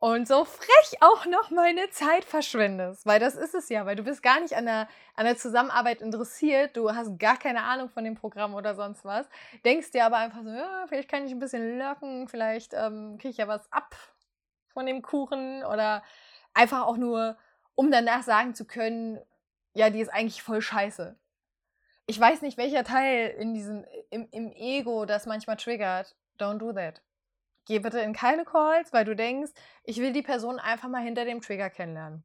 und 0.00 0.26
so 0.26 0.44
frech 0.44 0.96
auch 1.02 1.26
noch 1.26 1.50
meine 1.50 1.88
Zeit 1.90 2.24
verschwendest, 2.24 3.06
weil 3.06 3.20
das 3.20 3.36
ist 3.36 3.54
es 3.54 3.68
ja, 3.68 3.86
weil 3.86 3.94
du 3.94 4.02
bist 4.02 4.24
gar 4.24 4.40
nicht 4.40 4.56
an 4.56 4.66
der, 4.66 4.88
an 5.14 5.26
der 5.26 5.36
Zusammenarbeit 5.36 6.02
interessiert, 6.02 6.76
du 6.76 6.92
hast 6.92 7.16
gar 7.20 7.36
keine 7.36 7.62
Ahnung 7.62 7.90
von 7.90 8.02
dem 8.02 8.16
Programm 8.16 8.54
oder 8.56 8.74
sonst 8.74 9.04
was, 9.04 9.28
denkst 9.64 9.92
dir 9.92 10.04
aber 10.04 10.16
einfach 10.16 10.42
so, 10.42 10.50
ja, 10.50 10.84
vielleicht 10.88 11.08
kann 11.08 11.26
ich 11.26 11.30
ein 11.30 11.38
bisschen 11.38 11.78
lurken, 11.78 12.26
vielleicht 12.26 12.74
ähm, 12.74 13.18
kriege 13.18 13.30
ich 13.30 13.36
ja 13.36 13.46
was 13.46 13.70
ab 13.72 13.94
von 14.72 14.84
dem 14.84 15.00
Kuchen 15.00 15.62
oder 15.64 16.02
einfach 16.54 16.84
auch 16.84 16.96
nur 16.96 17.36
um 17.78 17.92
danach 17.92 18.24
sagen 18.24 18.56
zu 18.56 18.64
können, 18.64 19.20
ja, 19.72 19.88
die 19.88 20.00
ist 20.00 20.08
eigentlich 20.08 20.42
voll 20.42 20.60
scheiße. 20.60 21.16
Ich 22.06 22.18
weiß 22.18 22.42
nicht, 22.42 22.58
welcher 22.58 22.82
Teil 22.82 23.28
in 23.38 23.54
diesem, 23.54 23.84
im, 24.10 24.26
im 24.32 24.50
Ego 24.50 25.04
das 25.04 25.26
manchmal 25.26 25.58
triggert. 25.58 26.16
Don't 26.40 26.58
do 26.58 26.72
that. 26.72 27.00
Geh 27.66 27.78
bitte 27.78 28.00
in 28.00 28.12
keine 28.12 28.44
Calls, 28.44 28.92
weil 28.92 29.04
du 29.04 29.14
denkst, 29.14 29.52
ich 29.84 29.98
will 29.98 30.12
die 30.12 30.22
Person 30.22 30.58
einfach 30.58 30.88
mal 30.88 31.04
hinter 31.04 31.24
dem 31.24 31.40
Trigger 31.40 31.70
kennenlernen. 31.70 32.24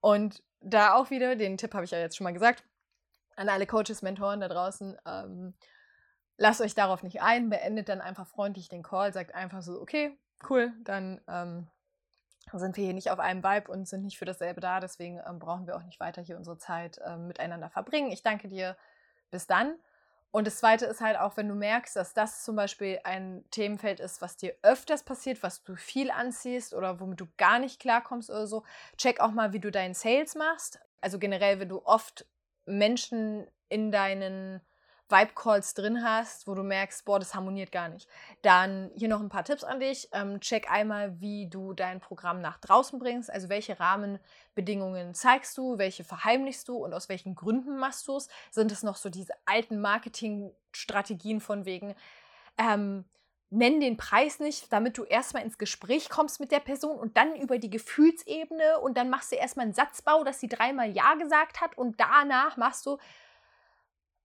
Und 0.00 0.42
da 0.60 0.92
auch 0.92 1.08
wieder, 1.08 1.34
den 1.34 1.56
Tipp 1.56 1.72
habe 1.72 1.86
ich 1.86 1.90
ja 1.90 1.98
jetzt 1.98 2.18
schon 2.18 2.24
mal 2.24 2.34
gesagt, 2.34 2.64
an 3.34 3.48
alle 3.48 3.66
Coaches, 3.66 4.02
Mentoren 4.02 4.40
da 4.40 4.48
draußen, 4.48 4.98
ähm, 5.06 5.54
lasst 6.36 6.60
euch 6.60 6.74
darauf 6.74 7.02
nicht 7.02 7.22
ein, 7.22 7.48
beendet 7.48 7.88
dann 7.88 8.02
einfach 8.02 8.26
freundlich 8.26 8.68
den 8.68 8.82
Call, 8.82 9.14
sagt 9.14 9.34
einfach 9.34 9.62
so, 9.62 9.80
okay, 9.80 10.18
cool, 10.50 10.74
dann 10.84 11.22
ähm, 11.28 11.70
sind 12.52 12.76
wir 12.76 12.84
hier 12.84 12.94
nicht 12.94 13.10
auf 13.10 13.18
einem 13.18 13.42
Vibe 13.42 13.70
und 13.70 13.88
sind 13.88 14.04
nicht 14.04 14.18
für 14.18 14.24
dasselbe 14.24 14.60
da. 14.60 14.80
Deswegen 14.80 15.20
ähm, 15.28 15.38
brauchen 15.38 15.66
wir 15.66 15.76
auch 15.76 15.82
nicht 15.82 16.00
weiter 16.00 16.22
hier 16.22 16.36
unsere 16.36 16.58
Zeit 16.58 17.00
ähm, 17.04 17.26
miteinander 17.26 17.70
verbringen. 17.70 18.12
Ich 18.12 18.22
danke 18.22 18.48
dir. 18.48 18.76
Bis 19.30 19.46
dann. 19.46 19.74
Und 20.30 20.46
das 20.46 20.58
Zweite 20.58 20.84
ist 20.86 21.00
halt 21.00 21.18
auch, 21.18 21.36
wenn 21.36 21.48
du 21.48 21.54
merkst, 21.54 21.96
dass 21.96 22.12
das 22.12 22.44
zum 22.44 22.56
Beispiel 22.56 23.00
ein 23.04 23.44
Themenfeld 23.50 24.00
ist, 24.00 24.20
was 24.20 24.36
dir 24.36 24.54
öfters 24.62 25.02
passiert, 25.02 25.42
was 25.42 25.64
du 25.64 25.76
viel 25.76 26.10
anziehst 26.10 26.74
oder 26.74 27.00
womit 27.00 27.20
du 27.20 27.26
gar 27.38 27.58
nicht 27.58 27.80
klarkommst 27.80 28.28
oder 28.28 28.46
so, 28.46 28.62
check 28.98 29.20
auch 29.20 29.30
mal, 29.30 29.52
wie 29.52 29.60
du 29.60 29.70
deinen 29.70 29.94
Sales 29.94 30.34
machst. 30.34 30.78
Also 31.00 31.18
generell, 31.18 31.58
wenn 31.58 31.70
du 31.70 31.82
oft 31.84 32.26
Menschen 32.66 33.46
in 33.68 33.90
deinen 33.90 34.60
Vibe-Calls 35.08 35.74
drin 35.74 36.02
hast, 36.02 36.46
wo 36.46 36.54
du 36.54 36.62
merkst, 36.62 37.04
boah, 37.04 37.18
das 37.18 37.34
harmoniert 37.34 37.70
gar 37.70 37.88
nicht. 37.88 38.08
Dann 38.42 38.90
hier 38.96 39.08
noch 39.08 39.20
ein 39.20 39.28
paar 39.28 39.44
Tipps 39.44 39.62
an 39.62 39.80
dich. 39.80 40.08
Ähm, 40.12 40.40
check 40.40 40.70
einmal, 40.70 41.20
wie 41.20 41.48
du 41.48 41.74
dein 41.74 42.00
Programm 42.00 42.40
nach 42.40 42.58
draußen 42.58 42.98
bringst. 42.98 43.30
Also 43.30 43.48
welche 43.48 43.78
Rahmenbedingungen 43.78 45.14
zeigst 45.14 45.56
du, 45.58 45.78
welche 45.78 46.02
verheimlichst 46.02 46.68
du 46.68 46.76
und 46.76 46.92
aus 46.92 47.08
welchen 47.08 47.34
Gründen 47.36 47.78
machst 47.78 48.08
du 48.08 48.16
es? 48.16 48.28
Sind 48.50 48.72
es 48.72 48.82
noch 48.82 48.96
so 48.96 49.08
diese 49.08 49.34
alten 49.44 49.80
Marketingstrategien 49.80 51.40
von 51.40 51.64
wegen, 51.64 51.94
ähm, 52.58 53.04
nenn 53.50 53.80
den 53.80 53.96
Preis 53.96 54.40
nicht, 54.40 54.72
damit 54.72 54.98
du 54.98 55.04
erstmal 55.04 55.44
ins 55.44 55.58
Gespräch 55.58 56.08
kommst 56.08 56.40
mit 56.40 56.50
der 56.50 56.60
Person 56.60 56.98
und 56.98 57.16
dann 57.16 57.36
über 57.36 57.58
die 57.58 57.70
Gefühlsebene 57.70 58.80
und 58.80 58.96
dann 58.96 59.08
machst 59.08 59.30
du 59.30 59.36
erstmal 59.36 59.66
einen 59.66 59.74
Satzbau, 59.74 60.24
dass 60.24 60.40
sie 60.40 60.48
dreimal 60.48 60.90
Ja 60.90 61.14
gesagt 61.14 61.60
hat 61.60 61.78
und 61.78 62.00
danach 62.00 62.56
machst 62.56 62.84
du 62.86 62.98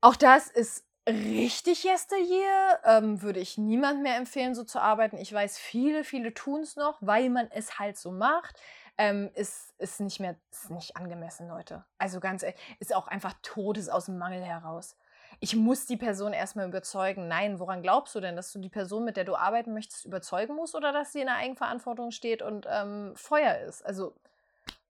auch 0.02 0.16
das 0.16 0.47
ist 0.47 0.86
richtig 1.08 1.84
yesteryear. 1.84 2.80
Ähm, 2.86 3.22
würde 3.22 3.39
ich 3.39 3.58
niemand 3.58 4.02
mehr 4.02 4.18
empfehlen, 4.18 4.56
so 4.56 4.64
zu 4.64 4.80
arbeiten. 4.80 5.18
Ich 5.18 5.32
weiß, 5.32 5.58
viele, 5.58 6.04
viele 6.04 6.34
tun 6.34 6.62
es 6.62 6.76
noch, 6.76 6.97
weil 7.02 7.30
man 7.30 7.49
es 7.52 7.80
halt 7.80 7.97
so 7.97 8.12
macht. 8.12 8.60
Ähm, 8.97 9.32
ist, 9.36 9.74
ist 9.80 9.99
nicht 10.02 10.20
mehr, 10.20 10.36
ist 10.52 10.70
nicht 10.70 10.97
angemessen, 10.97 11.47
Leute. 11.47 11.86
Also 11.97 12.20
ganz 12.20 12.43
ehrlich, 12.43 12.60
ist 12.80 12.93
auch 12.93 13.08
einfach 13.08 13.34
Todes 13.41 13.89
aus 13.89 14.06
dem 14.06 14.18
Mangel 14.18 14.43
heraus. 14.43 14.97
Ich 15.39 15.56
muss 15.56 15.86
die 15.86 15.97
Person 15.97 16.34
erstmal 16.34 16.68
überzeugen. 16.68 17.28
Nein, 17.28 17.60
woran 17.60 17.82
glaubst 17.82 18.14
du 18.14 18.20
denn, 18.20 18.36
dass 18.36 18.52
du 18.52 18.60
die 18.60 18.70
Person, 18.70 19.06
mit 19.06 19.18
der 19.18 19.24
du 19.24 19.36
arbeiten 19.36 19.74
möchtest, 19.74 20.06
überzeugen 20.06 20.56
musst 20.56 20.76
oder 20.76 20.91
dass 20.91 21.14
sie 21.14 21.22
in 21.22 21.28
der 21.28 21.38
Eigenverantwortung 21.38 22.12
steht 22.12 22.41
und 22.41 22.68
ähm, 22.70 23.14
Feuer 23.16 23.58
ist? 23.60 23.84
Also 23.84 24.14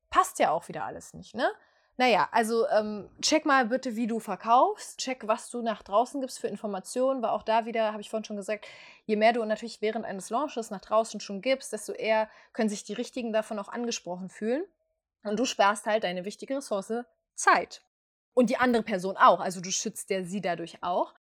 passt 0.10 0.40
ja 0.40 0.52
auch 0.52 0.68
wieder 0.68 0.84
alles 0.84 1.14
nicht, 1.14 1.36
ne? 1.36 1.50
Naja, 1.98 2.30
also 2.32 2.68
ähm, 2.70 3.10
check 3.22 3.46
mal 3.46 3.66
bitte, 3.68 3.96
wie 3.96 4.08
du 4.08 4.20
verkaufst. 4.20 4.98
Check, 4.98 5.28
was 5.28 5.50
du 5.50 5.62
nach 5.62 5.84
draußen 5.84 6.20
gibst 6.22 6.40
für 6.40 6.48
Informationen, 6.48 7.22
weil 7.22 7.30
auch 7.30 7.44
da 7.44 7.66
wieder, 7.66 7.92
habe 7.92 8.02
ich 8.02 8.10
vorhin 8.10 8.26
schon 8.26 8.38
gesagt, 8.38 8.66
je 9.06 9.16
mehr 9.16 9.34
du 9.34 9.44
natürlich 9.46 9.82
während 9.82 10.06
eines 10.06 10.30
Launches 10.30 10.72
nach 10.72 10.82
draußen 10.82 11.20
schon 11.20 11.42
gibst, 11.42 11.74
desto 11.74 11.92
eher 11.92 12.30
können 12.54 12.70
sich 12.70 12.84
die 12.84 12.94
Richtigen 12.94 13.34
davon 13.34 13.60
auch 13.60 13.70
angesprochen 13.70 14.30
fühlen. 14.30 14.64
Und 15.24 15.40
du 15.40 15.46
sparst 15.46 15.86
halt 15.86 16.04
deine 16.04 16.26
wichtige 16.26 16.58
Ressource 16.58 17.04
Zeit. 17.36 17.84
Und 18.34 18.50
die 18.50 18.58
andere 18.58 18.84
Person 18.84 19.18
auch. 19.18 19.40
Also 19.40 19.62
du 19.62 19.72
schützt 19.72 20.10
ja 20.10 20.24
sie 20.24 20.42
dadurch 20.42 20.82
auch. 20.82 21.14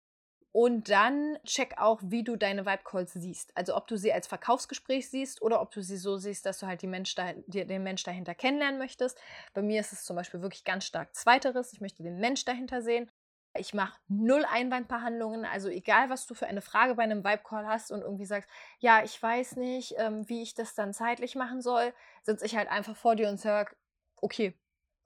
Und 0.53 0.90
dann 0.90 1.38
check 1.44 1.78
auch, 1.78 2.01
wie 2.03 2.24
du 2.24 2.34
deine 2.36 2.66
Vibe 2.66 2.82
Calls 2.84 3.12
siehst. 3.12 3.57
Also 3.57 3.76
ob 3.76 3.86
du 3.86 3.96
sie 3.96 4.12
als 4.12 4.26
Verkaufsgespräch 4.26 5.09
siehst 5.09 5.42
oder 5.42 5.61
ob 5.61 5.70
du 5.70 5.80
sie 5.80 5.96
so 5.96 6.16
siehst, 6.16 6.44
dass 6.44 6.59
du 6.59 6.66
halt 6.66 6.82
die 6.82 6.88
Mensch 6.88 7.14
da, 7.14 7.32
den 7.34 7.82
Mensch 7.84 8.03
dahinter 8.03 8.34
kennenlernen 8.34 8.78
möchtest. 8.78 9.20
Bei 9.55 9.62
mir 9.62 9.80
ist 9.80 9.92
es 9.92 10.05
zum 10.05 10.16
Beispiel 10.16 10.42
wirklich 10.42 10.64
ganz 10.64 10.84
stark 10.86 11.14
Zweiteres. 11.14 11.72
Ich 11.72 11.80
möchte 11.80 12.03
den 12.03 12.18
Mensch 12.18 12.44
dahinter 12.44 12.82
sehen. 12.82 13.09
Ich 13.57 13.74
mache 13.74 13.98
null 14.09 14.44
Einwandbehandlungen. 14.44 15.44
Also 15.44 15.68
egal, 15.68 16.09
was 16.09 16.26
du 16.26 16.34
für 16.34 16.46
eine 16.46 16.62
Frage 16.62 16.94
bei 16.96 17.03
einem 17.05 17.24
Vibe 17.24 17.42
Call 17.44 17.66
hast 17.66 17.92
und 17.92 18.03
irgendwie 18.03 18.24
sagst, 18.24 18.48
ja, 18.78 19.03
ich 19.05 19.20
weiß 19.20 19.57
nicht, 19.57 19.94
ähm, 19.98 20.28
wie 20.28 20.42
ich 20.42 20.55
das 20.55 20.74
dann 20.74 20.92
zeitlich 20.92 21.36
machen 21.36 21.61
soll, 21.61 21.92
sitze 22.22 22.46
ich 22.46 22.57
halt 22.57 22.68
einfach 22.68 22.96
vor 22.96 23.16
dir 23.16 23.28
und 23.28 23.40
sage, 23.40 23.74
okay, 24.16 24.55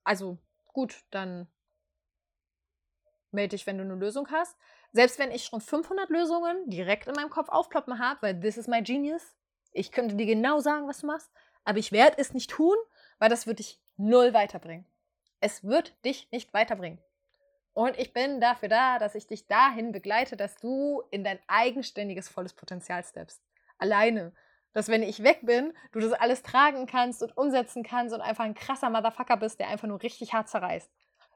also 0.05 0.39
gut, 0.67 1.05
dann 1.11 1.49
melde 3.35 3.57
dich, 3.57 3.67
wenn 3.67 3.79
du 3.79 3.85
eine 3.85 3.95
Lösung 3.95 4.31
hast. 4.31 4.57
Selbst 4.95 5.19
wenn 5.19 5.33
ich 5.33 5.47
schon 5.47 5.61
500 5.61 6.09
Lösungen 6.09 6.71
direkt 6.71 7.09
in 7.09 7.15
meinem 7.15 7.29
Kopf 7.29 7.49
aufploppen 7.49 7.99
habe, 7.99 8.23
weil 8.23 8.41
this 8.41 8.57
is 8.57 8.69
my 8.69 8.81
genius, 8.81 9.35
ich 9.73 9.91
könnte 9.91 10.15
dir 10.15 10.25
genau 10.25 10.61
sagen, 10.61 10.87
was 10.87 11.01
du 11.01 11.09
machst, 11.09 11.33
aber 11.65 11.79
ich 11.79 11.91
werde 11.91 12.19
es 12.19 12.33
nicht 12.33 12.49
tun, 12.49 12.77
weil 13.19 13.29
das 13.29 13.49
wird 13.49 13.59
dich 13.59 13.81
null 13.97 14.33
weiterbringen. 14.33 14.87
Es 15.41 15.65
wird 15.65 15.93
dich 16.05 16.31
nicht 16.31 16.55
weiterbringen. 16.55 17.01
Und 17.73 17.99
ich 17.99 18.13
bin 18.13 18.41
dafür 18.41 18.69
da, 18.69 19.01
dass 19.01 19.17
ich 19.17 19.27
dich 19.27 19.49
dahin 19.49 19.91
begleite, 19.91 20.37
dass 20.37 20.55
du 20.59 21.03
in 21.11 21.25
dein 21.25 21.41
eigenständiges 21.49 22.29
volles 22.29 22.53
Potenzial 22.53 23.03
steppst. 23.03 23.43
Alleine. 23.79 24.33
Dass 24.75 24.89
wenn 24.89 25.03
ich 25.03 25.25
weg 25.25 25.41
bin, 25.43 25.73
du 25.91 25.99
das 25.99 26.13
alles 26.13 26.45
tragen 26.45 26.87
kannst 26.87 27.21
und 27.21 27.37
umsetzen 27.37 27.83
kannst 27.83 28.15
und 28.15 28.21
einfach 28.21 28.45
ein 28.45 28.55
krasser 28.55 28.91
Motherfucker 28.91 29.37
bist, 29.39 29.59
der 29.59 29.69
einfach 29.69 29.89
nur 29.89 30.03
richtig 30.03 30.33
hart 30.33 30.49
zerreißt. 30.49 30.89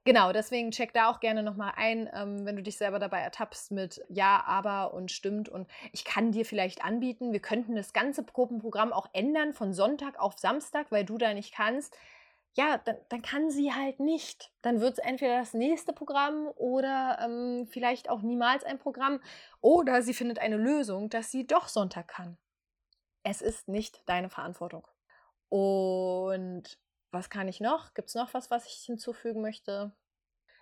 Genau, 0.08 0.32
deswegen 0.32 0.70
check 0.70 0.94
da 0.94 1.10
auch 1.10 1.20
gerne 1.20 1.42
nochmal 1.42 1.74
ein, 1.76 2.08
ähm, 2.14 2.46
wenn 2.46 2.56
du 2.56 2.62
dich 2.62 2.78
selber 2.78 2.98
dabei 2.98 3.20
ertappst 3.20 3.70
mit 3.72 4.02
Ja, 4.08 4.42
aber 4.46 4.94
und 4.94 5.12
stimmt. 5.12 5.50
Und 5.50 5.68
ich 5.92 6.06
kann 6.06 6.32
dir 6.32 6.46
vielleicht 6.46 6.82
anbieten, 6.82 7.30
wir 7.30 7.40
könnten 7.40 7.76
das 7.76 7.92
ganze 7.92 8.24
Gruppenprogramm 8.24 8.94
auch 8.94 9.10
ändern 9.12 9.52
von 9.52 9.74
Sonntag 9.74 10.18
auf 10.18 10.38
Samstag, 10.38 10.90
weil 10.90 11.04
du 11.04 11.18
da 11.18 11.34
nicht 11.34 11.52
kannst. 11.52 11.94
ja, 12.54 12.78
dann, 12.78 12.96
dann, 13.10 13.20
kann 13.20 13.50
sie 13.50 13.74
halt 13.74 14.00
nicht. 14.00 14.50
Dann 14.62 14.80
wird 14.80 14.94
es 14.94 14.98
entweder 14.98 15.40
das 15.40 15.52
nächste 15.52 15.92
Programm 15.92 16.48
oder 16.56 17.18
ähm, 17.22 17.66
vielleicht 17.68 18.08
auch 18.08 18.22
niemals 18.22 18.64
ein 18.64 18.78
Programm. 18.78 19.20
Oder 19.60 20.00
sie 20.00 20.14
findet 20.14 20.38
eine 20.38 20.56
Lösung, 20.56 21.10
dass 21.10 21.30
sie 21.30 21.46
doch 21.46 21.68
Sonntag 21.68 22.08
kann. 22.08 22.38
Es 23.24 23.42
ist 23.42 23.68
nicht 23.68 24.08
deine 24.08 24.30
Verantwortung. 24.30 24.86
Und 25.50 26.78
was 27.10 27.30
kann 27.30 27.48
ich 27.48 27.60
noch? 27.60 27.94
Gibt 27.94 28.08
es 28.08 28.14
noch 28.14 28.34
was, 28.34 28.50
was 28.50 28.66
ich 28.66 28.84
hinzufügen 28.84 29.40
möchte? 29.40 29.92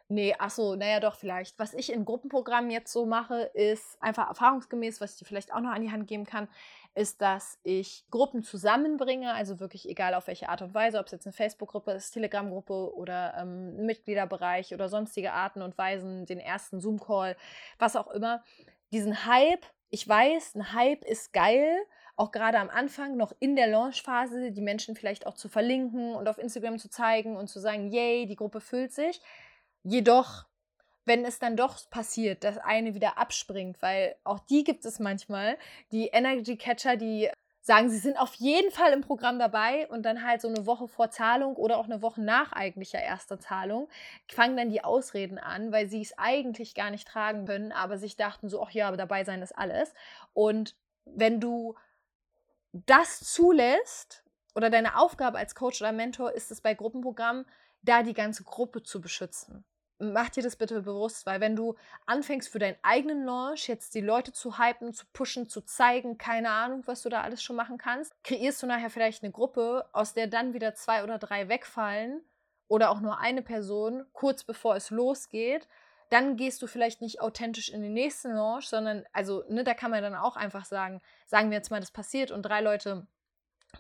Nee, 0.09 0.37
achso, 0.39 0.77
naja, 0.77 1.01
doch, 1.01 1.17
vielleicht. 1.17 1.59
Was 1.59 1.75
ich 1.75 1.93
in 1.93 2.05
Gruppenprogrammen 2.05 2.71
jetzt 2.71 2.93
so 2.93 3.07
mache, 3.07 3.51
ist 3.55 4.01
einfach 4.01 4.29
erfahrungsgemäß, 4.29 5.01
was 5.01 5.13
ich 5.13 5.19
dir 5.19 5.25
vielleicht 5.25 5.53
auch 5.53 5.59
noch 5.59 5.73
an 5.73 5.83
die 5.83 5.91
Hand 5.91 6.07
geben 6.07 6.25
kann, 6.25 6.47
ist, 6.95 7.21
dass 7.21 7.59
ich 7.65 8.05
Gruppen 8.11 8.45
zusammenbringe, 8.45 9.35
also 9.35 9.59
wirklich 9.59 9.89
egal 9.89 10.15
auf 10.15 10.29
welche 10.29 10.49
Art 10.49 10.63
und 10.63 10.75
Weise, 10.75 11.01
ob 11.01 11.07
es 11.07 11.13
jetzt 11.13 11.27
eine 11.27 11.33
Facebook-Gruppe 11.33 11.91
ist, 11.91 12.13
Telegram-Gruppe 12.13 12.95
oder 12.95 13.35
ähm, 13.37 13.85
Mitgliederbereich 13.85 14.73
oder 14.73 14.89
sonstige 14.89 15.33
Arten 15.33 15.61
und 15.61 15.77
Weisen, 15.77 16.25
den 16.25 16.39
ersten 16.39 16.79
Zoom-Call, 16.79 17.37
was 17.81 17.97
auch 17.97 18.09
immer. 18.13 18.45
Diesen 18.93 19.27
Hype, 19.27 19.67
ich 19.91 20.09
weiß, 20.09 20.55
ein 20.55 20.73
Hype 20.73 21.05
ist 21.05 21.33
geil, 21.33 21.77
auch 22.17 22.33
gerade 22.33 22.59
am 22.59 22.71
Anfang, 22.71 23.17
noch 23.17 23.33
in 23.39 23.57
der 23.57 23.67
Launch-Phase, 23.67 24.51
die 24.51 24.63
Menschen 24.63 24.97
vielleicht 24.97 25.27
auch 25.27 25.35
zu 25.35 25.49
verlinken 25.49 26.15
und 26.15 26.29
auf 26.29 26.39
Instagram 26.39 26.79
zu 26.79 26.89
zeigen 26.89 27.37
und 27.37 27.49
zu 27.49 27.61
sagen, 27.61 27.91
yay, 27.93 28.27
die 28.27 28.37
Gruppe 28.37 28.61
füllt 28.61 28.93
sich. 28.93 29.21
Jedoch, 29.83 30.47
wenn 31.05 31.25
es 31.25 31.39
dann 31.39 31.57
doch 31.57 31.79
passiert, 31.91 32.43
dass 32.43 32.59
eine 32.59 32.95
wieder 32.95 33.19
abspringt, 33.19 33.81
weil 33.83 34.17
auch 34.25 34.39
die 34.41 34.65
gibt 34.65 34.85
es 34.87 34.99
manchmal, 34.99 35.59
die 35.93 36.09
Energy 36.09 36.57
Catcher, 36.57 36.97
die 36.97 37.31
sagen, 37.61 37.91
sie 37.91 37.99
sind 37.99 38.17
auf 38.17 38.35
jeden 38.35 38.71
Fall 38.71 38.93
im 38.93 39.01
Programm 39.01 39.39
dabei 39.39 39.89
und 39.89 40.05
dann 40.05 40.25
halt 40.25 40.41
so 40.41 40.49
eine 40.49 40.67
Woche 40.67 40.87
vor 40.87 41.11
Zahlung 41.11 41.57
oder 41.57 41.79
auch 41.79 41.87
eine 41.87 42.01
Woche 42.01 42.23
nach 42.23 42.53
eigentlicher 42.53 43.03
erster 43.03 43.41
Zahlung 43.41 43.89
fangen 44.29 44.57
dann 44.57 44.71
die 44.71 44.85
Ausreden 44.85 45.39
an, 45.39 45.73
weil 45.73 45.89
sie 45.89 46.01
es 46.01 46.17
eigentlich 46.17 46.75
gar 46.75 46.91
nicht 46.91 47.09
tragen 47.09 47.45
können, 47.45 47.73
aber 47.73 47.99
sich 47.99 48.17
dachten 48.17 48.49
so, 48.49 48.63
ach 48.63 48.71
ja, 48.71 48.87
aber 48.87 48.97
dabei 48.97 49.25
sein 49.25 49.43
ist 49.43 49.57
alles. 49.59 49.93
Und 50.33 50.77
wenn 51.05 51.41
du 51.41 51.75
das 52.87 53.21
zulässt 53.21 54.25
oder 54.55 54.71
deine 54.71 54.99
Aufgabe 54.99 55.39
als 55.39 55.55
Coach 55.55 55.81
oder 55.81 55.93
Mentor 55.93 56.33
ist 56.33 56.51
es 56.51 56.61
bei 56.61 56.75
Gruppenprogrammen, 56.75 57.47
da 57.83 58.03
die 58.03 58.15
ganze 58.15 58.45
Gruppe 58.45 58.83
zu 58.83 59.01
beschützen 59.01 59.65
mach 59.99 60.29
dir 60.29 60.43
das 60.43 60.57
bitte 60.57 60.83
bewusst, 60.83 61.27
weil 61.27 61.41
wenn 61.41 61.57
du 61.57 61.75
anfängst 62.07 62.49
für 62.49 62.59
deinen 62.59 62.77
eigenen 62.83 63.25
Launch 63.25 63.69
jetzt 63.69 63.95
die 63.95 64.01
Leute 64.01 64.33
zu 64.33 64.59
hypen, 64.59 64.93
zu 64.93 65.07
pushen, 65.13 65.49
zu 65.49 65.63
zeigen, 65.63 66.19
keine 66.19 66.51
Ahnung, 66.51 66.83
was 66.87 67.03
du 67.03 67.09
da 67.09 67.23
alles 67.23 67.43
schon 67.43 67.57
machen 67.57 67.79
kannst, 67.79 68.13
kreierst 68.23 68.63
du 68.63 68.67
nachher 68.67 68.91
vielleicht 68.91 69.23
eine 69.23 69.33
Gruppe, 69.33 69.89
aus 69.93 70.15
der 70.15 70.27
dann 70.27 70.53
wieder 70.53 70.75
zwei 70.75 71.03
oder 71.03 71.19
drei 71.19 71.49
wegfallen 71.49 72.23
oder 72.69 72.91
auch 72.91 73.01
nur 73.01 73.19
eine 73.19 73.43
Person 73.43 74.05
kurz 74.13 74.45
bevor 74.45 74.77
es 74.77 74.91
losgeht. 74.91 75.69
Dann 76.09 76.37
gehst 76.37 76.63
du 76.63 76.67
vielleicht 76.67 77.01
nicht 77.01 77.21
authentisch 77.21 77.69
in 77.69 77.83
den 77.83 77.93
nächsten 77.93 78.33
Launch, 78.33 78.69
sondern, 78.69 79.05
also, 79.13 79.43
ne, 79.49 79.65
da 79.65 79.75
kann 79.75 79.91
man 79.91 80.03
dann 80.03 80.15
auch 80.15 80.37
einfach 80.37 80.65
sagen, 80.65 81.01
sagen 81.27 81.51
wir 81.51 81.57
jetzt 81.57 81.71
mal, 81.71 81.81
das 81.81 81.91
passiert 81.91 82.31
und 82.31 82.43
drei 82.43 82.61
Leute 82.61 83.07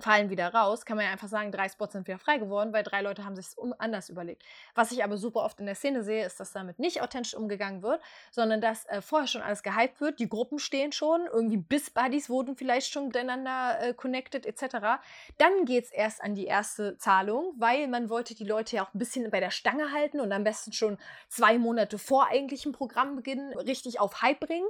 fallen 0.01 0.31
wieder 0.31 0.53
raus, 0.53 0.85
kann 0.85 0.97
man 0.97 1.07
ja 1.07 1.13
einfach 1.13 1.29
sagen, 1.29 1.53
drei 1.53 1.69
Spots 1.69 1.93
sind 1.93 2.07
wieder 2.07 2.19
frei 2.19 2.39
geworden, 2.39 2.73
weil 2.73 2.83
drei 2.83 3.03
Leute 3.03 3.25
haben 3.25 3.37
sich 3.37 3.47
es 3.47 3.57
anders 3.79 4.09
überlegt. 4.09 4.43
Was 4.75 4.93
ich 4.93 5.03
aber 5.05 5.17
super 5.17 5.43
oft 5.43 5.61
in 5.61 5.67
der 5.67 5.75
Szene 5.75 6.03
sehe, 6.03 6.25
ist, 6.25 6.41
dass 6.41 6.53
damit 6.53 6.79
nicht 6.79 7.03
authentisch 7.03 7.35
umgegangen 7.35 7.83
wird, 7.83 8.01
sondern 8.31 8.61
dass 8.61 8.87
äh, 8.87 9.01
vorher 9.01 9.29
schon 9.29 9.43
alles 9.43 9.63
gehypt 9.63 10.01
wird, 10.01 10.19
die 10.19 10.29
Gruppen 10.29 10.59
stehen 10.59 10.93
schon, 10.93 11.27
irgendwie 11.27 11.57
Biss-Buddies 11.57 12.29
wurden 12.29 12.57
vielleicht 12.57 12.93
schon 12.93 13.07
miteinander 13.07 13.79
äh, 13.81 13.95
connected 13.95 14.47
etc. 14.47 15.01
Dann 15.39 15.65
geht 15.65 15.85
es 15.85 15.91
erst 15.91 16.23
an 16.23 16.35
die 16.35 16.47
erste 16.47 16.97
Zahlung, 16.99 17.55
weil 17.59 17.89
man 17.89 18.09
wollte 18.11 18.35
die 18.35 18.45
Leute 18.45 18.77
ja 18.77 18.85
auch 18.85 18.95
ein 18.95 18.99
bisschen 18.99 19.31
bei 19.31 19.41
der 19.41 19.51
Stange 19.51 19.93
halten 19.93 20.21
und 20.21 20.33
am 20.33 20.45
besten 20.45 20.73
schon 20.73 20.99
zwei 21.29 21.59
Monate 21.59 21.99
vor 21.99 22.29
eigentlichem 22.29 22.73
Programmbeginn 22.73 23.53
richtig 23.59 24.01
auf 24.01 24.23
Hype 24.23 24.41
bringen. 24.41 24.67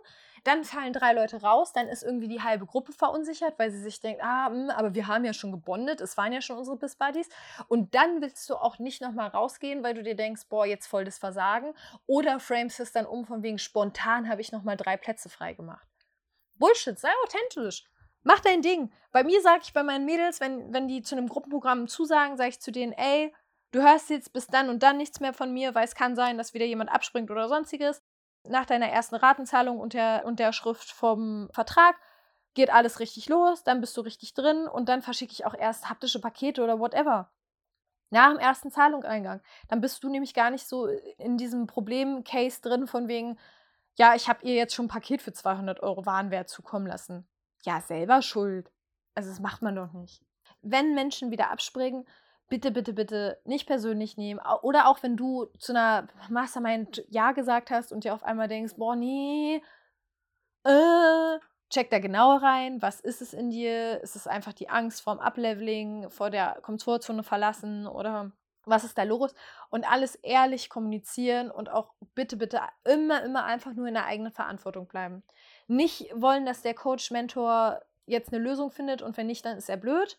Dann 0.47 0.63
fallen 0.63 0.93
drei 0.93 1.13
Leute 1.13 1.43
raus, 1.43 1.73
dann 1.73 1.89
ist 1.89 2.05
irgendwie 2.05 2.29
die 2.29 2.41
halbe 2.41 2.67
Gruppe 2.67 2.93
verunsichert, 2.93 3.59
weil 3.59 3.73
sie 3.73 3.81
sich 3.81 4.01
denkt, 4.01 4.23
ah, 4.23 4.49
mh, 4.49 4.55
hm, 4.55 4.71
aber 4.71 4.95
wir 4.95 5.09
haben 5.09 5.25
ja 5.25 5.33
schon 5.33 5.51
gebondet, 5.51 6.01
es 6.01 6.17
waren 6.17 6.33
ja 6.33 6.41
schon 6.41 6.57
unsere 6.57 6.77
Biss 6.77 6.95
Buddies. 6.95 7.29
Und 7.67 7.97
dann 7.97 8.23
willst 8.23 8.49
du 8.49 8.55
auch 8.55 8.79
nicht 8.79 9.03
nochmal 9.03 9.27
rausgehen, 9.29 9.83
weil 9.83 9.95
du 9.95 10.05
dir 10.05 10.15
denkst, 10.15 10.43
boah, 10.49 10.65
jetzt 10.65 10.87
voll 10.87 11.05
das 11.05 11.19
Versagen. 11.19 11.75
Oder 12.07 12.39
frames 12.39 12.79
es 12.79 12.93
dann 12.93 13.07
um 13.07 13.25
von 13.25 13.43
wegen 13.43 13.59
spontan 13.59 14.29
habe 14.29 14.41
ich 14.41 14.53
nochmal 14.53 14.77
drei 14.77 14.97
Plätze 14.97 15.29
freigemacht. 15.29 15.89
Bullshit, 16.55 16.97
sei 16.97 17.11
authentisch. 17.25 17.85
Mach 18.23 18.39
dein 18.39 18.63
Ding. 18.63 18.93
Bei 19.11 19.25
mir 19.25 19.41
sage 19.41 19.63
ich 19.65 19.73
bei 19.73 19.83
meinen 19.83 20.05
Mädels, 20.05 20.39
wenn, 20.39 20.73
wenn 20.73 20.87
die 20.87 21.03
zu 21.03 21.17
einem 21.17 21.29
Gruppenprogramm 21.29 21.89
zusagen, 21.89 22.37
sage 22.37 22.51
ich 22.51 22.61
zu 22.61 22.71
denen, 22.71 22.93
ey, 22.93 23.35
du 23.73 23.83
hörst 23.83 24.11
jetzt 24.11 24.33
bis 24.33 24.47
dann 24.47 24.69
und 24.69 24.85
dann 24.85 24.97
nichts 24.97 25.19
mehr 25.19 25.33
von 25.33 25.53
mir, 25.53 25.75
weil 25.75 25.85
es 25.85 25.97
kann 25.97 26.15
sein, 26.15 26.39
dass 26.39 26.55
wieder 26.55 26.67
jemand 26.67 26.93
abspringt 26.93 27.33
oder 27.33 27.49
sonstiges 27.49 28.01
nach 28.49 28.67
deiner 28.67 28.89
ersten 28.89 29.15
Ratenzahlung 29.15 29.79
und 29.79 29.95
der, 29.95 30.53
Schrift 30.53 30.91
vom 30.91 31.49
Vertrag 31.53 31.97
geht 32.55 32.71
alles 32.71 33.01
richtig 33.01 33.29
los, 33.29 33.65
dann 33.65 33.81
bist 33.81 33.97
du 33.97 34.01
richtig 34.01 34.35
drin 34.35 34.67
und 34.67 34.89
dann 34.89 35.03
verschicke 35.03 35.33
ich 35.33 35.45
auch 35.45 35.55
erst 35.55 35.91
haptische 35.91 36.21
Pakete 36.21 36.63
oder 36.65 36.79
whatever. 36.79 37.31
Nach 38.11 38.31
dem 38.31 38.39
ersten 38.39 38.71
Zahlungseingang. 38.71 39.43
Dann 39.69 39.81
bist 39.81 40.03
du 40.03 40.09
nämlich 40.09 40.33
gar 40.33 40.51
nicht 40.51 40.67
so 40.67 40.87
in 40.87 41.37
diesem 41.37 41.67
Problem-Case 41.67 42.61
drin, 42.63 42.87
von 42.87 43.09
wegen, 43.09 43.39
ja, 43.97 44.15
ich 44.15 44.29
habe 44.29 44.45
ihr 44.47 44.55
jetzt 44.55 44.75
schon 44.75 44.87
ein 44.87 44.91
Paket 44.91 45.23
für 45.23 45.33
200 45.33 45.83
Euro 45.83 46.07
Warenwert 46.07 46.49
zukommen 46.49 46.87
lassen. 46.87 47.29
Ja, 47.65 47.81
selber 47.81 48.23
schuld. 48.23 48.71
Also, 49.15 49.31
das 49.31 49.41
macht 49.41 49.63
man 49.63 49.75
doch 49.75 49.93
nicht. 49.93 50.23
Wenn 50.63 50.95
Menschen 50.95 51.31
wieder 51.31 51.51
abspringen, 51.51 52.07
bitte, 52.49 52.71
bitte, 52.71 52.93
bitte 52.93 53.41
nicht 53.45 53.67
persönlich 53.67 54.17
nehmen. 54.17 54.41
Oder 54.63 54.89
auch 54.89 55.03
wenn 55.03 55.17
du 55.17 55.47
zu 55.59 55.73
einer 55.73 56.07
Mastermind 56.29 57.05
Ja 57.09 57.33
gesagt 57.33 57.71
hast 57.71 57.93
und 57.93 58.05
dir 58.05 58.15
auf 58.15 58.25
einmal 58.25 58.49
denkst, 58.49 58.75
boah, 58.77 58.97
nee, 58.97 59.63
äh, 60.65 61.39
check 61.71 61.91
da 61.91 61.99
genauer 61.99 62.43
rein. 62.43 62.81
Was 62.83 63.01
ist 63.01 63.23
es 63.23 63.33
in 63.33 63.51
dir? 63.51 64.01
Ist 64.03 64.17
es 64.17 64.27
einfach 64.27 64.53
die 64.53 64.69
Angst 64.69 65.03
vorm 65.03 65.19
Upleveling, 65.19 66.11
vor 66.11 66.31
der 66.31 66.59
Komfortzone 66.63 67.23
verlassen 67.23 67.87
oder 67.87 68.33
was 68.65 68.85
ist 68.85 68.99
da 68.99 69.05
los? 69.05 69.35
Und 69.71 69.91
alles 69.91 70.17
ehrlich 70.17 70.69
kommunizieren 70.69 71.51
und 71.51 71.71
auch 71.71 71.95
bitte, 72.15 72.37
bitte 72.37 72.61
immer, 72.85 73.23
immer 73.23 73.45
einfach 73.45 73.75
nur 73.75 73.87
in 73.87 73.95
der 73.95 74.07
eigenen 74.07 74.33
Verantwortung 74.33 74.87
bleiben. 74.87 75.23
Nicht 75.69 76.11
wollen, 76.15 76.47
dass 76.47 76.63
der 76.63 76.75
Coach, 76.75 77.11
Mentor 77.11 77.81
jetzt 78.07 78.33
eine 78.33 78.43
Lösung 78.43 78.71
findet 78.71 79.03
und 79.03 79.17
wenn 79.17 79.27
nicht, 79.27 79.45
dann 79.45 79.57
ist 79.57 79.69
er 79.69 79.77
blöd 79.77 80.19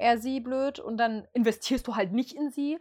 er 0.00 0.18
sie 0.18 0.40
blöd 0.40 0.78
und 0.78 0.96
dann 0.96 1.26
investierst 1.32 1.86
du 1.86 1.96
halt 1.96 2.12
nicht 2.12 2.32
in 2.32 2.50
sie. 2.50 2.78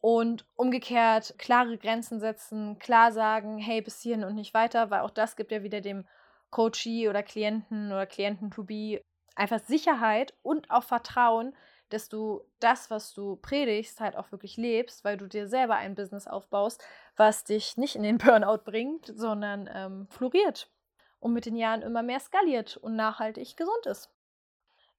Und 0.00 0.46
umgekehrt 0.54 1.34
klare 1.38 1.76
Grenzen 1.76 2.20
setzen, 2.20 2.78
klar 2.78 3.10
sagen, 3.10 3.58
hey, 3.58 3.82
bis 3.82 4.00
hierhin 4.00 4.22
und 4.22 4.36
nicht 4.36 4.54
weiter, 4.54 4.90
weil 4.90 5.00
auch 5.00 5.10
das 5.10 5.34
gibt 5.34 5.50
ja 5.50 5.64
wieder 5.64 5.80
dem 5.80 6.06
Coachee 6.50 7.08
oder 7.08 7.24
Klienten 7.24 7.90
oder 7.90 8.06
Klienten-to-be 8.06 9.02
einfach 9.34 9.60
Sicherheit 9.60 10.34
und 10.42 10.70
auch 10.70 10.84
Vertrauen, 10.84 11.52
dass 11.88 12.08
du 12.08 12.42
das, 12.60 12.90
was 12.90 13.12
du 13.12 13.36
predigst, 13.36 14.00
halt 14.00 14.16
auch 14.16 14.30
wirklich 14.30 14.56
lebst, 14.56 15.04
weil 15.04 15.16
du 15.16 15.26
dir 15.26 15.48
selber 15.48 15.76
ein 15.76 15.94
Business 15.94 16.26
aufbaust, 16.26 16.82
was 17.16 17.44
dich 17.44 17.76
nicht 17.76 17.96
in 17.96 18.02
den 18.02 18.18
Burnout 18.18 18.62
bringt, 18.64 19.06
sondern 19.06 19.68
ähm, 19.72 20.06
floriert 20.10 20.70
und 21.18 21.32
mit 21.32 21.46
den 21.46 21.56
Jahren 21.56 21.82
immer 21.82 22.02
mehr 22.02 22.20
skaliert 22.20 22.76
und 22.76 22.94
nachhaltig 22.94 23.56
gesund 23.56 23.86
ist. 23.86 24.10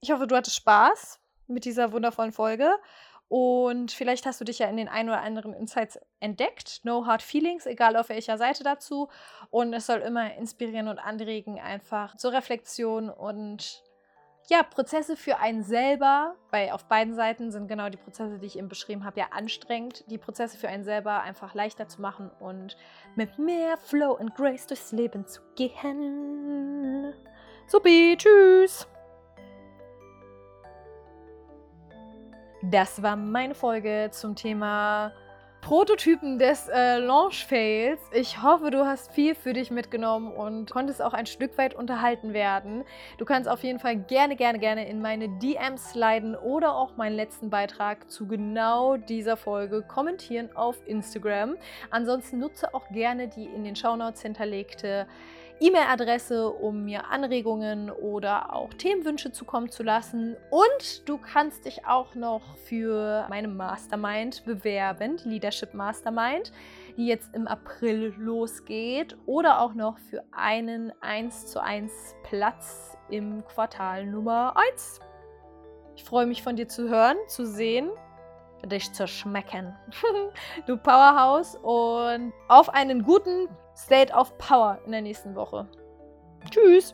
Ich 0.01 0.11
hoffe, 0.11 0.27
du 0.27 0.35
hattest 0.35 0.57
Spaß 0.57 1.19
mit 1.49 1.65
dieser 1.65 1.91
wundervollen 1.91 2.31
Folge. 2.31 2.71
Und 3.29 3.91
vielleicht 3.91 4.25
hast 4.25 4.41
du 4.41 4.45
dich 4.45 4.57
ja 4.57 4.67
in 4.67 4.77
den 4.77 4.89
ein 4.89 5.07
oder 5.07 5.21
anderen 5.21 5.53
Insights 5.53 5.99
entdeckt. 6.19 6.81
No 6.83 7.05
hard 7.05 7.21
feelings, 7.21 7.67
egal 7.67 7.95
auf 7.95 8.09
welcher 8.09 8.39
Seite 8.39 8.63
dazu. 8.63 9.07
Und 9.51 9.71
es 9.73 9.85
soll 9.85 9.99
immer 9.99 10.33
inspirieren 10.35 10.87
und 10.87 10.97
anregen, 10.97 11.59
einfach 11.59 12.17
zur 12.17 12.33
Reflexion 12.33 13.09
und 13.09 13.83
ja, 14.47 14.63
Prozesse 14.63 15.15
für 15.15 15.37
einen 15.37 15.63
selber, 15.63 16.35
weil 16.49 16.71
auf 16.71 16.85
beiden 16.85 17.13
Seiten 17.13 17.51
sind 17.51 17.67
genau 17.67 17.89
die 17.89 17.97
Prozesse, 17.97 18.39
die 18.39 18.47
ich 18.47 18.57
eben 18.57 18.67
beschrieben 18.67 19.05
habe, 19.05 19.19
ja 19.19 19.27
anstrengend, 19.29 20.03
die 20.09 20.17
Prozesse 20.17 20.57
für 20.57 20.67
einen 20.67 20.83
selber 20.83 21.21
einfach 21.21 21.53
leichter 21.53 21.87
zu 21.87 22.01
machen 22.01 22.31
und 22.39 22.75
mit 23.15 23.37
mehr 23.37 23.77
Flow 23.77 24.11
und 24.11 24.33
Grace 24.33 24.65
durchs 24.65 24.91
Leben 24.91 25.27
zu 25.27 25.41
gehen. 25.55 27.13
Supi, 27.67 28.15
tschüss! 28.17 28.87
Das 32.61 33.01
war 33.01 33.15
meine 33.15 33.55
Folge 33.55 34.09
zum 34.11 34.35
Thema 34.35 35.13
Prototypen 35.61 36.39
des 36.39 36.67
äh, 36.67 36.97
Launch-Fails. 36.97 37.99
Ich 38.11 38.43
hoffe, 38.43 38.69
du 38.69 38.85
hast 38.85 39.13
viel 39.13 39.33
für 39.33 39.53
dich 39.53 39.71
mitgenommen 39.71 40.29
und 40.31 40.69
konntest 40.69 41.01
auch 41.01 41.13
ein 41.13 41.25
Stück 41.25 41.57
weit 41.57 41.73
unterhalten 41.73 42.33
werden. 42.33 42.83
Du 43.17 43.23
kannst 43.23 43.47
auf 43.47 43.63
jeden 43.63 43.79
Fall 43.79 43.95
gerne, 43.95 44.35
gerne, 44.35 44.59
gerne 44.59 44.89
in 44.89 45.01
meine 45.01 45.29
DMs 45.39 45.91
sliden 45.91 46.35
oder 46.35 46.75
auch 46.75 46.97
meinen 46.97 47.15
letzten 47.15 47.49
Beitrag 47.49 48.11
zu 48.11 48.27
genau 48.27 48.97
dieser 48.97 49.37
Folge 49.37 49.81
kommentieren 49.81 50.49
auf 50.53 50.75
Instagram. 50.85 51.55
Ansonsten 51.91 52.39
nutze 52.39 52.73
auch 52.73 52.89
gerne 52.89 53.29
die 53.29 53.45
in 53.45 53.63
den 53.63 53.77
Shownotes 53.77 54.21
hinterlegte 54.21 55.07
E-Mail-Adresse, 55.61 56.49
um 56.49 56.85
mir 56.85 57.09
Anregungen 57.09 57.91
oder 57.91 58.53
auch 58.53 58.73
Themenwünsche 58.73 59.33
zukommen 59.33 59.69
zu 59.69 59.83
lassen. 59.83 60.37
Und 60.49 61.09
du 61.09 61.17
kannst 61.17 61.65
dich 61.65 61.85
auch 61.85 62.15
noch 62.15 62.55
für 62.57 63.25
meine 63.29 63.49
Mastermind 63.49 64.45
bewerben, 64.45 65.17
die 65.17 65.27
Leadership 65.29 65.73
Mastermind, 65.73 66.53
die 66.95 67.07
jetzt 67.07 67.35
im 67.35 67.45
April 67.45 68.13
losgeht. 68.17 69.17
Oder 69.25 69.59
auch 69.59 69.73
noch 69.73 69.97
für 69.97 70.23
einen 70.31 70.93
1 71.01 71.47
zu 71.47 71.61
1 71.61 71.91
Platz 72.23 72.97
im 73.09 73.43
Quartal 73.43 74.05
Nummer 74.05 74.55
1. 74.55 75.01
Ich 75.97 76.05
freue 76.05 76.25
mich 76.25 76.41
von 76.41 76.55
dir 76.55 76.69
zu 76.69 76.87
hören, 76.87 77.17
zu 77.27 77.45
sehen, 77.45 77.89
dich 78.65 78.93
zu 78.93 79.07
schmecken. 79.07 79.75
du 80.67 80.77
Powerhouse 80.77 81.57
und 81.61 82.31
auf 82.47 82.69
einen 82.69 83.03
guten 83.03 83.49
State 83.85 84.13
of 84.13 84.37
Power 84.37 84.77
in 84.85 84.91
der 84.91 85.01
nächsten 85.01 85.35
Woche. 85.35 85.65
Tschüss! 86.51 86.93